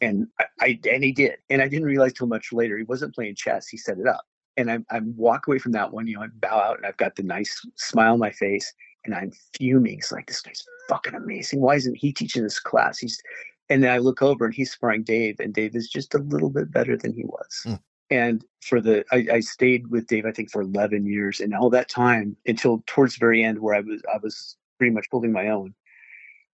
and 0.00 0.28
I, 0.38 0.44
I, 0.60 0.80
and 0.90 1.04
he 1.04 1.12
did. 1.12 1.36
And 1.48 1.62
I 1.62 1.68
didn't 1.68 1.86
realize 1.86 2.12
till 2.12 2.26
much 2.26 2.52
later 2.52 2.76
he 2.76 2.84
wasn't 2.84 3.14
playing 3.14 3.34
chess. 3.34 3.68
He 3.68 3.76
set 3.76 3.98
it 3.98 4.06
up. 4.06 4.24
And 4.56 4.70
I, 4.70 4.78
I 4.90 5.00
walk 5.00 5.46
away 5.46 5.58
from 5.58 5.72
that 5.72 5.92
one, 5.92 6.06
you 6.06 6.16
know, 6.16 6.22
I 6.22 6.26
bow 6.34 6.60
out 6.60 6.76
and 6.76 6.86
I've 6.86 6.96
got 6.96 7.16
the 7.16 7.22
nice 7.22 7.60
smile 7.76 8.14
on 8.14 8.18
my 8.18 8.30
face 8.30 8.72
and 9.04 9.14
I'm 9.14 9.32
fuming. 9.56 9.98
It's 9.98 10.12
like, 10.12 10.26
this 10.26 10.40
guy's 10.40 10.64
fucking 10.88 11.14
amazing. 11.14 11.60
Why 11.60 11.76
isn't 11.76 11.96
he 11.96 12.12
teaching 12.12 12.42
this 12.42 12.60
class? 12.60 12.98
He's, 12.98 13.22
and 13.70 13.82
then 13.82 13.92
I 13.92 13.98
look 13.98 14.20
over 14.22 14.44
and 14.44 14.52
he's 14.52 14.72
sparring 14.72 15.04
Dave, 15.04 15.38
and 15.38 15.54
Dave 15.54 15.76
is 15.76 15.88
just 15.88 16.14
a 16.14 16.18
little 16.18 16.50
bit 16.50 16.72
better 16.72 16.96
than 16.96 17.12
he 17.12 17.24
was. 17.24 17.62
Mm. 17.64 17.80
And 18.10 18.44
for 18.60 18.80
the, 18.80 19.04
I, 19.12 19.36
I, 19.36 19.40
stayed 19.40 19.86
with 19.88 20.08
Dave, 20.08 20.26
I 20.26 20.32
think, 20.32 20.50
for 20.50 20.62
11 20.62 21.06
years, 21.06 21.38
and 21.38 21.54
all 21.54 21.70
that 21.70 21.88
time 21.88 22.36
until 22.46 22.82
towards 22.86 23.14
the 23.14 23.20
very 23.20 23.44
end, 23.44 23.60
where 23.60 23.74
I 23.74 23.80
was, 23.80 24.02
I 24.12 24.18
was 24.20 24.56
pretty 24.78 24.92
much 24.92 25.06
holding 25.10 25.32
my 25.32 25.48
own. 25.48 25.74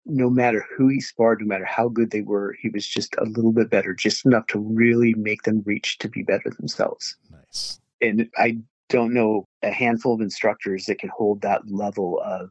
No 0.04 0.28
matter 0.28 0.66
who 0.76 0.88
he 0.88 1.00
sparred, 1.00 1.40
no 1.40 1.46
matter 1.46 1.64
how 1.64 1.88
good 1.88 2.10
they 2.10 2.20
were, 2.20 2.54
he 2.60 2.68
was 2.68 2.86
just 2.86 3.16
a 3.16 3.24
little 3.24 3.52
bit 3.52 3.70
better, 3.70 3.94
just 3.94 4.26
enough 4.26 4.46
to 4.48 4.58
really 4.58 5.14
make 5.14 5.42
them 5.42 5.62
reach 5.64 5.98
to 5.98 6.08
be 6.08 6.22
better 6.22 6.50
themselves. 6.50 7.16
Nice. 7.30 7.80
And 8.00 8.28
I 8.36 8.58
don't 8.88 9.14
know 9.14 9.48
a 9.62 9.70
handful 9.70 10.14
of 10.14 10.20
instructors 10.20 10.84
that 10.84 10.98
can 10.98 11.10
hold 11.16 11.40
that 11.40 11.68
level 11.68 12.20
of 12.24 12.50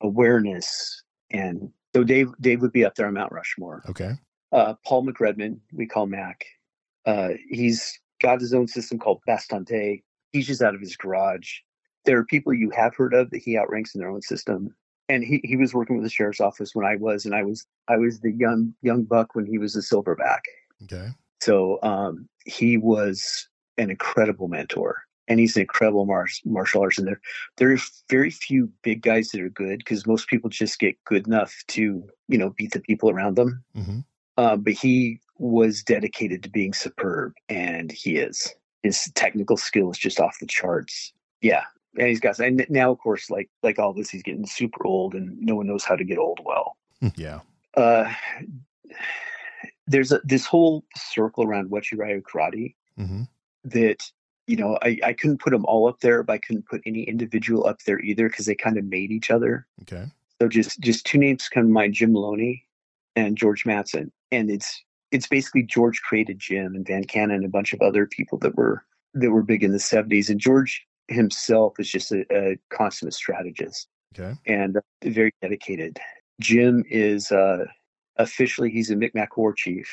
awareness 0.00 1.02
and 1.30 1.70
so 1.94 2.02
Dave 2.02 2.32
Dave 2.40 2.60
would 2.62 2.72
be 2.72 2.84
up 2.84 2.94
there 2.94 3.06
on 3.06 3.14
Mount 3.14 3.32
Rushmore. 3.32 3.82
Okay. 3.88 4.12
Uh, 4.52 4.74
Paul 4.84 5.06
McRedmond, 5.06 5.58
we 5.72 5.86
call 5.86 6.06
Mac. 6.06 6.44
Uh, 7.06 7.30
he's 7.48 7.98
got 8.24 8.40
his 8.40 8.54
own 8.54 8.66
system 8.66 8.98
called 8.98 9.20
Bastante. 9.26 10.02
Teaches 10.32 10.60
out 10.60 10.74
of 10.74 10.80
his 10.80 10.96
garage. 10.96 11.58
There 12.04 12.18
are 12.18 12.24
people 12.24 12.52
you 12.52 12.70
have 12.70 12.96
heard 12.96 13.14
of 13.14 13.30
that 13.30 13.42
he 13.42 13.56
outranks 13.56 13.94
in 13.94 14.00
their 14.00 14.10
own 14.10 14.22
system. 14.22 14.74
And 15.08 15.22
he, 15.22 15.40
he 15.44 15.56
was 15.56 15.74
working 15.74 15.96
with 15.96 16.04
the 16.04 16.10
sheriff's 16.10 16.40
office 16.40 16.74
when 16.74 16.86
I 16.86 16.96
was, 16.96 17.24
and 17.24 17.34
I 17.34 17.42
was 17.42 17.66
I 17.88 17.96
was 17.96 18.20
the 18.20 18.32
young 18.32 18.74
young 18.82 19.04
buck 19.04 19.34
when 19.34 19.46
he 19.46 19.58
was 19.58 19.76
a 19.76 19.80
silverback. 19.80 20.40
Okay. 20.84 21.08
So 21.40 21.78
um, 21.82 22.28
he 22.46 22.78
was 22.78 23.48
an 23.76 23.90
incredible 23.90 24.48
mentor 24.48 25.02
and 25.28 25.40
he's 25.40 25.56
an 25.56 25.62
incredible 25.62 26.06
mar- 26.06 26.28
martial 26.44 26.82
arts. 26.82 26.98
And 26.98 27.06
there, 27.06 27.20
there 27.56 27.72
are 27.72 27.78
very 28.10 28.30
few 28.30 28.70
big 28.82 29.02
guys 29.02 29.30
that 29.30 29.40
are 29.40 29.50
good 29.50 29.78
because 29.78 30.06
most 30.06 30.28
people 30.28 30.50
just 30.50 30.78
get 30.78 31.02
good 31.04 31.26
enough 31.26 31.54
to, 31.68 32.08
you 32.28 32.38
know, 32.38 32.50
beat 32.50 32.72
the 32.72 32.80
people 32.80 33.10
around 33.10 33.36
them. 33.36 33.62
Mm-hmm. 33.76 34.00
Uh, 34.36 34.56
but 34.56 34.72
he 34.72 35.20
was 35.38 35.82
dedicated 35.82 36.42
to 36.42 36.50
being 36.50 36.72
superb, 36.72 37.32
and 37.48 37.92
he 37.92 38.16
is. 38.16 38.54
His 38.82 39.10
technical 39.14 39.56
skill 39.56 39.90
is 39.90 39.98
just 39.98 40.20
off 40.20 40.36
the 40.40 40.46
charts. 40.46 41.12
Yeah, 41.40 41.64
and 41.98 42.08
he's 42.08 42.20
got. 42.20 42.38
And 42.38 42.66
now, 42.68 42.90
of 42.90 42.98
course, 42.98 43.30
like 43.30 43.48
like 43.62 43.78
all 43.78 43.92
this, 43.92 44.10
he's 44.10 44.22
getting 44.22 44.46
super 44.46 44.86
old, 44.86 45.14
and 45.14 45.40
no 45.40 45.54
one 45.56 45.66
knows 45.66 45.84
how 45.84 45.96
to 45.96 46.04
get 46.04 46.18
old 46.18 46.40
well. 46.44 46.76
yeah. 47.16 47.40
Uh, 47.76 48.12
there's 49.86 50.12
a, 50.12 50.20
this 50.24 50.46
whole 50.46 50.84
circle 50.96 51.44
around 51.44 51.70
Uechi-Ryu 51.70 52.22
karate 52.22 52.74
mm-hmm. 52.98 53.22
that 53.64 54.10
you 54.46 54.56
know, 54.56 54.78
I, 54.82 54.98
I 55.02 55.12
couldn't 55.14 55.40
put 55.40 55.50
them 55.50 55.64
all 55.64 55.88
up 55.88 56.00
there, 56.00 56.22
but 56.22 56.34
I 56.34 56.38
couldn't 56.38 56.66
put 56.66 56.82
any 56.84 57.02
individual 57.04 57.66
up 57.66 57.82
there 57.82 57.98
either 58.00 58.28
because 58.28 58.46
they 58.46 58.54
kind 58.54 58.76
of 58.76 58.84
made 58.84 59.10
each 59.10 59.30
other. 59.30 59.66
Okay. 59.82 60.04
So 60.40 60.48
just 60.48 60.80
just 60.80 61.06
two 61.06 61.18
names 61.18 61.48
come 61.48 61.64
to 61.64 61.68
mind: 61.68 61.94
Jim 61.94 62.12
Maloney 62.12 62.64
and 63.16 63.36
George 63.36 63.64
Mattson. 63.64 64.10
And 64.34 64.50
it's 64.50 64.82
it's 65.10 65.28
basically 65.28 65.62
George 65.62 66.02
created 66.02 66.38
Jim 66.38 66.74
and 66.74 66.86
Van 66.86 67.04
Canna 67.04 67.34
and 67.34 67.44
a 67.44 67.48
bunch 67.48 67.72
of 67.72 67.80
other 67.80 68.06
people 68.06 68.38
that 68.38 68.56
were 68.56 68.84
that 69.14 69.30
were 69.30 69.42
big 69.42 69.62
in 69.62 69.72
the 69.72 69.78
'70s. 69.78 70.28
And 70.28 70.40
George 70.40 70.84
himself 71.08 71.74
is 71.78 71.90
just 71.90 72.12
a, 72.12 72.24
a 72.30 72.58
consummate 72.70 73.14
strategist. 73.14 73.88
Okay. 74.18 74.34
And 74.46 74.76
uh, 74.76 74.80
very 75.04 75.32
dedicated. 75.42 75.98
Jim 76.40 76.84
is 76.88 77.30
uh, 77.30 77.64
officially 78.16 78.70
he's 78.70 78.90
a 78.90 78.96
Micmac 78.96 79.36
war 79.36 79.52
chief 79.52 79.88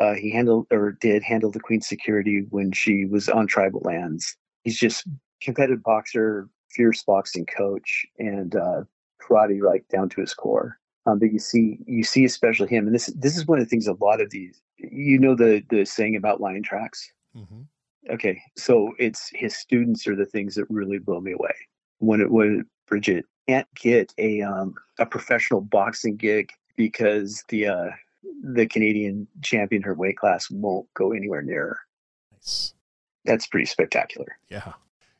uh, 0.00 0.14
he 0.14 0.30
handled 0.30 0.66
or 0.70 0.92
did 1.00 1.22
handle 1.22 1.50
the 1.50 1.60
queen's 1.60 1.86
security 1.86 2.46
when 2.50 2.72
she 2.72 3.04
was 3.04 3.28
on 3.28 3.46
tribal 3.46 3.80
lands. 3.84 4.36
He's 4.64 4.78
just 4.78 5.06
competitive 5.40 5.82
boxer, 5.82 6.48
fierce 6.70 7.02
boxing 7.04 7.46
coach, 7.46 8.04
and 8.18 8.54
uh, 8.56 8.82
karate 9.22 9.60
right 9.60 9.86
down 9.88 10.08
to 10.10 10.20
his 10.20 10.34
core. 10.34 10.78
Um, 11.06 11.18
but 11.18 11.32
you 11.32 11.38
see, 11.38 11.78
you 11.86 12.02
see, 12.02 12.24
especially 12.24 12.68
him, 12.68 12.86
and 12.86 12.94
this 12.94 13.06
this 13.16 13.36
is 13.36 13.46
one 13.46 13.58
of 13.58 13.64
the 13.64 13.68
things. 13.68 13.86
A 13.86 13.92
lot 13.94 14.20
of 14.20 14.30
these, 14.30 14.60
you 14.78 15.18
know, 15.18 15.34
the 15.34 15.62
the 15.68 15.84
saying 15.84 16.16
about 16.16 16.40
lion 16.40 16.62
tracks. 16.62 17.12
Mm-hmm. 17.36 17.62
Okay, 18.10 18.40
so 18.56 18.92
it's 18.98 19.30
his 19.34 19.56
students 19.56 20.06
are 20.06 20.16
the 20.16 20.26
things 20.26 20.54
that 20.54 20.66
really 20.70 20.98
blow 20.98 21.20
me 21.20 21.32
away. 21.32 21.54
When 21.98 22.20
it 22.20 22.30
when 22.30 22.64
Bridget 22.86 23.26
can't 23.48 23.68
get 23.74 24.12
a 24.18 24.42
um, 24.42 24.74
a 24.98 25.06
professional 25.06 25.60
boxing 25.60 26.16
gig 26.16 26.52
because 26.76 27.44
the 27.48 27.66
uh, 27.66 27.90
the 28.42 28.66
Canadian 28.66 29.26
champion 29.42 29.82
her 29.82 29.94
weight 29.94 30.16
class 30.16 30.50
won't 30.50 30.92
go 30.94 31.12
anywhere 31.12 31.42
near 31.42 31.66
her. 31.66 31.78
Nice. 32.32 32.74
That's 33.24 33.46
pretty 33.46 33.66
spectacular. 33.66 34.38
Yeah. 34.48 34.72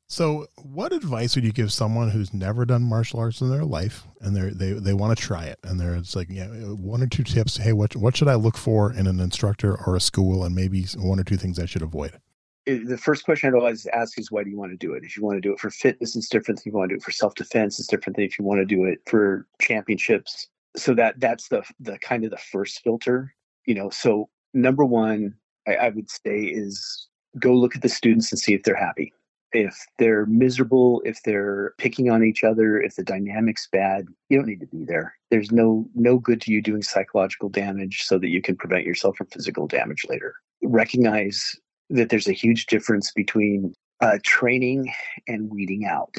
So, 0.07 0.47
what 0.63 0.93
advice 0.93 1.35
would 1.35 1.45
you 1.45 1.53
give 1.53 1.73
someone 1.73 2.11
who's 2.11 2.35
never 2.35 2.65
done 2.65 2.83
martial 2.83 3.21
arts 3.21 3.41
in 3.41 3.51
their 3.51 3.65
life 3.65 4.07
and 4.21 4.37
they 4.37 4.51
they 4.51 4.79
they 4.79 4.93
want 4.93 5.17
to 5.17 5.25
try 5.25 5.45
it 5.45 5.59
and 5.65 5.81
they're 5.81 5.97
it's 5.97 6.15
like 6.15 6.29
yeah 6.31 6.47
one 6.47 7.03
or 7.03 7.07
two 7.07 7.25
tips. 7.25 7.57
Hey, 7.57 7.73
what 7.73 7.97
what 7.97 8.17
should 8.17 8.29
I 8.29 8.35
look 8.35 8.57
for 8.57 8.93
in 8.93 9.07
an 9.07 9.21
instructor 9.21 9.79
or 9.87 9.97
a 9.97 10.01
school, 10.01 10.45
and 10.45 10.55
maybe 10.55 10.85
one 10.97 11.19
or 11.19 11.25
two 11.25 11.37
things 11.37 11.59
I 11.59 11.67
should 11.67 11.83
avoid. 11.83 12.19
The 12.67 12.97
first 12.97 13.25
question 13.25 13.51
I'd 13.51 13.59
always 13.59 13.87
ask 13.87 14.19
is 14.19 14.31
why 14.31 14.43
do 14.43 14.51
you 14.51 14.57
want 14.59 14.73
to 14.73 14.79
do 14.79 14.95
it? 14.95 15.05
If 15.05 15.17
you 15.17 15.23
want 15.23 15.37
to 15.37 15.41
do 15.41 15.53
it 15.53 15.61
for 15.61 15.71
fitness, 15.71 16.17
it's 16.17 16.31
different 16.31 16.59
than 16.59 16.63
if 16.63 16.73
you 16.73 16.79
want 16.79 16.91
to 16.91 16.95
do 16.95 16.99
it 16.99 17.03
for 17.03 17.11
self 17.11 17.35
defense. 17.35 17.79
It's 17.79 17.89
different 17.89 18.17
than 18.17 18.25
if 18.25 18.39
you 18.39 18.45
want 18.45 18.61
to 18.61 18.65
do 18.65 18.85
it 18.85 19.01
for 19.07 19.47
championships 19.61 20.49
so 20.77 20.95
that 20.95 21.19
that's 21.21 21.49
the 21.49 21.63
the 21.81 21.99
kind 21.99 22.25
of 22.25 22.31
the 22.31 22.37
first 22.37 22.83
filter 22.83 23.35
you 23.67 23.75
know 23.75 23.91
so 23.91 24.29
number 24.53 24.85
one 24.85 25.35
I, 25.67 25.75
I, 25.75 25.89
would 25.91 26.11
say 26.11 26.43
is 26.43 27.09
go 27.39 27.53
look 27.53 27.75
at 27.75 27.83
the 27.83 27.89
students 27.89 28.31
and 28.33 28.39
see 28.39 28.55
if 28.55 28.63
they're 28.63 28.75
happy 28.75 29.13
if 29.55 29.87
they're 29.99 30.27
miserable 30.27 31.03
if 31.05 31.23
they're 31.23 31.75
picking 31.79 32.11
on 32.11 32.25
each 32.25 32.45
other 32.45 32.81
if 32.81 32.97
the 32.97 33.05
dynamic's 33.05 33.69
bad 33.71 34.07
you 34.29 34.37
don't 34.37 34.49
need 34.49 34.61
to 34.61 34.67
be 34.67 34.85
there 34.85 35.17
there's 35.31 35.53
no 35.53 35.89
no 35.95 36.19
good 36.19 36.41
to 36.41 36.53
you 36.53 36.61
doing 36.61 36.83
psychological 36.83 37.49
damage 37.49 38.03
so 38.05 38.19
that 38.19 38.29
you 38.29 38.43
can 38.43 38.57
prevent 38.57 38.85
yourself 38.85 39.17
from 39.17 39.27
physical 39.29 39.67
damage 39.67 40.05
later 40.09 40.35
recognize 40.63 41.57
that 41.91 42.09
there's 42.09 42.29
a 42.29 42.33
huge 42.33 42.67
difference 42.67 43.13
between 43.13 43.75
uh, 44.01 44.19
training 44.23 44.93
and 45.29 45.51
weeding 45.51 45.85
out 45.87 46.15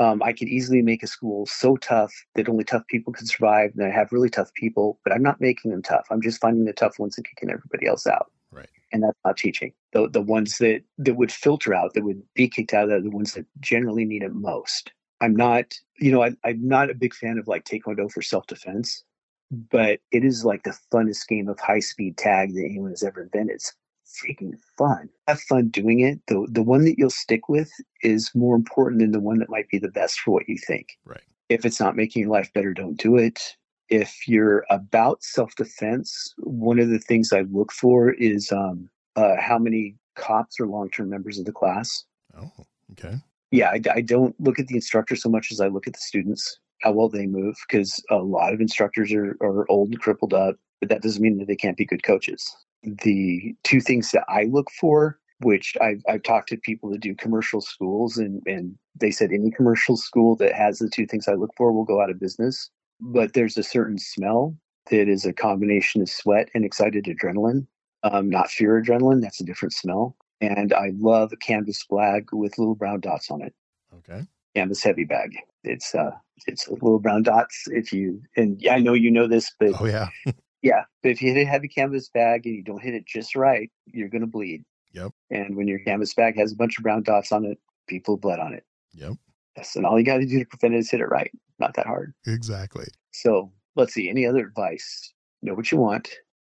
um, 0.00 0.22
I 0.22 0.32
could 0.32 0.48
easily 0.48 0.80
make 0.80 1.02
a 1.02 1.08
school 1.08 1.46
so 1.46 1.76
tough 1.76 2.12
that 2.34 2.48
only 2.48 2.64
tough 2.64 2.86
people 2.86 3.12
can 3.12 3.26
survive. 3.26 3.72
And 3.76 3.84
I 3.84 3.90
have 3.90 4.12
really 4.12 4.30
tough 4.30 4.52
people, 4.54 5.00
but 5.02 5.12
I'm 5.12 5.22
not 5.22 5.40
making 5.40 5.72
them 5.72 5.82
tough. 5.82 6.06
I'm 6.10 6.22
just 6.22 6.40
finding 6.40 6.64
the 6.64 6.72
tough 6.72 6.98
ones 6.98 7.16
and 7.16 7.26
kicking 7.26 7.50
everybody 7.50 7.86
else 7.86 8.06
out. 8.06 8.30
Right. 8.52 8.68
And 8.92 9.02
that's 9.02 9.18
not 9.24 9.36
teaching. 9.36 9.72
The 9.92 10.08
the 10.08 10.22
ones 10.22 10.58
that 10.58 10.82
that 10.98 11.16
would 11.16 11.32
filter 11.32 11.74
out, 11.74 11.94
that 11.94 12.04
would 12.04 12.22
be 12.34 12.48
kicked 12.48 12.74
out, 12.74 12.90
are 12.90 13.00
the 13.00 13.10
ones 13.10 13.34
that 13.34 13.46
generally 13.60 14.04
need 14.04 14.22
it 14.22 14.34
most. 14.34 14.92
I'm 15.20 15.34
not, 15.34 15.74
you 15.98 16.12
know, 16.12 16.22
I, 16.22 16.32
I'm 16.44 16.66
not 16.66 16.90
a 16.90 16.94
big 16.94 17.14
fan 17.14 17.38
of 17.38 17.48
like 17.48 17.64
Taekwondo 17.64 18.10
for 18.10 18.22
self 18.22 18.46
defense, 18.46 19.02
but 19.50 20.00
it 20.12 20.24
is 20.24 20.44
like 20.44 20.62
the 20.62 20.78
funnest 20.92 21.26
game 21.28 21.48
of 21.48 21.58
high 21.58 21.80
speed 21.80 22.16
tag 22.16 22.54
that 22.54 22.64
anyone 22.64 22.90
has 22.90 23.02
ever 23.02 23.22
invented. 23.22 23.56
It's 23.56 23.72
freaking 24.06 24.54
fun. 24.76 25.08
Have 25.26 25.40
fun 25.40 25.68
doing 25.68 26.00
it. 26.00 26.20
The 26.26 26.46
the 26.50 26.62
one 26.62 26.84
that 26.84 26.98
you'll 26.98 27.10
stick 27.10 27.48
with 27.48 27.70
is 28.02 28.30
more 28.34 28.56
important 28.56 29.00
than 29.00 29.12
the 29.12 29.20
one 29.20 29.38
that 29.38 29.50
might 29.50 29.68
be 29.68 29.78
the 29.78 29.90
best 29.90 30.20
for 30.20 30.32
what 30.32 30.48
you 30.48 30.56
think. 30.58 30.98
Right. 31.04 31.22
If 31.48 31.64
it's 31.64 31.80
not 31.80 31.96
making 31.96 32.22
your 32.22 32.30
life 32.30 32.52
better, 32.52 32.74
don't 32.74 32.96
do 32.96 33.16
it. 33.16 33.40
If 33.88 34.28
you're 34.28 34.64
about 34.70 35.22
self 35.22 35.54
defense, 35.56 36.34
one 36.38 36.78
of 36.78 36.90
the 36.90 36.98
things 36.98 37.32
I 37.32 37.42
look 37.42 37.72
for 37.72 38.12
is 38.12 38.52
um, 38.52 38.90
uh, 39.18 39.40
how 39.40 39.58
many 39.58 39.96
cops 40.16 40.60
are 40.60 40.66
long 40.66 40.90
term 40.90 41.10
members 41.10 41.38
of 41.38 41.44
the 41.44 41.52
class. 41.52 42.04
Oh, 42.36 42.50
okay. 42.92 43.16
Yeah, 43.50 43.70
I, 43.70 43.80
I 43.94 44.00
don't 44.00 44.38
look 44.40 44.58
at 44.58 44.66
the 44.66 44.74
instructor 44.74 45.16
so 45.16 45.28
much 45.28 45.50
as 45.50 45.60
I 45.60 45.68
look 45.68 45.86
at 45.86 45.94
the 45.94 46.00
students, 46.00 46.58
how 46.82 46.92
well 46.92 47.08
they 47.08 47.26
move, 47.26 47.56
because 47.66 48.02
a 48.10 48.16
lot 48.16 48.52
of 48.52 48.60
instructors 48.60 49.12
are, 49.12 49.36
are 49.40 49.70
old 49.70 49.88
and 49.88 50.00
crippled 50.00 50.34
up, 50.34 50.56
but 50.80 50.90
that 50.90 51.02
doesn't 51.02 51.22
mean 51.22 51.38
that 51.38 51.48
they 51.48 51.56
can't 51.56 51.76
be 51.76 51.86
good 51.86 52.02
coaches 52.02 52.54
the 52.82 53.54
two 53.64 53.80
things 53.80 54.10
that 54.12 54.24
I 54.28 54.44
look 54.44 54.70
for, 54.70 55.18
which 55.40 55.76
I've, 55.80 56.02
I've 56.08 56.22
talked 56.22 56.48
to 56.50 56.56
people 56.56 56.90
that 56.90 57.00
do 57.00 57.14
commercial 57.14 57.60
schools, 57.60 58.16
and, 58.16 58.42
and 58.46 58.76
they 58.98 59.10
said 59.10 59.32
any 59.32 59.50
commercial 59.50 59.96
school 59.96 60.36
that 60.36 60.54
has 60.54 60.78
the 60.78 60.88
two 60.88 61.06
things 61.06 61.28
I 61.28 61.34
look 61.34 61.50
for 61.56 61.72
will 61.72 61.84
go 61.84 62.00
out 62.00 62.10
of 62.10 62.20
business. 62.20 62.70
But 63.00 63.34
there's 63.34 63.56
a 63.56 63.62
certain 63.62 63.98
smell 63.98 64.56
that 64.90 65.08
is 65.08 65.24
a 65.24 65.32
combination 65.32 66.02
of 66.02 66.08
sweat 66.08 66.48
and 66.54 66.64
excited 66.64 67.04
adrenaline, 67.04 67.66
um, 68.02 68.28
not 68.28 68.50
fear 68.50 68.82
adrenaline. 68.82 69.22
That's 69.22 69.40
a 69.40 69.44
different 69.44 69.72
smell. 69.72 70.16
And 70.40 70.72
I 70.72 70.92
love 70.96 71.32
a 71.32 71.36
canvas 71.36 71.84
bag 71.90 72.28
with 72.32 72.58
little 72.58 72.76
brown 72.76 73.00
dots 73.00 73.30
on 73.30 73.42
it. 73.42 73.54
Okay. 73.98 74.24
Canvas 74.54 74.82
heavy 74.82 75.04
bag. 75.04 75.36
It's 75.64 75.94
uh, 75.94 76.12
it's 76.46 76.68
little 76.68 77.00
brown 77.00 77.24
dots. 77.24 77.64
If 77.66 77.92
you 77.92 78.22
and 78.36 78.62
I 78.70 78.78
know 78.78 78.94
you 78.94 79.10
know 79.10 79.26
this, 79.26 79.52
but 79.58 79.80
oh 79.80 79.86
yeah, 79.86 80.08
Yeah, 80.62 80.84
but 81.02 81.10
if 81.12 81.22
you 81.22 81.32
hit 81.32 81.46
a 81.46 81.48
heavy 81.48 81.68
canvas 81.68 82.08
bag 82.08 82.46
and 82.46 82.54
you 82.54 82.62
don't 82.62 82.82
hit 82.82 82.94
it 82.94 83.06
just 83.06 83.36
right, 83.36 83.70
you're 83.86 84.08
going 84.08 84.22
to 84.22 84.26
bleed. 84.26 84.64
Yep. 84.92 85.12
And 85.30 85.56
when 85.56 85.68
your 85.68 85.78
canvas 85.80 86.14
bag 86.14 86.36
has 86.36 86.52
a 86.52 86.56
bunch 86.56 86.78
of 86.78 86.82
brown 86.82 87.02
dots 87.02 87.30
on 87.30 87.44
it, 87.44 87.58
people 87.86 88.16
bled 88.16 88.40
on 88.40 88.54
it. 88.54 88.64
Yep. 88.94 89.14
Yes, 89.56 89.76
and 89.76 89.86
all 89.86 89.98
you 89.98 90.04
got 90.04 90.18
to 90.18 90.26
do 90.26 90.38
to 90.38 90.44
prevent 90.44 90.74
it 90.74 90.78
is 90.78 90.90
hit 90.90 91.00
it 91.00 91.06
right. 91.06 91.30
Not 91.58 91.74
that 91.74 91.86
hard. 91.86 92.14
Exactly. 92.26 92.86
So 93.12 93.52
let's 93.76 93.94
see. 93.94 94.08
Any 94.08 94.26
other 94.26 94.46
advice? 94.46 95.12
Know 95.42 95.54
what 95.54 95.70
you 95.70 95.78
want. 95.78 96.08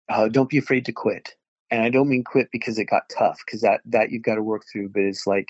Uh, 0.09 0.27
don't 0.27 0.49
be 0.49 0.57
afraid 0.57 0.85
to 0.85 0.91
quit. 0.91 1.35
And 1.71 1.81
I 1.81 1.89
don't 1.89 2.09
mean 2.09 2.23
quit 2.23 2.49
because 2.51 2.77
it 2.77 2.85
got 2.85 3.09
tough, 3.09 3.41
because 3.45 3.61
that 3.61 3.81
that 3.85 4.11
you've 4.11 4.23
got 4.23 4.35
to 4.35 4.43
work 4.43 4.63
through. 4.71 4.89
But 4.89 5.03
it's 5.03 5.25
like 5.25 5.49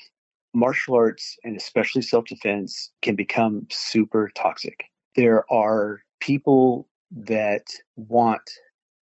martial 0.53 0.95
arts 0.95 1.37
and 1.43 1.57
especially 1.57 2.01
self 2.01 2.25
defense 2.25 2.91
can 3.01 3.15
become 3.15 3.67
super 3.69 4.31
toxic. 4.35 4.85
There 5.15 5.51
are 5.51 6.01
people 6.19 6.87
that 7.11 7.67
want 7.95 8.41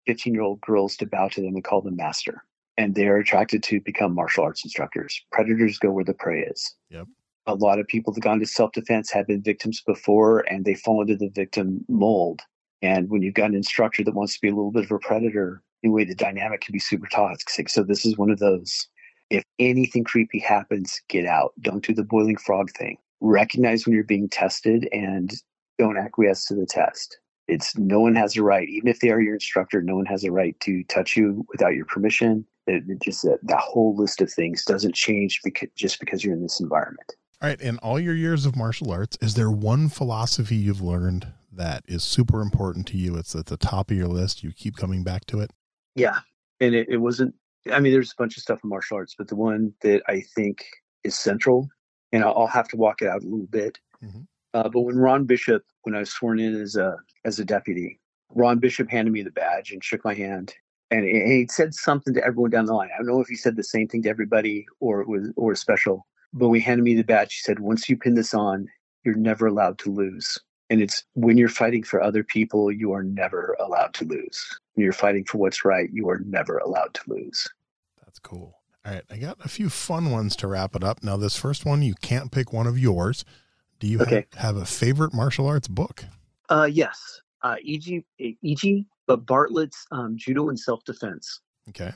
15 0.08 0.34
year 0.34 0.42
old 0.42 0.62
girls 0.62 0.96
to 0.98 1.06
bow 1.06 1.28
to 1.30 1.42
them 1.42 1.56
and 1.56 1.64
call 1.64 1.82
them 1.82 1.96
master. 1.96 2.44
And 2.78 2.96
they're 2.96 3.18
attracted 3.18 3.64
to 3.64 3.80
become 3.82 4.16
martial 4.16 4.44
arts 4.44 4.64
instructors. 4.64 5.22
Predators 5.32 5.78
go 5.78 5.92
where 5.92 6.06
the 6.06 6.14
prey 6.14 6.42
is. 6.42 6.76
Yep. 6.90 7.08
A 7.48 7.56
lot 7.56 7.80
of 7.80 7.88
people 7.88 8.14
that 8.14 8.22
gone 8.22 8.40
to 8.40 8.46
self 8.46 8.72
defense 8.72 9.12
have 9.12 9.28
been 9.28 9.42
victims 9.42 9.82
before 9.86 10.40
and 10.50 10.66
they 10.66 10.76
fall 10.76 11.02
into 11.02 11.16
the 11.16 11.30
victim 11.30 11.86
mold. 11.90 12.42
And 12.82 13.10
when 13.10 13.22
you've 13.22 13.36
got 13.36 13.50
an 13.50 13.56
instructor 13.56 14.04
that 14.04 14.16
wants 14.16 14.36
to 14.36 14.42
be 14.42 14.50
a 14.50 14.56
little 14.56 14.72
bit 14.72 14.86
of 14.86 14.92
a 14.92 15.00
predator, 15.00 15.62
anyway, 15.84 16.06
the 16.06 16.16
dynamic 16.16 16.62
can 16.62 16.74
be 16.74 16.80
super 16.80 17.08
toxic. 17.08 17.70
So 17.70 17.84
this 17.84 18.06
is 18.06 18.18
one 18.18 18.32
of 18.32 18.40
those. 18.40 18.88
If 19.30 19.44
anything 19.60 20.04
creepy 20.04 20.40
happens, 20.40 21.02
get 21.08 21.26
out. 21.26 21.54
Don't 21.62 21.86
do 21.86 21.94
the 21.94 22.04
boiling 22.04 22.38
frog 22.38 22.72
thing. 22.72 22.98
Recognize 23.22 23.86
when 23.86 23.94
you're 23.94 24.04
being 24.04 24.28
tested 24.28 24.90
and 24.92 25.32
don't 25.78 25.98
acquiesce 25.98 26.46
to 26.46 26.56
the 26.56 26.66
test. 26.66 27.18
It's 27.48 27.78
no 27.78 28.00
one 28.00 28.16
has 28.16 28.36
a 28.36 28.44
right, 28.44 28.68
even 28.68 28.88
if 28.88 29.00
they 29.00 29.10
are 29.10 29.22
your 29.22 29.34
instructor, 29.34 29.82
no 29.82 29.96
one 29.96 30.06
has 30.06 30.24
a 30.24 30.32
right 30.32 30.60
to 30.62 30.84
touch 30.86 31.18
you 31.18 31.46
without 31.50 31.76
your 31.76 31.86
permission. 31.86 32.46
It, 32.68 32.84
it 32.88 33.02
just 33.02 33.26
uh, 33.26 33.38
that 33.44 33.60
whole 33.60 33.96
list 33.96 34.22
of 34.22 34.32
things 34.32 34.64
doesn't 34.64 34.96
change 34.96 35.42
because, 35.44 35.70
just 35.76 36.00
because 36.00 36.24
you're 36.24 36.34
in 36.34 36.44
this 36.44 36.60
environment. 36.60 37.14
All 37.42 37.50
right. 37.50 37.60
In 37.60 37.78
all 37.80 38.00
your 38.00 38.14
years 38.14 38.46
of 38.46 38.56
martial 38.56 38.92
arts, 38.92 39.18
is 39.22 39.34
there 39.34 39.50
one 39.50 39.90
philosophy 39.90 40.56
you've 40.56 40.82
learned 40.82 41.28
that 41.52 41.84
is 41.88 42.04
super 42.04 42.42
important 42.42 42.88
to 42.88 42.98
you? 42.98 43.16
It's 43.16 43.36
at 43.36 43.48
the 43.48 43.58
top 43.58 43.92
of 43.92 43.98
your 43.98 44.08
list. 44.08 44.44
You 44.44 44.52
keep 44.52 44.78
coming 44.78 45.04
back 45.04 45.26
to 45.26 45.40
it. 45.40 45.52
Yeah. 45.96 46.20
And 46.60 46.74
it, 46.76 46.88
it 46.90 46.98
wasn't, 46.98 47.36
I 47.72 47.80
mean, 47.80 47.92
there's 47.92 48.12
a 48.12 48.16
bunch 48.18 48.38
of 48.38 48.44
stuff 48.44 48.60
in 48.64 48.70
martial 48.70 48.98
arts, 48.98 49.16
but 49.18 49.28
the 49.28 49.36
one 49.36 49.74
that 49.82 50.02
I 50.08 50.22
think 50.36 50.66
is 51.04 51.16
central, 51.16 51.70
and 52.12 52.24
I'll, 52.24 52.34
I'll 52.38 52.48
have 52.48 52.68
to 52.70 52.78
walk 52.78 53.02
it 53.02 53.08
out 53.08 53.22
a 53.22 53.28
little 53.28 53.48
bit. 53.48 53.80
Mm-hmm. 54.04 54.22
Uh, 54.54 54.70
but 54.70 54.82
when 54.82 54.98
Ron 54.98 55.26
Bishop, 55.26 55.64
when 55.84 55.96
I 55.96 56.00
was 56.00 56.12
sworn 56.12 56.40
in 56.40 56.60
as 56.60 56.76
a 56.76 56.98
as 57.24 57.40
a 57.40 57.46
deputy, 57.46 58.00
Ron 58.36 58.60
Bishop 58.60 58.90
handed 58.90 59.12
me 59.12 59.22
the 59.22 59.32
badge 59.32 59.72
and 59.72 59.84
shook 59.84 60.04
my 60.04 60.14
hand, 60.14 60.54
and 60.90 61.06
he 61.06 61.48
said 61.50 61.74
something 61.74 62.14
to 62.14 62.26
everyone 62.26 62.52
down 62.52 62.66
the 62.66 62.74
line. 62.74 62.90
I 62.94 62.98
don't 62.98 63.08
know 63.08 63.22
if 63.22 63.28
he 63.28 63.36
said 63.36 63.56
the 63.56 63.64
same 63.64 63.88
thing 63.88 64.04
to 64.04 64.10
everybody 64.10 64.66
or 64.80 65.02
it 65.02 65.08
was 65.08 65.32
or 65.38 65.56
special, 65.56 66.06
but 66.34 66.50
when 66.50 66.60
he 66.60 66.66
handed 66.66 66.84
me 66.84 66.96
the 66.96 67.04
badge, 67.04 67.36
he 67.36 67.42
said, 67.42 67.60
"Once 67.60 67.88
you 67.88 67.96
pin 67.96 68.16
this 68.16 68.34
on, 68.34 68.68
you're 69.06 69.16
never 69.16 69.48
allowed 69.48 69.78
to 69.80 69.92
lose." 69.92 70.38
And 70.72 70.82
it's 70.82 71.04
when 71.16 71.38
you're 71.38 71.50
fighting 71.50 71.84
for 71.84 72.02
other 72.02 72.24
people, 72.24 72.72
you 72.72 72.94
are 72.94 73.04
never 73.04 73.58
allowed 73.60 73.94
to 73.96 74.06
lose. 74.06 74.58
When 74.74 74.86
you're 74.86 74.94
fighting 74.94 75.26
for 75.26 75.38
what's 75.38 75.66
right, 75.66 75.90
you 75.92 76.10
are 76.10 76.20
never 76.20 76.60
allowed 76.60 76.94
to 76.94 77.02
lose. 77.08 77.46
That's 78.02 78.20
cool. 78.20 78.56
All 78.86 78.94
right, 78.94 79.04
I 79.12 79.18
got 79.18 79.38
a 79.44 79.50
few 79.50 79.70
fun 79.70 80.12
ones 80.12 80.34
to 80.38 80.48
wrap 80.48 80.74
it 80.78 80.84
up. 80.84 81.04
Now, 81.04 81.18
this 81.18 81.36
first 81.36 81.66
one, 81.66 81.82
you 81.82 81.94
can't 81.96 82.32
pick 82.32 82.54
one 82.54 82.68
of 82.68 82.80
yours. 82.80 83.26
Do 83.80 83.88
you 83.88 84.00
okay. 84.00 84.26
have, 84.32 84.56
have, 84.56 84.56
a 84.56 84.66
favorite 84.66 85.14
martial 85.14 85.46
arts 85.46 85.68
book? 85.68 86.06
Uh, 86.50 86.70
yes, 86.72 87.22
uh, 87.44 87.58
E.G. 87.62 88.06
E.G. 88.18 88.86
But 89.08 89.26
Bartlett's 89.26 89.86
um, 89.92 90.16
Judo 90.16 90.48
and 90.48 90.58
Self 90.58 90.86
Defense. 90.86 91.42
Okay. 91.68 91.92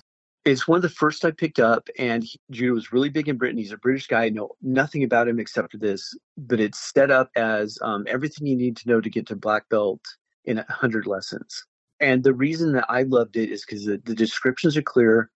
It's 0.45 0.67
one 0.67 0.77
of 0.77 0.83
the 0.83 0.89
first 0.89 1.25
I 1.25 1.31
picked 1.31 1.59
up, 1.59 1.89
and 1.97 2.23
he, 2.23 2.39
judo 2.51 2.73
was 2.73 2.93
really 2.93 3.09
big 3.09 3.27
in 3.27 3.37
Britain. 3.37 3.57
He's 3.57 3.71
a 3.71 3.77
British 3.77 4.07
guy. 4.07 4.25
I 4.25 4.29
know 4.29 4.51
nothing 4.61 5.03
about 5.03 5.27
him 5.27 5.39
except 5.39 5.71
for 5.71 5.77
this, 5.77 6.15
but 6.37 6.59
it's 6.59 6.79
set 6.79 7.09
up 7.09 7.31
as 7.35 7.79
um, 7.81 8.05
everything 8.07 8.45
you 8.45 8.55
need 8.55 8.77
to 8.77 8.87
know 8.87 9.01
to 9.01 9.09
get 9.09 9.25
to 9.27 9.35
black 9.35 9.67
belt 9.69 10.01
in 10.45 10.59
a 10.59 10.71
hundred 10.71 11.07
lessons. 11.07 11.65
And 11.99 12.23
the 12.23 12.33
reason 12.33 12.73
that 12.73 12.85
I 12.89 13.03
loved 13.03 13.37
it 13.37 13.51
is 13.51 13.65
because 13.65 13.85
the, 13.85 13.99
the 14.05 14.13
descriptions 14.13 14.77
are 14.77 14.81
clear 14.81 15.31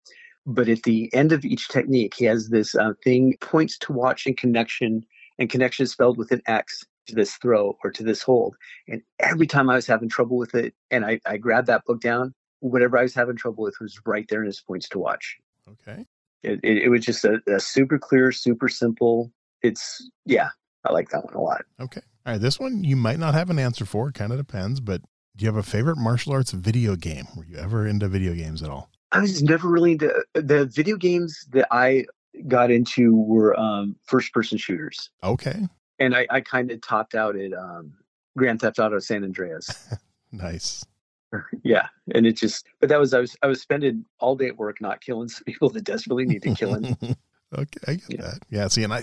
but 0.46 0.68
at 0.68 0.82
the 0.84 1.14
end 1.14 1.30
of 1.30 1.44
each 1.44 1.68
technique 1.68 2.14
he 2.16 2.24
has 2.24 2.48
this 2.48 2.74
uh, 2.74 2.94
thing 3.04 3.36
points 3.42 3.76
to 3.76 3.92
watch 3.92 4.26
in 4.26 4.34
connection 4.34 5.04
and 5.38 5.50
connection 5.50 5.84
is 5.84 5.92
spelled 5.92 6.18
with 6.18 6.32
an 6.32 6.42
X 6.46 6.84
to 7.06 7.14
this 7.14 7.34
throw 7.36 7.76
or 7.84 7.90
to 7.90 8.02
this 8.02 8.22
hold. 8.22 8.56
And 8.88 9.02
every 9.20 9.46
time 9.46 9.70
I 9.70 9.76
was 9.76 9.86
having 9.86 10.08
trouble 10.08 10.36
with 10.36 10.54
it, 10.54 10.74
and 10.90 11.04
I, 11.04 11.20
I 11.26 11.36
grabbed 11.36 11.68
that 11.68 11.84
book 11.84 12.00
down, 12.00 12.34
whatever 12.60 12.98
I 12.98 13.02
was 13.02 13.14
having 13.14 13.36
trouble 13.36 13.64
with 13.64 13.76
was 13.80 14.00
right 14.06 14.26
there 14.28 14.40
in 14.40 14.46
his 14.46 14.60
points 14.60 14.88
to 14.90 14.98
watch. 14.98 15.36
Okay. 15.70 16.06
It, 16.42 16.60
it, 16.62 16.78
it 16.84 16.88
was 16.88 17.04
just 17.04 17.24
a, 17.24 17.40
a, 17.48 17.60
super 17.60 17.98
clear, 17.98 18.32
super 18.32 18.68
simple. 18.68 19.32
It's, 19.62 20.08
yeah, 20.24 20.50
I 20.84 20.92
like 20.92 21.10
that 21.10 21.24
one 21.24 21.34
a 21.34 21.40
lot. 21.40 21.64
Okay. 21.80 22.00
All 22.26 22.32
right. 22.32 22.40
This 22.40 22.60
one 22.60 22.84
you 22.84 22.96
might 22.96 23.18
not 23.18 23.34
have 23.34 23.50
an 23.50 23.58
answer 23.58 23.84
for. 23.84 24.12
Kind 24.12 24.32
of 24.32 24.38
depends. 24.38 24.80
But 24.80 25.02
do 25.36 25.44
you 25.44 25.46
have 25.46 25.56
a 25.56 25.62
favorite 25.62 25.98
martial 25.98 26.32
arts 26.32 26.52
video 26.52 26.96
game? 26.96 27.26
Were 27.36 27.44
you 27.44 27.56
ever 27.56 27.86
into 27.86 28.08
video 28.08 28.34
games 28.34 28.62
at 28.62 28.70
all? 28.70 28.90
I 29.12 29.20
was 29.20 29.42
never 29.42 29.68
really 29.68 29.92
into 29.92 30.12
the 30.34 30.66
video 30.66 30.96
games 30.96 31.46
that 31.52 31.66
I 31.70 32.04
got 32.46 32.70
into 32.70 33.16
were 33.16 33.58
um, 33.58 33.96
first 34.04 34.32
person 34.32 34.58
shooters. 34.58 35.10
Okay. 35.24 35.66
And 35.98 36.14
I, 36.14 36.26
I 36.30 36.40
kind 36.40 36.70
of 36.70 36.80
topped 36.82 37.14
out 37.14 37.34
at 37.34 37.52
um, 37.52 37.92
Grand 38.36 38.60
Theft 38.60 38.78
Auto 38.78 38.98
San 38.98 39.24
Andreas. 39.24 39.94
nice. 40.32 40.84
Yeah, 41.62 41.88
and 42.14 42.26
it 42.26 42.36
just 42.36 42.66
but 42.80 42.88
that 42.88 42.98
was 42.98 43.12
I 43.12 43.20
was 43.20 43.36
I 43.42 43.46
was 43.46 43.60
spending 43.60 44.04
all 44.18 44.36
day 44.36 44.46
at 44.46 44.56
work 44.56 44.80
not 44.80 45.00
killing 45.00 45.28
some 45.28 45.44
people 45.44 45.68
that 45.70 45.84
desperately 45.84 46.24
need 46.24 46.42
to 46.42 46.54
kill 46.54 46.74
him. 46.74 46.96
Okay, 47.56 47.80
I 47.86 47.94
get 47.94 48.10
yeah. 48.10 48.20
that. 48.20 48.38
Yeah, 48.50 48.68
see, 48.68 48.84
and 48.84 48.92
I, 48.92 49.02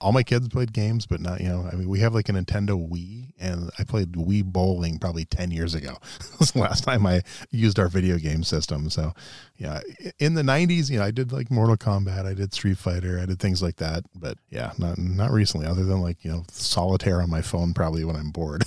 all 0.00 0.10
my 0.10 0.24
kids 0.24 0.48
played 0.48 0.72
games, 0.72 1.06
but 1.06 1.20
not, 1.20 1.40
you 1.40 1.48
know, 1.48 1.68
I 1.70 1.76
mean, 1.76 1.88
we 1.88 2.00
have 2.00 2.12
like 2.12 2.28
a 2.28 2.32
Nintendo 2.32 2.70
Wii, 2.70 3.30
and 3.38 3.70
I 3.78 3.84
played 3.84 4.12
Wii 4.14 4.42
bowling 4.44 4.98
probably 4.98 5.24
10 5.24 5.52
years 5.52 5.76
ago. 5.76 5.96
was 6.40 6.50
the 6.50 6.58
last 6.58 6.82
time 6.82 7.06
I 7.06 7.22
used 7.52 7.78
our 7.78 7.86
video 7.86 8.18
game 8.18 8.42
system. 8.42 8.90
So, 8.90 9.12
yeah, 9.56 9.82
in 10.18 10.34
the 10.34 10.42
90s, 10.42 10.90
you 10.90 10.98
know, 10.98 11.04
I 11.04 11.12
did 11.12 11.30
like 11.30 11.48
Mortal 11.48 11.76
Kombat, 11.76 12.26
I 12.26 12.34
did 12.34 12.52
Street 12.52 12.76
Fighter, 12.76 13.20
I 13.20 13.26
did 13.26 13.38
things 13.38 13.62
like 13.62 13.76
that. 13.76 14.02
But 14.16 14.38
yeah, 14.50 14.72
not, 14.78 14.98
not 14.98 15.30
recently, 15.30 15.68
other 15.68 15.84
than 15.84 16.00
like, 16.00 16.24
you 16.24 16.32
know, 16.32 16.42
solitaire 16.50 17.22
on 17.22 17.30
my 17.30 17.42
phone, 17.42 17.72
probably 17.72 18.04
when 18.04 18.16
I'm 18.16 18.30
bored. 18.30 18.64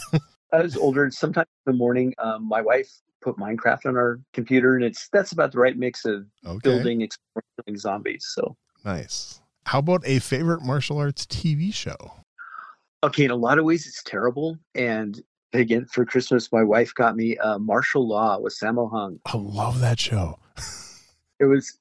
I 0.54 0.62
was 0.62 0.78
older. 0.78 1.10
Sometimes 1.12 1.48
in 1.66 1.74
the 1.74 1.78
morning, 1.78 2.14
um, 2.20 2.48
my 2.48 2.62
wife 2.62 2.90
put 3.22 3.38
Minecraft 3.38 3.88
on 3.88 3.98
our 3.98 4.20
computer, 4.34 4.76
and 4.76 4.86
it's 4.86 5.10
that's 5.12 5.32
about 5.32 5.52
the 5.52 5.60
right 5.60 5.78
mix 5.78 6.06
of 6.06 6.26
okay. 6.46 6.60
building, 6.64 7.02
exploring 7.02 7.78
zombies. 7.78 8.26
So 8.34 8.56
Nice. 8.86 9.42
How 9.66 9.80
about 9.80 10.04
a 10.06 10.20
favorite 10.20 10.62
martial 10.62 10.98
arts 10.98 11.26
TV 11.26 11.74
show? 11.74 11.96
Okay, 13.04 13.26
in 13.26 13.32
a 13.32 13.36
lot 13.36 13.58
of 13.58 13.66
ways, 13.66 13.88
it's 13.88 14.04
terrible. 14.04 14.58
And 14.76 15.22
again, 15.54 15.86
for 15.86 16.06
Christmas, 16.06 16.52
my 16.52 16.64
wife 16.64 16.94
got 16.94 17.16
me 17.16 17.38
uh, 17.38 17.58
Martial 17.60 18.08
Law 18.08 18.40
with 18.40 18.58
Sammo 18.58 18.92
Hung. 18.92 19.20
I 19.26 19.38
love 19.38 19.80
that 19.80 20.00
show. 20.00 20.40
it 21.40 21.46
was 21.46 21.80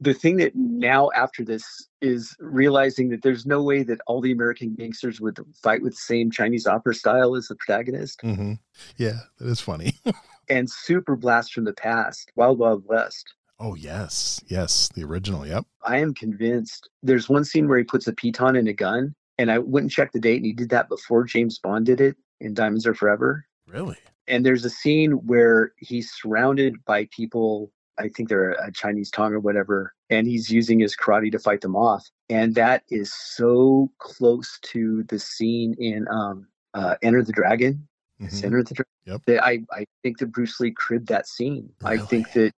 the 0.00 0.14
thing 0.14 0.36
that 0.38 0.54
now 0.54 1.10
after 1.14 1.44
this 1.44 1.88
is 2.02 2.36
realizing 2.40 3.08
that 3.10 3.22
there's 3.22 3.46
no 3.46 3.62
way 3.62 3.82
that 3.84 4.00
all 4.06 4.20
the 4.20 4.32
American 4.32 4.74
gangsters 4.74 5.20
would 5.20 5.38
fight 5.62 5.82
with 5.82 5.92
the 5.92 6.00
same 6.00 6.30
Chinese 6.30 6.66
opera 6.66 6.94
style 6.94 7.36
as 7.36 7.48
the 7.48 7.54
protagonist. 7.54 8.20
Mm-hmm. 8.22 8.54
Yeah, 8.96 9.20
that 9.38 9.48
is 9.48 9.60
funny. 9.60 9.94
and 10.50 10.68
super 10.68 11.16
blast 11.16 11.54
from 11.54 11.64
the 11.64 11.72
past, 11.72 12.32
Wild 12.34 12.58
Wild 12.58 12.84
West. 12.86 13.34
Oh 13.60 13.76
yes, 13.76 14.40
yes, 14.48 14.90
the 14.94 15.04
original. 15.04 15.46
Yep. 15.46 15.64
I 15.84 15.98
am 15.98 16.14
convinced. 16.14 16.88
There's 17.02 17.28
one 17.28 17.44
scene 17.44 17.68
where 17.68 17.78
he 17.78 17.84
puts 17.84 18.08
a 18.08 18.12
piton 18.12 18.58
in 18.58 18.66
a 18.66 18.72
gun, 18.72 19.14
and 19.38 19.52
I 19.52 19.58
went 19.58 19.84
and 19.84 19.90
checked 19.90 20.14
the 20.14 20.20
date, 20.20 20.38
and 20.38 20.46
he 20.46 20.52
did 20.52 20.70
that 20.70 20.88
before 20.88 21.24
James 21.24 21.60
Bond 21.60 21.86
did 21.86 22.00
it 22.00 22.16
in 22.40 22.54
Diamonds 22.54 22.86
Are 22.86 22.94
Forever. 22.94 23.46
Really? 23.68 23.96
And 24.26 24.44
there's 24.44 24.64
a 24.64 24.70
scene 24.70 25.12
where 25.26 25.72
he's 25.78 26.12
surrounded 26.12 26.84
by 26.84 27.08
people. 27.12 27.70
I 27.98 28.08
think 28.08 28.28
they're 28.28 28.52
a 28.52 28.72
Chinese 28.72 29.10
Tong 29.10 29.32
or 29.32 29.40
whatever, 29.40 29.92
and 30.10 30.26
he's 30.26 30.50
using 30.50 30.80
his 30.80 30.96
karate 30.96 31.30
to 31.32 31.38
fight 31.38 31.60
them 31.60 31.76
off. 31.76 32.08
And 32.28 32.54
that 32.54 32.84
is 32.90 33.12
so 33.14 33.90
close 33.98 34.58
to 34.62 35.02
the 35.04 35.18
scene 35.18 35.74
in 35.78 36.06
um, 36.08 36.46
uh, 36.74 36.96
Enter 37.02 37.22
the 37.22 37.32
Dragon. 37.32 37.86
Mm-hmm. 38.20 38.46
Enter 38.46 38.62
the 38.62 38.74
Dragon. 38.74 39.22
Yep. 39.26 39.42
I, 39.42 39.60
I 39.72 39.84
think 40.02 40.18
that 40.18 40.26
Bruce 40.26 40.60
Lee 40.60 40.70
cribbed 40.70 41.08
that 41.08 41.26
scene. 41.26 41.70
Really? 41.82 41.98
I 41.98 42.02
think 42.02 42.32
that 42.32 42.52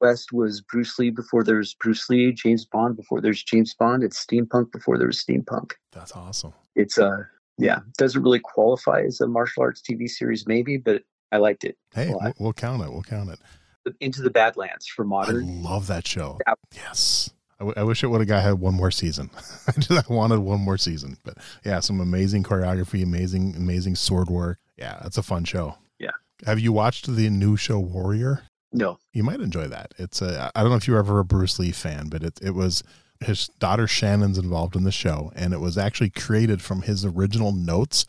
West 0.00 0.32
was 0.32 0.60
Bruce 0.60 0.98
Lee 0.98 1.10
before 1.10 1.44
there's 1.44 1.74
Bruce 1.74 2.08
Lee, 2.08 2.32
James 2.32 2.64
Bond 2.64 2.96
before 2.96 3.20
there's 3.20 3.42
James 3.42 3.74
Bond. 3.74 4.02
It's 4.02 4.24
steampunk 4.24 4.72
before 4.72 4.96
there 4.96 5.08
was 5.08 5.22
steampunk. 5.22 5.72
That's 5.92 6.12
awesome. 6.12 6.54
It's 6.74 6.98
a 6.98 7.06
uh, 7.06 7.22
yeah, 7.58 7.80
doesn't 7.96 8.22
really 8.22 8.38
qualify 8.38 9.02
as 9.02 9.20
a 9.20 9.26
martial 9.26 9.64
arts 9.64 9.82
TV 9.82 10.08
series, 10.08 10.46
maybe, 10.46 10.76
but 10.76 11.02
I 11.32 11.38
liked 11.38 11.64
it. 11.64 11.76
Hey, 11.92 12.14
we'll, 12.38 12.52
count 12.52 12.82
it. 12.82 12.90
We'll 12.90 13.02
count 13.02 13.30
it. 13.30 13.40
Into 14.00 14.22
the 14.22 14.30
Badlands 14.30 14.86
for 14.86 15.04
modern. 15.04 15.48
I 15.48 15.68
love 15.70 15.86
that 15.88 16.06
show. 16.06 16.38
Yeah. 16.46 16.54
Yes. 16.74 17.30
I, 17.60 17.64
w- 17.64 17.74
I 17.76 17.82
wish 17.82 18.04
it 18.04 18.06
would 18.06 18.20
have 18.20 18.28
got 18.28 18.42
had 18.42 18.60
one 18.60 18.74
more 18.74 18.90
season. 18.90 19.30
I 19.66 19.72
just 19.72 20.08
wanted 20.08 20.40
one 20.40 20.60
more 20.60 20.78
season, 20.78 21.18
but 21.24 21.38
yeah, 21.64 21.80
some 21.80 22.00
amazing 22.00 22.44
choreography, 22.44 23.02
amazing, 23.02 23.56
amazing 23.56 23.96
sword 23.96 24.28
work. 24.28 24.58
Yeah, 24.76 24.98
that's 25.02 25.18
a 25.18 25.22
fun 25.22 25.44
show. 25.44 25.76
Yeah. 25.98 26.12
Have 26.46 26.60
you 26.60 26.72
watched 26.72 27.14
the 27.14 27.28
new 27.30 27.56
show 27.56 27.80
Warrior? 27.80 28.42
No. 28.72 28.98
You 29.12 29.24
might 29.24 29.40
enjoy 29.40 29.66
that. 29.68 29.92
It's 29.98 30.22
a 30.22 30.52
I 30.54 30.60
don't 30.60 30.70
know 30.70 30.76
if 30.76 30.86
you 30.86 30.94
were 30.94 31.00
ever 31.00 31.18
a 31.18 31.24
Bruce 31.24 31.58
Lee 31.58 31.72
fan, 31.72 32.08
but 32.08 32.22
it 32.22 32.38
it 32.42 32.54
was 32.54 32.84
his 33.20 33.48
daughter 33.58 33.88
Shannon's 33.88 34.38
involved 34.38 34.76
in 34.76 34.84
the 34.84 34.92
show 34.92 35.32
and 35.34 35.52
it 35.52 35.58
was 35.58 35.76
actually 35.76 36.10
created 36.10 36.62
from 36.62 36.82
his 36.82 37.04
original 37.04 37.50
notes 37.50 38.04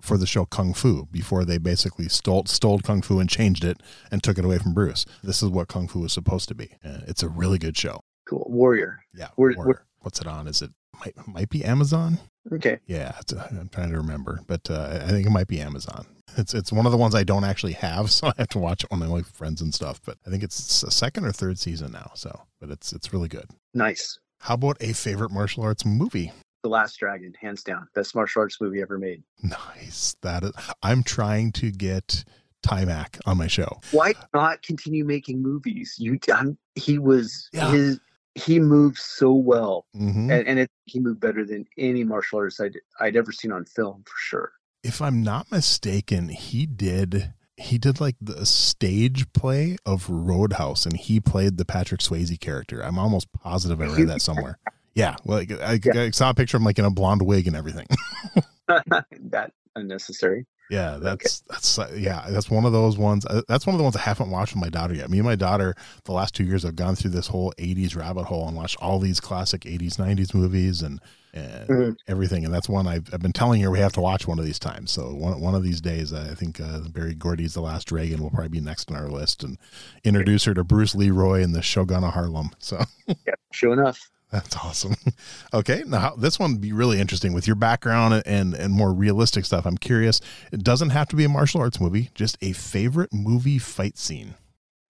for 0.00 0.16
the 0.18 0.26
show 0.26 0.44
Kung 0.44 0.74
Fu 0.74 1.06
before 1.06 1.44
they 1.44 1.58
basically 1.58 2.08
stole 2.08 2.44
stole 2.46 2.78
Kung 2.80 3.02
Fu 3.02 3.18
and 3.18 3.28
changed 3.28 3.64
it 3.64 3.80
and 4.10 4.22
took 4.22 4.38
it 4.38 4.44
away 4.44 4.58
from 4.58 4.74
Bruce. 4.74 5.06
This 5.22 5.42
is 5.42 5.48
what 5.48 5.68
Kung 5.68 5.88
Fu 5.88 6.00
was 6.00 6.12
supposed 6.12 6.48
to 6.48 6.54
be. 6.54 6.70
It's 6.82 7.22
a 7.22 7.28
really 7.28 7.58
good 7.58 7.76
show. 7.76 8.00
Cool. 8.28 8.46
Warrior. 8.48 9.04
Yeah. 9.14 9.28
Warrior. 9.36 9.56
Warrior. 9.56 9.86
What's 10.00 10.20
it 10.20 10.26
on? 10.26 10.46
Is 10.46 10.62
it 10.62 10.70
might 11.00 11.14
might 11.26 11.48
be 11.48 11.64
Amazon. 11.64 12.18
Okay. 12.52 12.78
Yeah, 12.86 13.12
uh, 13.34 13.46
I'm 13.50 13.68
trying 13.68 13.90
to 13.90 13.96
remember, 13.96 14.40
but 14.46 14.70
uh, 14.70 15.00
I 15.02 15.08
think 15.08 15.26
it 15.26 15.30
might 15.30 15.46
be 15.46 15.60
Amazon. 15.60 16.06
It's 16.36 16.54
it's 16.54 16.72
one 16.72 16.86
of 16.86 16.92
the 16.92 16.98
ones 16.98 17.14
I 17.14 17.24
don't 17.24 17.44
actually 17.44 17.72
have, 17.74 18.10
so 18.10 18.28
I 18.28 18.32
have 18.38 18.48
to 18.48 18.58
watch 18.58 18.84
it 18.84 18.92
on 18.92 18.98
my 18.98 19.06
like 19.06 19.26
friends 19.26 19.60
and 19.60 19.72
stuff. 19.72 20.00
But 20.04 20.18
I 20.26 20.30
think 20.30 20.42
it's 20.42 20.82
a 20.82 20.90
second 20.90 21.24
or 21.24 21.32
third 21.32 21.58
season 21.58 21.92
now. 21.92 22.10
So, 22.14 22.42
but 22.60 22.70
it's 22.70 22.92
it's 22.92 23.12
really 23.12 23.28
good. 23.28 23.46
Nice. 23.72 24.18
How 24.40 24.54
about 24.54 24.76
a 24.80 24.92
favorite 24.92 25.30
martial 25.30 25.62
arts 25.62 25.86
movie? 25.86 26.32
The 26.64 26.70
Last 26.70 26.98
Dragon, 26.98 27.34
hands 27.38 27.62
down, 27.62 27.86
best 27.94 28.14
martial 28.14 28.40
arts 28.40 28.58
movie 28.58 28.80
ever 28.80 28.98
made. 28.98 29.22
Nice. 29.42 30.16
That 30.22 30.44
is. 30.44 30.52
I'm 30.82 31.02
trying 31.02 31.52
to 31.52 31.70
get 31.70 32.24
Taimak 32.64 33.20
on 33.26 33.36
my 33.36 33.48
show. 33.48 33.80
Why 33.92 34.14
not 34.32 34.62
continue 34.62 35.04
making 35.04 35.42
movies? 35.42 35.94
You, 35.98 36.18
I'm, 36.34 36.56
he 36.74 36.98
was 36.98 37.50
yeah. 37.52 37.70
his 37.70 38.00
he 38.34 38.58
moved 38.58 38.96
so 38.98 39.34
well, 39.34 39.84
mm-hmm. 39.94 40.30
and, 40.30 40.48
and 40.48 40.58
it, 40.60 40.70
he 40.86 41.00
moved 41.00 41.20
better 41.20 41.44
than 41.44 41.66
any 41.76 42.02
martial 42.02 42.38
artist 42.38 42.60
I'd, 42.62 42.78
I'd 42.98 43.14
ever 43.14 43.30
seen 43.30 43.52
on 43.52 43.66
film 43.66 44.02
for 44.06 44.16
sure. 44.18 44.52
If 44.82 45.02
I'm 45.02 45.22
not 45.22 45.50
mistaken, 45.50 46.30
he 46.30 46.64
did 46.64 47.34
he 47.58 47.76
did 47.76 48.00
like 48.00 48.16
the 48.22 48.46
stage 48.46 49.30
play 49.34 49.76
of 49.84 50.08
Roadhouse, 50.08 50.86
and 50.86 50.96
he 50.96 51.20
played 51.20 51.58
the 51.58 51.66
Patrick 51.66 52.00
Swayze 52.00 52.40
character. 52.40 52.80
I'm 52.82 52.98
almost 52.98 53.30
positive 53.32 53.82
I 53.82 53.94
read 53.94 54.08
that 54.08 54.22
somewhere. 54.22 54.58
Yeah, 54.94 55.16
like 55.24 55.50
I, 55.52 55.80
yeah. 55.84 56.02
I 56.02 56.10
saw 56.10 56.30
a 56.30 56.34
picture 56.34 56.56
of 56.56 56.60
him 56.60 56.66
like 56.66 56.78
in 56.78 56.84
a 56.84 56.90
blonde 56.90 57.22
wig 57.22 57.46
and 57.46 57.56
everything. 57.56 57.86
that 58.68 59.52
unnecessary. 59.76 60.46
Yeah, 60.70 60.96
that's 61.00 61.42
okay. 61.42 61.52
that's 61.52 61.78
uh, 61.78 61.94
yeah, 61.94 62.26
that's 62.30 62.50
one 62.50 62.64
of 62.64 62.72
those 62.72 62.96
ones. 62.96 63.26
Uh, 63.26 63.42
that's 63.48 63.66
one 63.66 63.74
of 63.74 63.78
the 63.78 63.84
ones 63.84 63.96
I 63.96 64.00
haven't 64.00 64.30
watched 64.30 64.54
with 64.54 64.62
my 64.62 64.70
daughter 64.70 64.94
yet. 64.94 65.10
Me 65.10 65.18
and 65.18 65.26
my 65.26 65.36
daughter, 65.36 65.74
the 66.04 66.12
last 66.12 66.34
two 66.34 66.44
years, 66.44 66.62
have 66.62 66.74
gone 66.74 66.94
through 66.94 67.10
this 67.10 67.26
whole 67.26 67.52
'80s 67.58 67.94
rabbit 67.94 68.24
hole 68.24 68.48
and 68.48 68.56
watched 68.56 68.78
all 68.80 68.98
these 68.98 69.20
classic 69.20 69.62
'80s, 69.62 69.96
'90s 69.96 70.34
movies 70.34 70.80
and 70.80 71.00
and 71.34 71.68
mm-hmm. 71.68 71.90
everything. 72.08 72.46
And 72.46 72.54
that's 72.54 72.68
one 72.68 72.86
I've, 72.86 73.12
I've 73.12 73.20
been 73.20 73.32
telling 73.32 73.60
her 73.60 73.70
we 73.70 73.80
have 73.80 73.92
to 73.92 74.00
watch 74.00 74.26
one 74.26 74.38
of 74.38 74.46
these 74.46 74.58
times. 74.58 74.90
So 74.90 75.12
one 75.12 75.38
one 75.38 75.54
of 75.54 75.62
these 75.62 75.82
days, 75.82 76.14
I 76.14 76.34
think 76.34 76.60
uh, 76.60 76.80
Berry 76.88 77.14
Gordy's 77.14 77.54
The 77.54 77.60
Last 77.60 77.88
Dragon 77.88 78.22
will 78.22 78.30
probably 78.30 78.48
be 78.48 78.60
next 78.60 78.90
on 78.90 78.96
our 78.96 79.08
list, 79.08 79.44
and 79.44 79.58
introduce 80.02 80.44
her 80.44 80.54
to 80.54 80.64
Bruce 80.64 80.94
Leroy 80.94 81.42
and 81.42 81.54
the 81.54 81.62
Shogun 81.62 82.04
of 82.04 82.14
Harlem. 82.14 82.50
So 82.58 82.82
yeah, 83.06 83.34
sure 83.52 83.74
enough. 83.74 84.10
That's 84.34 84.56
awesome. 84.56 84.96
Okay, 85.52 85.84
now 85.86 86.16
this 86.16 86.40
one 86.40 86.52
would 86.52 86.60
be 86.60 86.72
really 86.72 87.00
interesting 87.00 87.32
with 87.32 87.46
your 87.46 87.54
background 87.54 88.24
and 88.26 88.54
and 88.54 88.72
more 88.72 88.92
realistic 88.92 89.44
stuff. 89.44 89.64
I'm 89.64 89.78
curious. 89.78 90.20
It 90.50 90.64
doesn't 90.64 90.90
have 90.90 91.06
to 91.10 91.16
be 91.16 91.24
a 91.24 91.28
martial 91.28 91.60
arts 91.60 91.80
movie, 91.80 92.10
just 92.14 92.36
a 92.40 92.52
favorite 92.52 93.10
movie 93.12 93.58
fight 93.58 93.96
scene. 93.96 94.34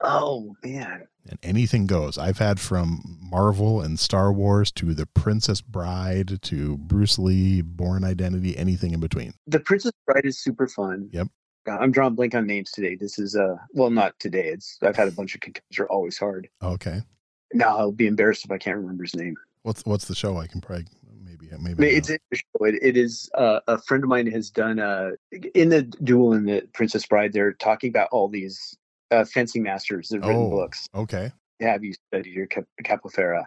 Oh 0.01 0.55
man. 0.65 1.07
And 1.29 1.39
anything 1.43 1.87
goes. 1.87 2.17
I've 2.17 2.39
had 2.39 2.59
from 2.59 3.19
Marvel 3.21 3.83
and 3.83 3.99
Star 3.99 4.33
Wars 4.33 4.73
to 4.73 4.95
The 4.95 5.05
Princess 5.07 5.61
Bride 5.61 6.41
to 6.43 6.79
Bruce 6.79 7.19
Lee, 7.19 7.61
Bourne 7.61 8.05
Identity, 8.05 8.57
anything 8.57 8.93
in 8.93 9.01
between. 9.01 9.35
The 9.47 9.61
Princess 9.61 9.93
Bride 10.07 10.25
is 10.25 10.39
super 10.39 10.67
fun. 10.67 11.11
Yep. 11.13 11.29
I'm 11.67 11.93
drawing 11.93 12.15
blank 12.15 12.35
on 12.35 12.47
names 12.47 12.71
today. 12.71 12.95
This 12.95 13.19
is 13.19 13.37
uh 13.37 13.57
well 13.75 13.91
not 13.91 14.19
today. 14.19 14.49
It's 14.49 14.79
I've 14.83 14.97
had 14.97 15.09
a 15.09 15.13
bunch 15.13 15.35
of 15.35 15.43
concussions 15.43 15.79
are 15.79 15.89
always 15.89 16.17
hard. 16.17 16.49
Okay. 16.63 17.03
Now 17.55 17.79
I'll 17.79 17.93
be 17.93 18.09
embarrassed 18.09 18.45
if 18.45 18.51
I 18.51 18.59
can't 18.59 18.77
remember 18.77 19.05
his 19.05 19.15
name. 19.15 19.37
What's 19.63 19.83
what's 19.87 20.07
the 20.07 20.15
show? 20.15 20.37
I 20.37 20.47
can 20.49 20.61
probably 20.61 20.87
maybe 21.25 21.49
maybe. 21.59 21.97
It's 21.97 22.11
a 22.11 22.19
show. 22.33 22.65
It, 22.65 22.75
it 22.83 22.97
is 22.97 23.31
uh, 23.35 23.61
a 23.69 23.79
friend 23.79 24.03
of 24.03 24.11
mine 24.11 24.27
has 24.27 24.51
done 24.51 24.81
uh, 24.81 25.13
in 25.55 25.69
the 25.71 25.83
duel 25.83 26.33
in 26.35 26.45
the 26.45 26.69
Princess 26.75 27.07
Bride. 27.07 27.33
They're 27.33 27.53
talking 27.53 27.89
about 27.89 28.09
all 28.11 28.29
these 28.29 28.77
uh, 29.11 29.25
fencing 29.25 29.63
masters 29.63 30.09
that 30.09 30.17
have 30.17 30.29
written 30.29 30.43
oh, 30.43 30.51
books. 30.51 30.89
Okay. 30.95 31.33
Have 31.61 31.85
you 31.85 31.95
studied 32.09 32.35
your 32.35 32.47
cap- 32.47 32.65
Capoeira? 32.83 33.45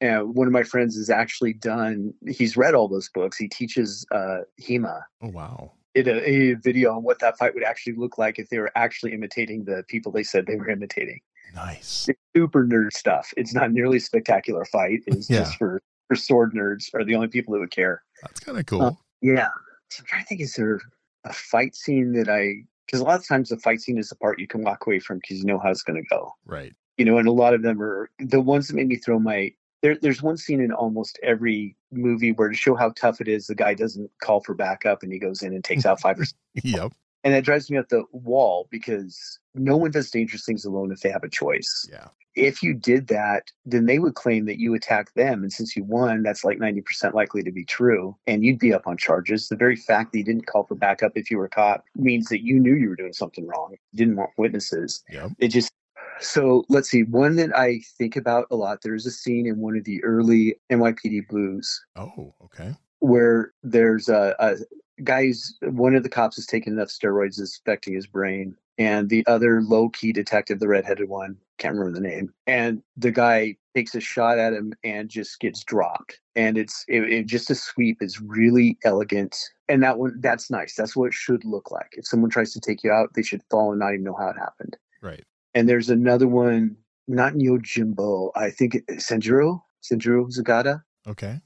And 0.00 0.34
one 0.34 0.46
of 0.46 0.52
my 0.52 0.64
friends 0.64 0.96
has 0.96 1.08
actually 1.08 1.52
done. 1.52 2.12
He's 2.26 2.56
read 2.56 2.74
all 2.74 2.88
those 2.88 3.08
books. 3.10 3.36
He 3.36 3.48
teaches 3.48 4.04
uh, 4.10 4.38
HEMA. 4.60 5.02
Oh 5.22 5.28
wow! 5.28 5.72
Did 5.94 6.08
a, 6.08 6.28
a 6.28 6.54
video 6.54 6.96
on 6.96 7.04
what 7.04 7.20
that 7.20 7.38
fight 7.38 7.54
would 7.54 7.64
actually 7.64 7.94
look 7.94 8.18
like 8.18 8.38
if 8.38 8.48
they 8.48 8.58
were 8.58 8.72
actually 8.74 9.12
imitating 9.12 9.64
the 9.64 9.84
people 9.86 10.10
they 10.10 10.24
said 10.24 10.46
they 10.46 10.56
were 10.56 10.68
imitating. 10.68 11.20
Nice. 11.54 12.08
It's 12.08 12.20
super 12.36 12.64
nerd 12.64 12.92
stuff. 12.92 13.32
It's 13.36 13.54
not 13.54 13.72
nearly 13.72 13.98
spectacular 13.98 14.64
fight. 14.64 15.00
It's 15.06 15.28
yeah. 15.28 15.40
just 15.40 15.56
for, 15.56 15.80
for 16.08 16.16
sword 16.16 16.52
nerds 16.52 16.92
are 16.94 17.04
the 17.04 17.14
only 17.14 17.28
people 17.28 17.54
who 17.54 17.60
would 17.60 17.70
care. 17.70 18.02
That's 18.22 18.40
kind 18.40 18.58
of 18.58 18.66
cool. 18.66 18.82
Uh, 18.82 18.92
yeah. 19.22 19.48
So 19.90 20.00
I'm 20.00 20.06
trying 20.06 20.22
to 20.22 20.28
think, 20.28 20.40
is 20.40 20.54
there 20.54 20.80
a 21.24 21.32
fight 21.32 21.74
scene 21.74 22.12
that 22.12 22.28
I, 22.28 22.64
because 22.86 23.00
a 23.00 23.04
lot 23.04 23.20
of 23.20 23.26
times 23.26 23.48
the 23.48 23.56
fight 23.58 23.80
scene 23.80 23.98
is 23.98 24.08
the 24.08 24.16
part 24.16 24.38
you 24.38 24.46
can 24.46 24.62
walk 24.62 24.86
away 24.86 24.98
from 24.98 25.18
because 25.18 25.38
you 25.38 25.44
know 25.44 25.58
how 25.58 25.70
it's 25.70 25.82
going 25.82 26.02
to 26.02 26.08
go. 26.08 26.34
Right. 26.44 26.72
You 26.98 27.04
know, 27.04 27.18
and 27.18 27.28
a 27.28 27.32
lot 27.32 27.54
of 27.54 27.62
them 27.62 27.80
are 27.82 28.10
the 28.18 28.40
ones 28.40 28.68
that 28.68 28.74
made 28.74 28.88
me 28.88 28.96
throw 28.96 29.18
my, 29.18 29.52
there, 29.82 29.96
there's 30.00 30.22
one 30.22 30.36
scene 30.36 30.60
in 30.60 30.72
almost 30.72 31.18
every 31.22 31.76
movie 31.90 32.32
where 32.32 32.48
to 32.48 32.54
show 32.54 32.74
how 32.74 32.90
tough 32.90 33.20
it 33.20 33.28
is, 33.28 33.46
the 33.46 33.54
guy 33.54 33.74
doesn't 33.74 34.10
call 34.22 34.40
for 34.40 34.54
backup 34.54 35.02
and 35.02 35.12
he 35.12 35.18
goes 35.18 35.42
in 35.42 35.54
and 35.54 35.64
takes 35.64 35.86
out 35.86 36.00
five 36.00 36.20
or 36.20 36.24
six. 36.24 36.38
yep. 36.64 36.92
And 37.24 37.34
that 37.34 37.44
drives 37.44 37.70
me 37.70 37.76
up 37.76 37.88
the 37.88 38.04
wall 38.12 38.66
because 38.70 39.38
no 39.54 39.76
one 39.76 39.90
does 39.90 40.10
dangerous 40.10 40.44
things 40.44 40.64
alone 40.64 40.92
if 40.92 41.00
they 41.00 41.10
have 41.10 41.24
a 41.24 41.28
choice. 41.28 41.86
Yeah. 41.90 42.08
If 42.36 42.62
you 42.62 42.74
did 42.74 43.08
that, 43.08 43.50
then 43.66 43.86
they 43.86 43.98
would 43.98 44.14
claim 44.14 44.46
that 44.46 44.60
you 44.60 44.72
attacked 44.74 45.14
them. 45.16 45.42
And 45.42 45.52
since 45.52 45.76
you 45.76 45.82
won, 45.82 46.22
that's 46.22 46.44
like 46.44 46.58
90% 46.58 47.12
likely 47.12 47.42
to 47.42 47.50
be 47.50 47.64
true. 47.64 48.16
And 48.26 48.44
you'd 48.44 48.60
be 48.60 48.72
up 48.72 48.86
on 48.86 48.96
charges. 48.96 49.48
The 49.48 49.56
very 49.56 49.76
fact 49.76 50.12
that 50.12 50.18
you 50.18 50.24
didn't 50.24 50.46
call 50.46 50.64
for 50.64 50.76
backup 50.76 51.12
if 51.16 51.30
you 51.30 51.38
were 51.38 51.48
caught 51.48 51.82
means 51.96 52.28
that 52.28 52.44
you 52.44 52.60
knew 52.60 52.74
you 52.74 52.88
were 52.88 52.96
doing 52.96 53.12
something 53.12 53.46
wrong. 53.46 53.72
You 53.72 53.98
didn't 53.98 54.16
want 54.16 54.30
witnesses. 54.36 55.02
Yeah. 55.10 55.28
It 55.38 55.48
just 55.48 55.72
so 56.20 56.64
let's 56.68 56.90
see. 56.90 57.02
One 57.02 57.36
that 57.36 57.56
I 57.56 57.80
think 57.98 58.16
about 58.16 58.46
a 58.50 58.56
lot. 58.56 58.80
There's 58.82 59.06
a 59.06 59.10
scene 59.10 59.46
in 59.46 59.58
one 59.58 59.76
of 59.76 59.84
the 59.84 60.02
early 60.04 60.56
NYPD 60.70 61.28
Blues. 61.28 61.82
Oh, 61.96 62.34
okay. 62.44 62.74
Where 63.00 63.52
there's 63.62 64.08
a, 64.08 64.36
a 64.38 64.56
guys, 65.04 65.54
one 65.62 65.94
of 65.94 66.02
the 66.02 66.08
cops 66.08 66.36
has 66.36 66.46
taken 66.46 66.72
enough 66.72 66.88
steroids, 66.88 67.40
is 67.40 67.60
affecting 67.62 67.94
his 67.94 68.06
brain, 68.06 68.56
and 68.78 69.08
the 69.08 69.26
other 69.26 69.62
low 69.62 69.88
key 69.90 70.12
detective, 70.12 70.60
the 70.60 70.68
redheaded 70.68 71.08
one, 71.08 71.36
can't 71.58 71.76
remember 71.76 71.98
the 71.98 72.06
name, 72.06 72.32
and 72.46 72.82
the 72.96 73.10
guy 73.10 73.56
takes 73.74 73.94
a 73.94 74.00
shot 74.00 74.38
at 74.38 74.52
him 74.52 74.74
and 74.82 75.08
just 75.08 75.38
gets 75.40 75.62
dropped. 75.62 76.20
And 76.34 76.56
it's 76.58 76.84
it, 76.88 77.02
it 77.12 77.26
just 77.26 77.50
a 77.50 77.54
sweep 77.54 78.02
is 78.02 78.20
really 78.20 78.78
elegant, 78.84 79.36
and 79.68 79.82
that 79.82 79.98
one 79.98 80.18
that's 80.20 80.50
nice. 80.50 80.74
That's 80.74 80.96
what 80.96 81.08
it 81.08 81.14
should 81.14 81.44
look 81.44 81.70
like. 81.70 81.90
If 81.92 82.06
someone 82.06 82.30
tries 82.30 82.52
to 82.54 82.60
take 82.60 82.82
you 82.82 82.90
out, 82.90 83.14
they 83.14 83.22
should 83.22 83.42
fall 83.50 83.70
and 83.70 83.80
not 83.80 83.92
even 83.92 84.04
know 84.04 84.16
how 84.18 84.28
it 84.28 84.38
happened. 84.38 84.76
Right. 85.02 85.24
And 85.54 85.68
there's 85.68 85.90
another 85.90 86.28
one, 86.28 86.76
not 87.08 87.34
in 87.34 87.40
Yojimbo. 87.40 88.30
I 88.34 88.50
think 88.50 88.74
Sanjuro 88.92 89.60
Sanjuro 89.82 90.30
Zagata. 90.30 90.82
Okay. 91.06 91.40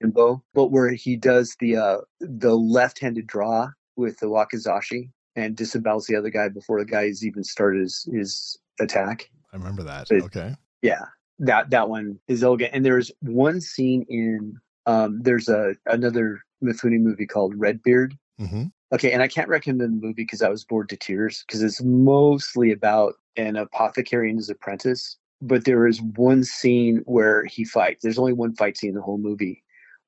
Jimbo, 0.00 0.42
but 0.54 0.70
where 0.70 0.90
he 0.90 1.16
does 1.16 1.56
the 1.60 1.76
uh, 1.76 1.98
the 2.20 2.54
left-handed 2.54 3.26
draw 3.26 3.68
with 3.96 4.18
the 4.18 4.26
wakizashi 4.26 5.10
and 5.36 5.56
disembowels 5.56 6.06
the 6.06 6.16
other 6.16 6.30
guy 6.30 6.48
before 6.48 6.78
the 6.78 6.90
guy 6.90 7.06
has 7.06 7.24
even 7.24 7.44
started 7.44 7.82
his, 7.82 8.08
his 8.12 8.58
attack. 8.80 9.30
I 9.52 9.56
remember 9.56 9.82
that. 9.82 10.10
Okay. 10.10 10.54
Yeah, 10.82 11.04
that 11.38 11.70
that 11.70 11.88
one 11.88 12.18
is 12.28 12.42
elegant. 12.42 12.70
And 12.74 12.84
there's 12.84 13.10
one 13.20 13.60
scene 13.60 14.04
in 14.08 14.58
um, 14.86 15.22
there's 15.22 15.48
a 15.48 15.74
another 15.86 16.40
Mifune 16.62 17.00
movie 17.00 17.26
called 17.26 17.54
Redbeard. 17.56 18.16
Mm-hmm. 18.40 18.64
Okay, 18.92 19.12
and 19.12 19.22
I 19.22 19.28
can't 19.28 19.48
recommend 19.48 19.80
the 19.80 19.88
movie 20.06 20.12
because 20.12 20.42
I 20.42 20.48
was 20.48 20.64
bored 20.64 20.88
to 20.90 20.96
tears 20.96 21.44
because 21.46 21.62
it's 21.62 21.82
mostly 21.82 22.70
about 22.70 23.14
an 23.36 23.56
apothecary 23.56 24.28
and 24.28 24.38
his 24.38 24.50
apprentice. 24.50 25.16
But 25.46 25.64
there 25.64 25.86
is 25.86 26.00
one 26.00 26.42
scene 26.42 27.02
where 27.04 27.44
he 27.44 27.64
fights. 27.64 28.02
There's 28.02 28.18
only 28.18 28.32
one 28.32 28.54
fight 28.54 28.78
scene 28.78 28.90
in 28.90 28.96
the 28.96 29.02
whole 29.02 29.18
movie, 29.18 29.62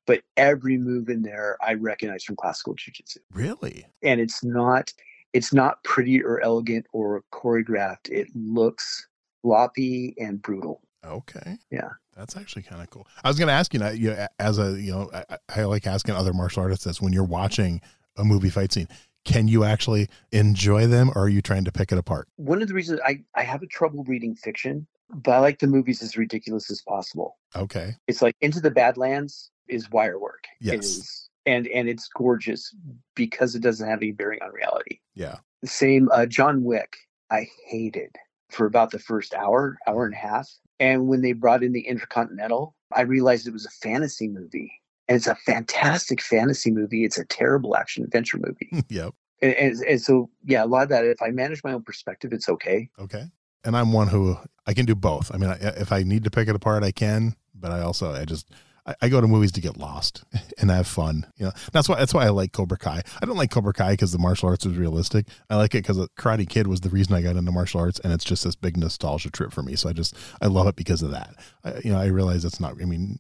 but 0.06 0.22
every 0.36 0.78
move 0.78 1.08
in 1.08 1.22
there 1.22 1.58
I 1.60 1.74
recognize 1.74 2.24
from 2.24 2.36
classical 2.36 2.74
jujitsu. 2.74 3.18
Really? 3.32 3.86
And 4.02 4.20
it's 4.20 4.42
not 4.42 4.92
it's 5.32 5.52
not 5.52 5.82
pretty 5.84 6.22
or 6.22 6.40
elegant 6.40 6.86
or 6.92 7.22
choreographed. 7.32 8.08
It 8.08 8.28
looks 8.34 9.06
floppy 9.42 10.14
and 10.18 10.40
brutal. 10.40 10.80
Okay. 11.04 11.58
Yeah. 11.70 11.90
That's 12.16 12.36
actually 12.36 12.62
kind 12.62 12.80
of 12.80 12.88
cool. 12.88 13.06
I 13.22 13.28
was 13.28 13.38
going 13.38 13.48
to 13.48 13.52
ask 13.52 13.74
you, 13.74 13.84
you 13.90 14.10
know, 14.10 14.26
as 14.38 14.58
a, 14.58 14.80
you 14.80 14.92
know, 14.92 15.10
I, 15.12 15.36
I 15.54 15.64
like 15.64 15.86
asking 15.86 16.14
other 16.14 16.32
martial 16.32 16.62
artists 16.62 16.84
this 16.84 17.02
when 17.02 17.12
you're 17.12 17.24
watching 17.24 17.82
a 18.16 18.24
movie 18.24 18.48
fight 18.48 18.72
scene, 18.72 18.88
can 19.24 19.46
you 19.46 19.64
actually 19.64 20.08
enjoy 20.32 20.86
them 20.86 21.10
or 21.10 21.24
are 21.24 21.28
you 21.28 21.42
trying 21.42 21.64
to 21.64 21.72
pick 21.72 21.92
it 21.92 21.98
apart? 21.98 22.28
One 22.36 22.62
of 22.62 22.68
the 22.68 22.74
reasons 22.74 23.00
I, 23.04 23.22
I 23.34 23.42
have 23.42 23.62
a 23.62 23.66
trouble 23.66 24.04
reading 24.04 24.34
fiction, 24.34 24.86
but 25.10 25.32
I 25.32 25.38
like 25.38 25.58
the 25.58 25.66
movies 25.66 26.02
as 26.02 26.16
ridiculous 26.16 26.70
as 26.70 26.82
possible. 26.82 27.36
Okay. 27.54 27.94
It's 28.06 28.22
like 28.22 28.36
Into 28.40 28.60
the 28.60 28.70
Badlands 28.70 29.50
is 29.68 29.90
wire 29.90 30.18
work. 30.18 30.44
Yes. 30.60 31.28
and 31.46 31.66
and 31.68 31.88
it's 31.88 32.08
gorgeous 32.08 32.74
because 33.14 33.54
it 33.54 33.62
doesn't 33.62 33.88
have 33.88 33.98
any 33.98 34.12
bearing 34.12 34.40
on 34.42 34.52
reality. 34.52 35.00
Yeah. 35.14 35.36
Same 35.64 36.08
uh, 36.12 36.26
John 36.26 36.64
Wick, 36.64 36.96
I 37.30 37.46
hated 37.66 38.14
for 38.50 38.66
about 38.66 38.90
the 38.90 38.98
first 38.98 39.34
hour, 39.34 39.76
hour 39.86 40.04
and 40.04 40.14
a 40.14 40.18
half. 40.18 40.48
And 40.78 41.08
when 41.08 41.22
they 41.22 41.32
brought 41.32 41.62
in 41.62 41.72
the 41.72 41.86
Intercontinental, 41.86 42.74
I 42.92 43.02
realized 43.02 43.46
it 43.46 43.52
was 43.52 43.66
a 43.66 43.70
fantasy 43.70 44.28
movie. 44.28 44.72
And 45.08 45.16
it's 45.16 45.26
a 45.26 45.36
fantastic 45.36 46.20
fantasy 46.20 46.70
movie. 46.70 47.04
It's 47.04 47.18
a 47.18 47.24
terrible 47.24 47.76
action 47.76 48.04
adventure 48.04 48.38
movie. 48.38 48.84
yep. 48.88 49.14
And, 49.40 49.54
and, 49.54 49.76
and 49.84 50.00
so, 50.00 50.30
yeah, 50.44 50.64
a 50.64 50.66
lot 50.66 50.84
of 50.84 50.88
that, 50.90 51.04
if 51.04 51.20
I 51.22 51.30
manage 51.30 51.62
my 51.62 51.72
own 51.72 51.82
perspective, 51.82 52.32
it's 52.32 52.48
okay. 52.48 52.88
Okay. 52.98 53.24
And 53.66 53.76
I'm 53.76 53.92
one 53.92 54.08
who 54.08 54.38
I 54.66 54.74
can 54.74 54.86
do 54.86 54.94
both. 54.94 55.34
I 55.34 55.38
mean, 55.38 55.54
if 55.60 55.92
I 55.92 56.02
need 56.02 56.24
to 56.24 56.30
pick 56.30 56.48
it 56.48 56.56
apart, 56.56 56.82
I 56.82 56.92
can. 56.92 57.34
But 57.54 57.72
I 57.72 57.80
also, 57.80 58.12
I 58.12 58.24
just, 58.24 58.50
I, 58.86 58.94
I, 59.02 59.08
go 59.08 59.20
to 59.20 59.26
movies 59.26 59.52
to 59.52 59.60
get 59.60 59.76
lost 59.76 60.24
and 60.58 60.70
have 60.70 60.86
fun. 60.86 61.26
You 61.36 61.46
know, 61.46 61.52
that's 61.72 61.88
why 61.88 61.96
that's 61.96 62.14
why 62.14 62.24
I 62.24 62.28
like 62.28 62.52
Cobra 62.52 62.78
Kai. 62.78 63.02
I 63.20 63.26
don't 63.26 63.36
like 63.36 63.50
Cobra 63.50 63.72
Kai 63.72 63.92
because 63.92 64.12
the 64.12 64.18
martial 64.18 64.48
arts 64.48 64.64
was 64.64 64.76
realistic. 64.76 65.26
I 65.50 65.56
like 65.56 65.74
it 65.74 65.78
because 65.78 65.98
uh, 65.98 66.06
Karate 66.18 66.48
Kid 66.48 66.66
was 66.66 66.80
the 66.80 66.90
reason 66.90 67.14
I 67.14 67.22
got 67.22 67.36
into 67.36 67.52
martial 67.52 67.80
arts, 67.80 67.98
and 68.00 68.12
it's 68.12 68.24
just 68.24 68.44
this 68.44 68.56
big 68.56 68.76
nostalgia 68.76 69.30
trip 69.30 69.52
for 69.52 69.62
me. 69.62 69.76
So 69.76 69.88
I 69.88 69.92
just 69.92 70.14
I 70.40 70.46
love 70.46 70.66
it 70.68 70.76
because 70.76 71.02
of 71.02 71.10
that. 71.10 71.34
I, 71.64 71.78
you 71.84 71.92
know, 71.92 71.98
I 71.98 72.06
realize 72.06 72.44
it's 72.44 72.60
not. 72.60 72.80
I 72.80 72.84
mean, 72.84 73.18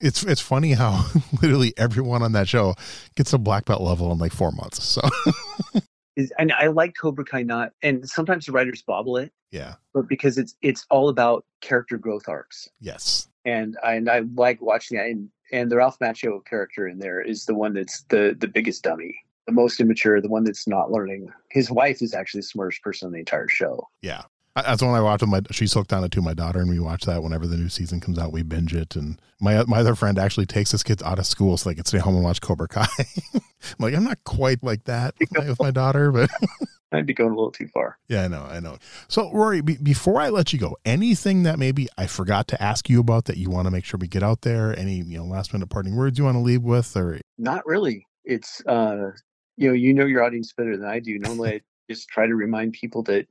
it's 0.00 0.22
it's 0.24 0.40
funny 0.40 0.72
how 0.72 1.06
literally 1.42 1.74
everyone 1.76 2.22
on 2.22 2.32
that 2.32 2.48
show 2.48 2.74
gets 3.14 3.32
a 3.32 3.38
black 3.38 3.66
belt 3.66 3.82
level 3.82 4.10
in 4.12 4.18
like 4.18 4.32
four 4.32 4.52
months. 4.52 4.82
So. 4.84 5.02
Is, 6.16 6.32
and 6.38 6.52
I 6.52 6.68
like 6.68 6.96
Cobra 6.96 7.24
Kai 7.24 7.42
not, 7.42 7.72
and 7.82 8.08
sometimes 8.08 8.46
the 8.46 8.52
writers 8.52 8.82
bobble 8.82 9.16
it. 9.18 9.32
Yeah. 9.50 9.74
But 9.94 10.08
because 10.08 10.38
it's 10.38 10.56
it's 10.62 10.86
all 10.90 11.08
about 11.08 11.44
character 11.60 11.98
growth 11.98 12.28
arcs. 12.28 12.68
Yes 12.80 13.28
and 13.46 13.78
I, 13.82 13.94
and 13.94 14.10
I 14.10 14.22
like 14.34 14.60
watching 14.60 14.98
that. 14.98 15.06
And, 15.06 15.30
and 15.52 15.70
the 15.70 15.76
Ralph 15.76 15.98
Macchio 16.00 16.44
character 16.44 16.88
in 16.88 16.98
there 16.98 17.22
is 17.22 17.46
the 17.46 17.54
one 17.54 17.72
that's 17.72 18.02
the 18.08 18.36
the 18.38 18.48
biggest 18.48 18.82
dummy, 18.82 19.14
the 19.46 19.52
most 19.52 19.80
immature, 19.80 20.20
the 20.20 20.28
one 20.28 20.44
that's 20.44 20.66
not 20.66 20.90
learning. 20.90 21.32
His 21.50 21.70
wife 21.70 22.02
is 22.02 22.12
actually 22.12 22.40
the 22.40 22.48
smartest 22.48 22.82
person 22.82 23.06
in 23.06 23.12
the 23.12 23.20
entire 23.20 23.48
show. 23.48 23.88
Yeah. 24.02 24.24
That's 24.56 24.82
one 24.82 24.94
I 24.94 25.02
watch 25.02 25.20
with 25.20 25.28
my. 25.28 25.42
She's 25.50 25.74
hooked 25.74 25.92
on 25.92 26.02
it 26.02 26.10
to 26.12 26.22
my 26.22 26.32
daughter, 26.32 26.60
and 26.60 26.70
we 26.70 26.78
watch 26.78 27.04
that 27.04 27.22
whenever 27.22 27.46
the 27.46 27.58
new 27.58 27.68
season 27.68 28.00
comes 28.00 28.18
out. 28.18 28.32
We 28.32 28.42
binge 28.42 28.74
it, 28.74 28.96
and 28.96 29.20
my 29.38 29.62
my 29.64 29.78
other 29.78 29.94
friend 29.94 30.18
actually 30.18 30.46
takes 30.46 30.70
his 30.70 30.82
kids 30.82 31.02
out 31.02 31.18
of 31.18 31.26
school 31.26 31.58
so 31.58 31.68
they 31.68 31.74
can 31.74 31.84
stay 31.84 31.98
home 31.98 32.14
and 32.14 32.24
watch 32.24 32.40
Cobra 32.40 32.66
Kai. 32.66 32.86
I'm 33.34 33.40
like, 33.78 33.94
I'm 33.94 34.04
not 34.04 34.24
quite 34.24 34.62
like 34.62 34.84
that 34.84 35.14
with 35.20 35.36
my, 35.36 35.48
with 35.48 35.60
my 35.60 35.70
daughter, 35.70 36.10
but 36.10 36.30
I'd 36.92 37.04
be 37.04 37.12
going 37.12 37.32
a 37.32 37.34
little 37.34 37.50
too 37.50 37.68
far. 37.68 37.98
Yeah, 38.08 38.24
I 38.24 38.28
know, 38.28 38.44
I 38.44 38.60
know. 38.60 38.78
So, 39.08 39.30
Rory, 39.30 39.60
be, 39.60 39.76
before 39.76 40.20
I 40.20 40.30
let 40.30 40.54
you 40.54 40.58
go, 40.58 40.76
anything 40.86 41.42
that 41.42 41.58
maybe 41.58 41.88
I 41.98 42.06
forgot 42.06 42.48
to 42.48 42.62
ask 42.62 42.88
you 42.88 43.00
about 43.00 43.26
that 43.26 43.36
you 43.36 43.50
want 43.50 43.66
to 43.66 43.70
make 43.70 43.84
sure 43.84 43.98
we 43.98 44.08
get 44.08 44.22
out 44.22 44.40
there? 44.40 44.78
Any 44.78 44.96
you 44.96 45.18
know 45.18 45.26
last 45.26 45.52
minute 45.52 45.68
parting 45.68 45.96
words 45.96 46.18
you 46.18 46.24
want 46.24 46.36
to 46.36 46.40
leave 46.42 46.62
with, 46.62 46.96
or 46.96 47.20
not 47.36 47.66
really? 47.66 48.06
It's 48.24 48.64
uh, 48.66 49.10
you 49.56 49.68
know, 49.68 49.74
you 49.74 49.92
know 49.92 50.06
your 50.06 50.22
audience 50.22 50.52
better 50.54 50.78
than 50.78 50.88
I 50.88 51.00
do. 51.00 51.18
Normally, 51.18 51.54
I 51.54 51.60
just 51.90 52.08
try 52.08 52.26
to 52.26 52.34
remind 52.34 52.72
people 52.72 53.02
that 53.04 53.26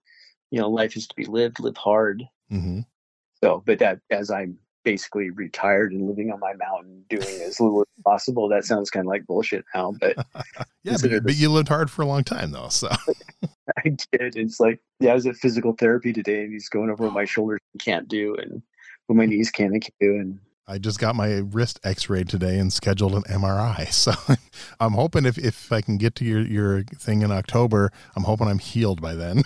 you 0.56 0.62
know 0.62 0.70
life 0.70 0.96
is 0.96 1.06
to 1.06 1.16
be 1.16 1.26
lived, 1.26 1.60
live 1.60 1.76
hard. 1.76 2.24
Mm-hmm. 2.50 2.80
So, 3.44 3.62
but 3.66 3.80
that 3.80 4.00
as 4.10 4.32
I'm 4.32 4.58
basically 4.86 5.32
retired 5.32 5.92
and 5.92 6.08
living 6.08 6.32
on 6.32 6.40
my 6.40 6.54
mountain 6.54 7.04
doing 7.10 7.42
as 7.42 7.60
little 7.60 7.82
as 7.82 8.04
possible. 8.06 8.48
That 8.48 8.64
sounds 8.64 8.90
kind 8.90 9.06
of 9.06 9.10
like 9.10 9.26
bullshit 9.26 9.66
now, 9.74 9.94
but 10.00 10.16
yeah, 10.84 10.96
but, 11.02 11.24
but, 11.24 11.36
you 11.36 11.50
lived 11.50 11.68
hard 11.68 11.92
for 11.92 12.04
a 12.04 12.06
long 12.06 12.24
time 12.24 12.52
though. 12.52 12.70
So 12.70 12.88
I 13.78 13.90
did. 13.90 14.38
It's 14.38 14.62
like, 14.62 14.80
yeah, 15.02 15.12
I 15.12 15.16
was 15.16 15.26
at 15.26 15.36
physical 15.36 15.74
therapy 15.74 16.14
today 16.14 16.44
and 16.44 16.54
he's 16.54 16.70
going 16.70 16.90
over 16.90 17.04
what 17.04 17.14
my 17.14 17.26
shoulders 17.26 17.60
can't 17.80 18.08
do 18.08 18.36
and 18.36 18.62
what 19.08 19.18
my 19.18 19.26
knees 19.26 19.52
can't 19.52 19.74
do. 20.00 20.12
And 20.16 20.40
I 20.68 20.78
just 20.78 21.00
got 21.00 21.16
my 21.16 21.42
wrist 21.52 21.80
x-rayed 21.84 22.30
today 22.30 22.58
and 22.60 22.72
scheduled 22.72 23.14
an 23.14 23.24
MRI. 23.24 23.88
So 23.92 24.14
I'm 24.80 24.94
hoping 24.94 25.26
if, 25.26 25.38
if 25.38 25.72
I 25.72 25.82
can 25.82 25.98
get 25.98 26.16
to 26.16 26.26
your, 26.26 26.42
your 26.42 26.84
thing 26.84 27.24
in 27.24 27.32
October, 27.32 27.92
I'm 28.16 28.24
hoping 28.24 28.48
I'm 28.48 28.60
healed 28.60 29.02
by 29.02 29.16
then. 29.16 29.44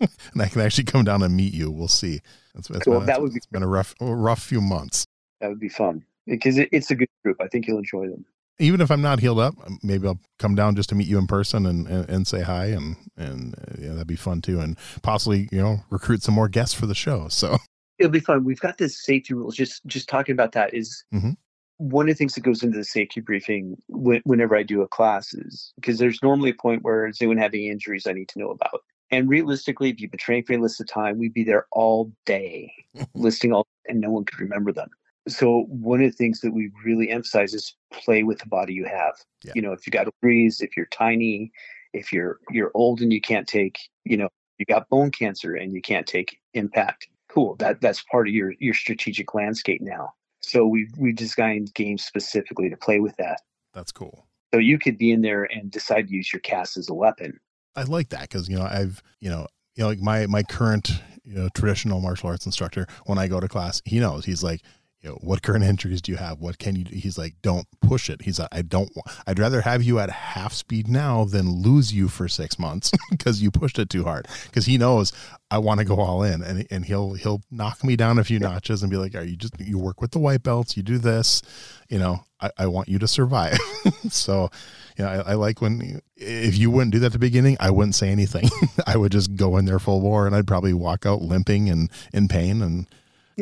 and 0.32 0.42
I 0.42 0.48
can 0.48 0.60
actually 0.60 0.84
come 0.84 1.04
down 1.04 1.22
and 1.22 1.36
meet 1.36 1.52
you. 1.52 1.70
We'll 1.70 1.88
see. 1.88 2.20
That's, 2.54 2.68
that's 2.68 2.86
well, 2.86 3.00
been, 3.00 3.06
that 3.06 3.20
would 3.20 3.32
be, 3.32 3.40
been 3.50 3.62
a 3.62 3.68
rough, 3.68 3.94
rough 4.00 4.42
few 4.42 4.60
months. 4.60 5.06
That 5.40 5.48
would 5.48 5.60
be 5.60 5.68
fun 5.68 6.04
because 6.26 6.58
it, 6.58 6.68
it's 6.72 6.90
a 6.90 6.94
good 6.94 7.08
group. 7.24 7.40
I 7.40 7.48
think 7.48 7.66
you'll 7.66 7.78
enjoy 7.78 8.08
them. 8.08 8.24
Even 8.58 8.82
if 8.82 8.90
I'm 8.90 9.00
not 9.00 9.20
healed 9.20 9.38
up, 9.38 9.54
maybe 9.82 10.06
I'll 10.06 10.20
come 10.38 10.54
down 10.54 10.76
just 10.76 10.90
to 10.90 10.94
meet 10.94 11.06
you 11.06 11.18
in 11.18 11.26
person 11.26 11.64
and, 11.64 11.86
and, 11.86 12.08
and 12.10 12.26
say 12.26 12.42
hi, 12.42 12.66
and 12.66 12.96
and 13.16 13.54
uh, 13.54 13.76
yeah, 13.78 13.92
that'd 13.92 14.06
be 14.06 14.16
fun 14.16 14.42
too, 14.42 14.60
and 14.60 14.76
possibly 15.02 15.48
you 15.50 15.60
know 15.60 15.80
recruit 15.88 16.22
some 16.22 16.34
more 16.34 16.48
guests 16.48 16.74
for 16.74 16.86
the 16.86 16.94
show. 16.94 17.28
So 17.28 17.56
it'll 17.98 18.12
be 18.12 18.20
fun. 18.20 18.44
We've 18.44 18.60
got 18.60 18.76
this 18.76 19.02
safety 19.02 19.32
rules. 19.32 19.56
Just 19.56 19.84
just 19.86 20.08
talking 20.08 20.34
about 20.34 20.52
that 20.52 20.74
is 20.74 21.04
mm-hmm. 21.12 21.30
one 21.78 22.06
of 22.06 22.14
the 22.14 22.18
things 22.18 22.34
that 22.34 22.42
goes 22.42 22.62
into 22.62 22.76
the 22.76 22.84
safety 22.84 23.22
briefing 23.22 23.80
whenever 23.88 24.56
I 24.56 24.62
do 24.62 24.82
a 24.82 24.88
class 24.88 25.32
is 25.32 25.72
because 25.76 25.98
there's 25.98 26.22
normally 26.22 26.50
a 26.50 26.54
point 26.54 26.82
where 26.82 27.06
is 27.06 27.16
anyone 27.22 27.38
having 27.38 27.64
injuries 27.64 28.06
I 28.06 28.12
need 28.12 28.28
to 28.28 28.38
know 28.38 28.50
about. 28.50 28.82
And 29.10 29.28
realistically, 29.28 29.90
if 29.90 30.00
you've 30.00 30.10
been 30.10 30.18
training 30.18 30.44
for 30.44 30.52
a 30.52 30.58
list 30.58 30.80
of 30.80 30.86
time, 30.86 31.18
we'd 31.18 31.34
be 31.34 31.44
there 31.44 31.66
all 31.72 32.12
day 32.26 32.72
listing 33.14 33.52
all, 33.52 33.66
and 33.88 34.00
no 34.00 34.10
one 34.10 34.24
could 34.24 34.40
remember 34.40 34.72
them. 34.72 34.88
So 35.28 35.64
one 35.68 36.02
of 36.02 36.10
the 36.10 36.16
things 36.16 36.40
that 36.40 36.52
we 36.52 36.70
really 36.84 37.10
emphasize 37.10 37.54
is 37.54 37.74
play 37.92 38.22
with 38.22 38.38
the 38.38 38.46
body 38.46 38.72
you 38.72 38.86
have. 38.86 39.14
Yeah. 39.44 39.52
You 39.54 39.62
know, 39.62 39.72
if 39.72 39.86
you 39.86 39.90
got 39.90 40.08
a 40.08 40.12
breeze, 40.20 40.60
if 40.60 40.76
you're 40.76 40.86
tiny, 40.86 41.52
if 41.92 42.12
you're 42.12 42.38
you're 42.50 42.70
old 42.74 43.00
and 43.00 43.12
you 43.12 43.20
can't 43.20 43.46
take, 43.46 43.78
you 44.04 44.16
know, 44.16 44.28
you 44.58 44.66
got 44.66 44.88
bone 44.88 45.10
cancer 45.10 45.54
and 45.54 45.74
you 45.74 45.82
can't 45.82 46.06
take 46.06 46.38
impact. 46.54 47.08
Cool. 47.28 47.56
That 47.56 47.80
that's 47.80 48.02
part 48.02 48.28
of 48.28 48.34
your 48.34 48.54
your 48.58 48.74
strategic 48.74 49.34
landscape 49.34 49.82
now. 49.82 50.12
So 50.40 50.66
we 50.66 50.88
we 50.96 51.12
designed 51.12 51.74
games 51.74 52.04
specifically 52.04 52.70
to 52.70 52.76
play 52.76 53.00
with 53.00 53.16
that. 53.16 53.42
That's 53.74 53.92
cool. 53.92 54.26
So 54.52 54.58
you 54.58 54.78
could 54.78 54.98
be 54.98 55.12
in 55.12 55.20
there 55.22 55.44
and 55.44 55.70
decide 55.70 56.08
to 56.08 56.14
use 56.14 56.32
your 56.32 56.40
cast 56.40 56.76
as 56.76 56.88
a 56.88 56.94
weapon. 56.94 57.38
I 57.76 57.84
like 57.84 58.10
that 58.10 58.22
because 58.22 58.48
you 58.48 58.56
know 58.56 58.64
I've 58.64 59.02
you 59.20 59.30
know 59.30 59.46
you 59.74 59.82
know 59.82 59.88
like 59.88 60.00
my 60.00 60.26
my 60.26 60.42
current 60.42 61.02
you 61.24 61.34
know 61.34 61.48
traditional 61.54 62.00
martial 62.00 62.28
arts 62.28 62.46
instructor 62.46 62.86
when 63.06 63.18
I 63.18 63.28
go 63.28 63.40
to 63.40 63.48
class 63.48 63.82
he 63.84 64.00
knows. 64.00 64.24
He's 64.24 64.42
like 64.42 64.62
you 65.00 65.10
know 65.10 65.18
what 65.20 65.42
current 65.42 65.64
injuries 65.72 66.02
do 66.02 66.12
you 66.12 66.18
have? 66.18 66.40
What 66.40 66.58
can 66.58 66.76
you 66.76 66.84
do? 66.84 66.94
he's 66.94 67.18
like 67.18 67.34
don't 67.42 67.66
push 67.80 68.10
it. 68.10 68.22
He's 68.22 68.38
like 68.38 68.48
i 68.52 68.62
don't 68.62 68.90
want, 68.94 69.08
i'd 69.26 69.38
rather 69.38 69.60
have 69.62 69.82
you 69.82 69.98
at 69.98 70.10
half 70.10 70.52
speed 70.52 70.88
now 70.88 71.24
than 71.24 71.62
lose 71.62 71.92
you 71.92 72.08
for 72.08 72.28
six 72.28 72.58
months 72.58 72.90
because 73.10 73.42
you 73.42 73.50
pushed 73.50 73.78
it 73.78 73.90
too 73.90 74.04
hard. 74.04 74.26
Because 74.46 74.66
he 74.66 74.78
knows 74.78 75.12
i 75.50 75.58
want 75.58 75.80
to 75.80 75.84
go 75.84 75.98
all 75.98 76.22
in 76.22 76.42
and, 76.42 76.66
and 76.70 76.84
he'll 76.84 77.14
he'll 77.14 77.42
knock 77.50 77.82
me 77.82 77.96
down 77.96 78.18
a 78.18 78.24
few 78.24 78.38
notches 78.38 78.82
and 78.82 78.90
be 78.90 78.96
like 78.96 79.14
are 79.14 79.22
you 79.22 79.36
just 79.36 79.58
you 79.60 79.78
work 79.78 80.00
with 80.00 80.12
the 80.12 80.18
white 80.18 80.42
belts 80.44 80.76
you 80.76 80.82
do 80.82 80.96
this 80.96 81.42
you 81.88 81.98
know 81.98 82.24
i, 82.40 82.50
I 82.58 82.66
want 82.66 82.88
you 82.88 82.98
to 82.98 83.08
survive. 83.08 83.58
So 84.10 84.50
you 84.96 85.04
know 85.04 85.10
I, 85.10 85.32
I 85.32 85.34
like 85.34 85.60
when 85.60 86.00
if 86.16 86.56
you 86.56 86.70
wouldn't 86.70 86.92
do 86.92 86.98
that 87.00 87.06
at 87.06 87.12
the 87.12 87.18
beginning 87.18 87.56
i 87.60 87.70
wouldn't 87.70 87.94
say 87.94 88.08
anything. 88.08 88.48
I 88.86 88.96
would 88.96 89.12
just 89.12 89.36
go 89.36 89.56
in 89.56 89.64
there 89.64 89.78
full 89.78 90.00
bore 90.00 90.26
and 90.26 90.34
i'd 90.34 90.46
probably 90.46 90.74
walk 90.74 91.06
out 91.06 91.22
limping 91.22 91.68
and 91.70 91.90
in 92.12 92.28
pain 92.28 92.62
and 92.62 92.86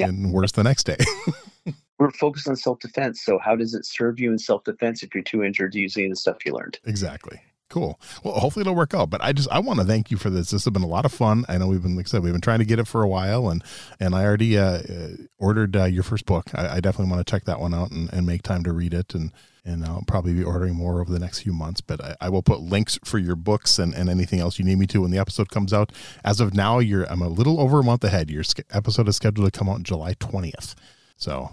and 0.07 0.33
worse 0.33 0.53
the 0.53 0.63
next 0.63 0.85
day 0.85 0.97
we're 1.99 2.11
focused 2.13 2.49
on 2.49 2.57
self 2.57 2.79
defense. 2.79 3.23
So 3.23 3.39
how 3.39 3.57
does 3.57 3.75
it 3.75 3.85
serve 3.85 4.21
you 4.21 4.31
in 4.31 4.39
self 4.39 4.65
defense 4.65 5.03
if 5.03 5.15
you're 5.15 5.25
too 5.25 5.43
injured 5.43 5.75
using 5.75 6.11
the 6.11 6.17
stuff 6.17 6.45
you 6.47 6.53
learned? 6.53 6.79
Exactly. 6.85 7.41
Cool. 7.71 8.01
Well, 8.25 8.33
hopefully 8.35 8.63
it'll 8.63 8.75
work 8.75 8.95
out. 8.95 9.11
But 9.11 9.23
I 9.23 9.33
just 9.33 9.49
I 9.51 9.59
want 9.59 9.81
to 9.81 9.85
thank 9.85 10.11
you 10.11 10.17
for 10.17 10.31
this. 10.31 10.51
This 10.51 10.65
has 10.65 10.73
been 10.73 10.83
a 10.83 10.89
lot 10.89 11.05
of 11.05 11.13
fun. 11.13 11.45
I 11.49 11.59
know 11.59 11.67
we've 11.67 11.83
been 11.83 11.97
like 11.97 12.07
I 12.07 12.09
said 12.09 12.23
we've 12.23 12.33
been 12.33 12.41
trying 12.41 12.61
to 12.61 12.65
get 12.65 12.79
it 12.79 12.87
for 12.87 13.03
a 13.03 13.09
while, 13.09 13.51
and 13.51 13.63
and 14.01 14.15
I 14.15 14.25
already 14.25 14.57
uh, 14.57 14.65
uh 14.65 15.09
ordered 15.39 15.77
uh, 15.77 15.85
your 15.85 16.03
first 16.03 16.25
book. 16.25 16.47
I, 16.55 16.77
I 16.77 16.81
definitely 16.81 17.13
want 17.13 17.27
to 17.27 17.31
check 17.31 17.45
that 17.45 17.61
one 17.61 17.75
out 17.75 17.91
and, 17.91 18.11
and 18.13 18.27
make 18.27 18.43
time 18.43 18.65
to 18.65 18.73
read 18.73 18.95
it. 18.95 19.15
And 19.15 19.33
and 19.65 19.85
I'll 19.85 20.05
probably 20.07 20.35
be 20.35 20.45
ordering 20.45 20.75
more 20.75 21.01
over 21.01 21.13
the 21.13 21.19
next 21.19 21.41
few 21.41 21.53
months. 21.53 21.81
But 21.81 22.03
I, 22.03 22.17
I, 22.23 22.29
will 22.29 22.43
put 22.43 22.61
links 22.61 22.99
for 23.05 23.19
your 23.19 23.37
books 23.37 23.79
and, 23.79 23.95
and 23.95 24.09
anything 24.09 24.41
else 24.41 24.59
you 24.59 24.65
need 24.65 24.79
me 24.79 24.87
to 24.89 25.03
when 25.03 25.11
the 25.11 25.19
episode 25.19 25.51
comes 25.51 25.73
out. 25.73 25.93
As 26.25 26.41
of 26.41 26.55
now, 26.55 26.79
you're 26.79 27.05
I'm 27.11 27.23
a 27.23 27.29
little 27.29 27.61
over 27.61 27.81
a 27.81 27.85
month 27.85 28.05
ahead. 28.05 28.31
Your 28.31 28.45
episode 28.71 29.09
is 29.09 29.17
scheduled 29.17 29.53
to 29.53 29.59
come 29.59 29.69
out 29.69 29.83
July 29.83 30.15
20th. 30.15 30.75
So 31.17 31.51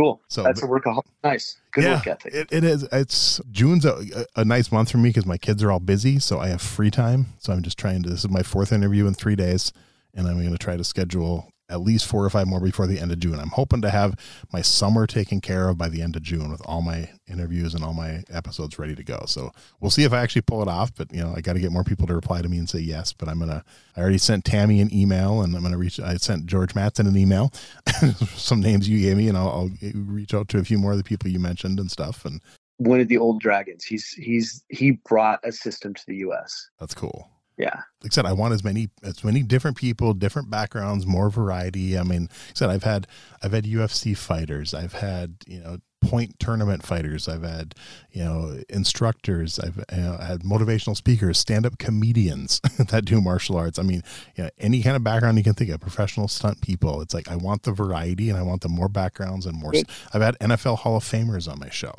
Cool. 0.00 0.20
So 0.28 0.42
that's 0.42 0.62
a 0.62 0.66
workaholic. 0.66 1.02
Nice. 1.22 1.60
Good 1.72 1.84
yeah, 1.84 1.94
work 1.96 2.06
ethic. 2.06 2.34
It, 2.34 2.48
it 2.50 2.64
is. 2.64 2.84
It's 2.90 3.40
June's 3.50 3.84
a, 3.84 4.26
a 4.34 4.44
nice 4.44 4.72
month 4.72 4.90
for 4.90 4.98
me 4.98 5.10
because 5.10 5.26
my 5.26 5.36
kids 5.36 5.62
are 5.62 5.70
all 5.70 5.80
busy, 5.80 6.18
so 6.18 6.38
I 6.38 6.48
have 6.48 6.62
free 6.62 6.90
time. 6.90 7.26
So 7.38 7.52
I'm 7.52 7.62
just 7.62 7.78
trying 7.78 8.02
to. 8.04 8.08
This 8.08 8.20
is 8.20 8.30
my 8.30 8.42
fourth 8.42 8.72
interview 8.72 9.06
in 9.06 9.14
three 9.14 9.36
days, 9.36 9.72
and 10.14 10.26
I'm 10.26 10.38
going 10.38 10.52
to 10.52 10.58
try 10.58 10.76
to 10.76 10.84
schedule 10.84 11.52
at 11.70 11.80
least 11.80 12.06
four 12.06 12.24
or 12.24 12.30
five 12.30 12.46
more 12.46 12.60
before 12.60 12.86
the 12.86 12.98
end 12.98 13.12
of 13.12 13.20
June. 13.20 13.38
I'm 13.38 13.50
hoping 13.50 13.80
to 13.82 13.90
have 13.90 14.18
my 14.52 14.60
summer 14.60 15.06
taken 15.06 15.40
care 15.40 15.68
of 15.68 15.78
by 15.78 15.88
the 15.88 16.02
end 16.02 16.16
of 16.16 16.22
June 16.22 16.50
with 16.50 16.60
all 16.66 16.82
my 16.82 17.08
interviews 17.28 17.74
and 17.74 17.84
all 17.84 17.94
my 17.94 18.24
episodes 18.28 18.78
ready 18.78 18.94
to 18.94 19.04
go. 19.04 19.22
So 19.26 19.52
we'll 19.80 19.90
see 19.90 20.04
if 20.04 20.12
I 20.12 20.20
actually 20.20 20.42
pull 20.42 20.62
it 20.62 20.68
off. 20.68 20.94
But 20.94 21.14
you 21.14 21.22
know, 21.22 21.32
I 21.34 21.40
got 21.40 21.54
to 21.54 21.60
get 21.60 21.72
more 21.72 21.84
people 21.84 22.06
to 22.08 22.14
reply 22.14 22.42
to 22.42 22.48
me 22.48 22.58
and 22.58 22.68
say 22.68 22.80
yes. 22.80 23.12
But 23.12 23.28
I'm 23.28 23.38
gonna. 23.38 23.64
I 23.96 24.00
already 24.00 24.18
sent 24.18 24.44
Tammy 24.44 24.80
an 24.80 24.92
email, 24.92 25.42
and 25.42 25.54
I'm 25.54 25.62
gonna 25.62 25.78
reach. 25.78 26.00
I 26.00 26.16
sent 26.16 26.46
George 26.46 26.74
Mattson 26.74 27.06
an 27.06 27.16
email, 27.16 27.52
some 28.34 28.60
names 28.60 28.88
you 28.88 29.00
gave 29.00 29.16
me, 29.16 29.28
and 29.28 29.38
I'll, 29.38 29.48
I'll 29.48 29.70
reach 29.94 30.34
out 30.34 30.48
to 30.48 30.58
a 30.58 30.64
few 30.64 30.78
more 30.78 30.92
of 30.92 30.98
the 30.98 31.04
people 31.04 31.30
you 31.30 31.38
mentioned 31.38 31.78
and 31.78 31.90
stuff. 31.90 32.24
And 32.24 32.40
one 32.78 33.00
of 33.00 33.08
the 33.08 33.18
old 33.18 33.40
dragons. 33.40 33.84
He's 33.84 34.08
he's 34.10 34.64
he 34.68 34.92
brought 34.92 35.40
a 35.44 35.52
system 35.52 35.94
to 35.94 36.02
the 36.06 36.16
U.S. 36.16 36.70
That's 36.78 36.94
cool 36.94 37.30
yeah 37.60 37.82
like 38.02 38.12
i 38.12 38.14
said 38.14 38.26
i 38.26 38.32
want 38.32 38.54
as 38.54 38.64
many 38.64 38.88
as 39.02 39.22
many 39.22 39.42
different 39.42 39.76
people 39.76 40.14
different 40.14 40.50
backgrounds 40.50 41.06
more 41.06 41.30
variety 41.30 41.98
i 41.98 42.02
mean 42.02 42.22
like 42.22 42.30
i 42.30 42.54
said 42.54 42.70
i've 42.70 42.84
had 42.84 43.06
i've 43.42 43.52
had 43.52 43.64
ufc 43.64 44.16
fighters 44.16 44.74
i've 44.74 44.94
had 44.94 45.36
you 45.46 45.60
know 45.60 45.78
point 46.00 46.38
tournament 46.38 46.82
fighters. 46.82 47.28
I've 47.28 47.42
had, 47.42 47.74
you 48.10 48.24
know, 48.24 48.60
instructors. 48.68 49.58
I've 49.58 49.76
had 49.90 50.40
motivational 50.40 50.96
speakers, 50.96 51.38
stand 51.38 51.66
up 51.66 51.78
comedians 51.78 52.60
that 52.78 53.04
do 53.04 53.20
martial 53.20 53.56
arts. 53.56 53.78
I 53.78 53.82
mean, 53.82 54.02
you 54.36 54.44
know, 54.44 54.50
any 54.58 54.82
kind 54.82 54.96
of 54.96 55.04
background 55.04 55.38
you 55.38 55.44
can 55.44 55.54
think 55.54 55.70
of, 55.70 55.80
professional 55.80 56.28
stunt 56.28 56.60
people. 56.62 57.00
It's 57.00 57.14
like, 57.14 57.28
I 57.28 57.36
want 57.36 57.64
the 57.64 57.72
variety 57.72 58.30
and 58.30 58.38
I 58.38 58.42
want 58.42 58.62
the 58.62 58.68
more 58.68 58.88
backgrounds 58.88 59.46
and 59.46 59.58
more. 59.58 59.72
I've 60.12 60.22
had 60.22 60.38
NFL 60.38 60.78
Hall 60.78 60.96
of 60.96 61.04
Famers 61.04 61.50
on 61.50 61.58
my 61.58 61.70
show, 61.70 61.94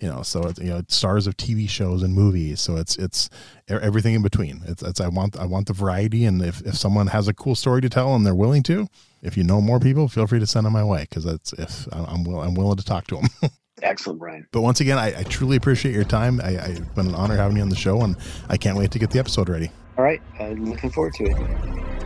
you 0.00 0.08
know, 0.08 0.22
so 0.22 0.42
it's, 0.44 0.58
you 0.58 0.70
know, 0.70 0.82
stars 0.88 1.26
of 1.26 1.36
TV 1.36 1.68
shows 1.68 2.02
and 2.02 2.14
movies. 2.14 2.60
So 2.60 2.76
it's, 2.76 2.96
it's 2.96 3.30
everything 3.68 4.14
in 4.14 4.22
between. 4.22 4.62
It's, 4.66 4.82
it's, 4.82 5.00
I 5.00 5.08
want, 5.08 5.36
I 5.36 5.46
want 5.46 5.66
the 5.66 5.72
variety. 5.72 6.24
And 6.24 6.42
if, 6.42 6.60
if 6.62 6.76
someone 6.76 7.08
has 7.08 7.28
a 7.28 7.34
cool 7.34 7.54
story 7.54 7.80
to 7.82 7.88
tell 7.88 8.14
and 8.14 8.24
they're 8.24 8.34
willing 8.34 8.62
to, 8.64 8.86
if 9.22 9.36
you 9.36 9.44
know 9.44 9.60
more 9.60 9.80
people, 9.80 10.08
feel 10.08 10.26
free 10.26 10.38
to 10.38 10.46
send 10.46 10.66
them 10.66 10.72
my 10.72 10.84
way 10.84 11.02
because 11.02 11.24
that's 11.24 11.52
if 11.54 11.88
I'm 11.92 12.24
will, 12.24 12.40
I'm 12.40 12.54
willing 12.54 12.76
to 12.76 12.84
talk 12.84 13.06
to 13.08 13.16
them. 13.16 13.50
Excellent, 13.82 14.18
Brian. 14.18 14.46
But 14.52 14.62
once 14.62 14.80
again, 14.80 14.98
I, 14.98 15.20
I 15.20 15.22
truly 15.24 15.56
appreciate 15.56 15.94
your 15.94 16.04
time. 16.04 16.40
I, 16.40 16.58
I've 16.58 16.94
been 16.94 17.08
an 17.08 17.14
honor 17.14 17.36
having 17.36 17.56
you 17.56 17.62
on 17.62 17.68
the 17.68 17.76
show, 17.76 18.00
and 18.02 18.16
I 18.48 18.56
can't 18.56 18.78
wait 18.78 18.90
to 18.92 18.98
get 18.98 19.10
the 19.10 19.18
episode 19.18 19.48
ready. 19.48 19.70
All 19.98 20.04
right. 20.04 20.22
I'm 20.40 20.64
looking 20.64 20.90
forward 20.90 21.14
to 21.14 21.24
it. 21.24 22.05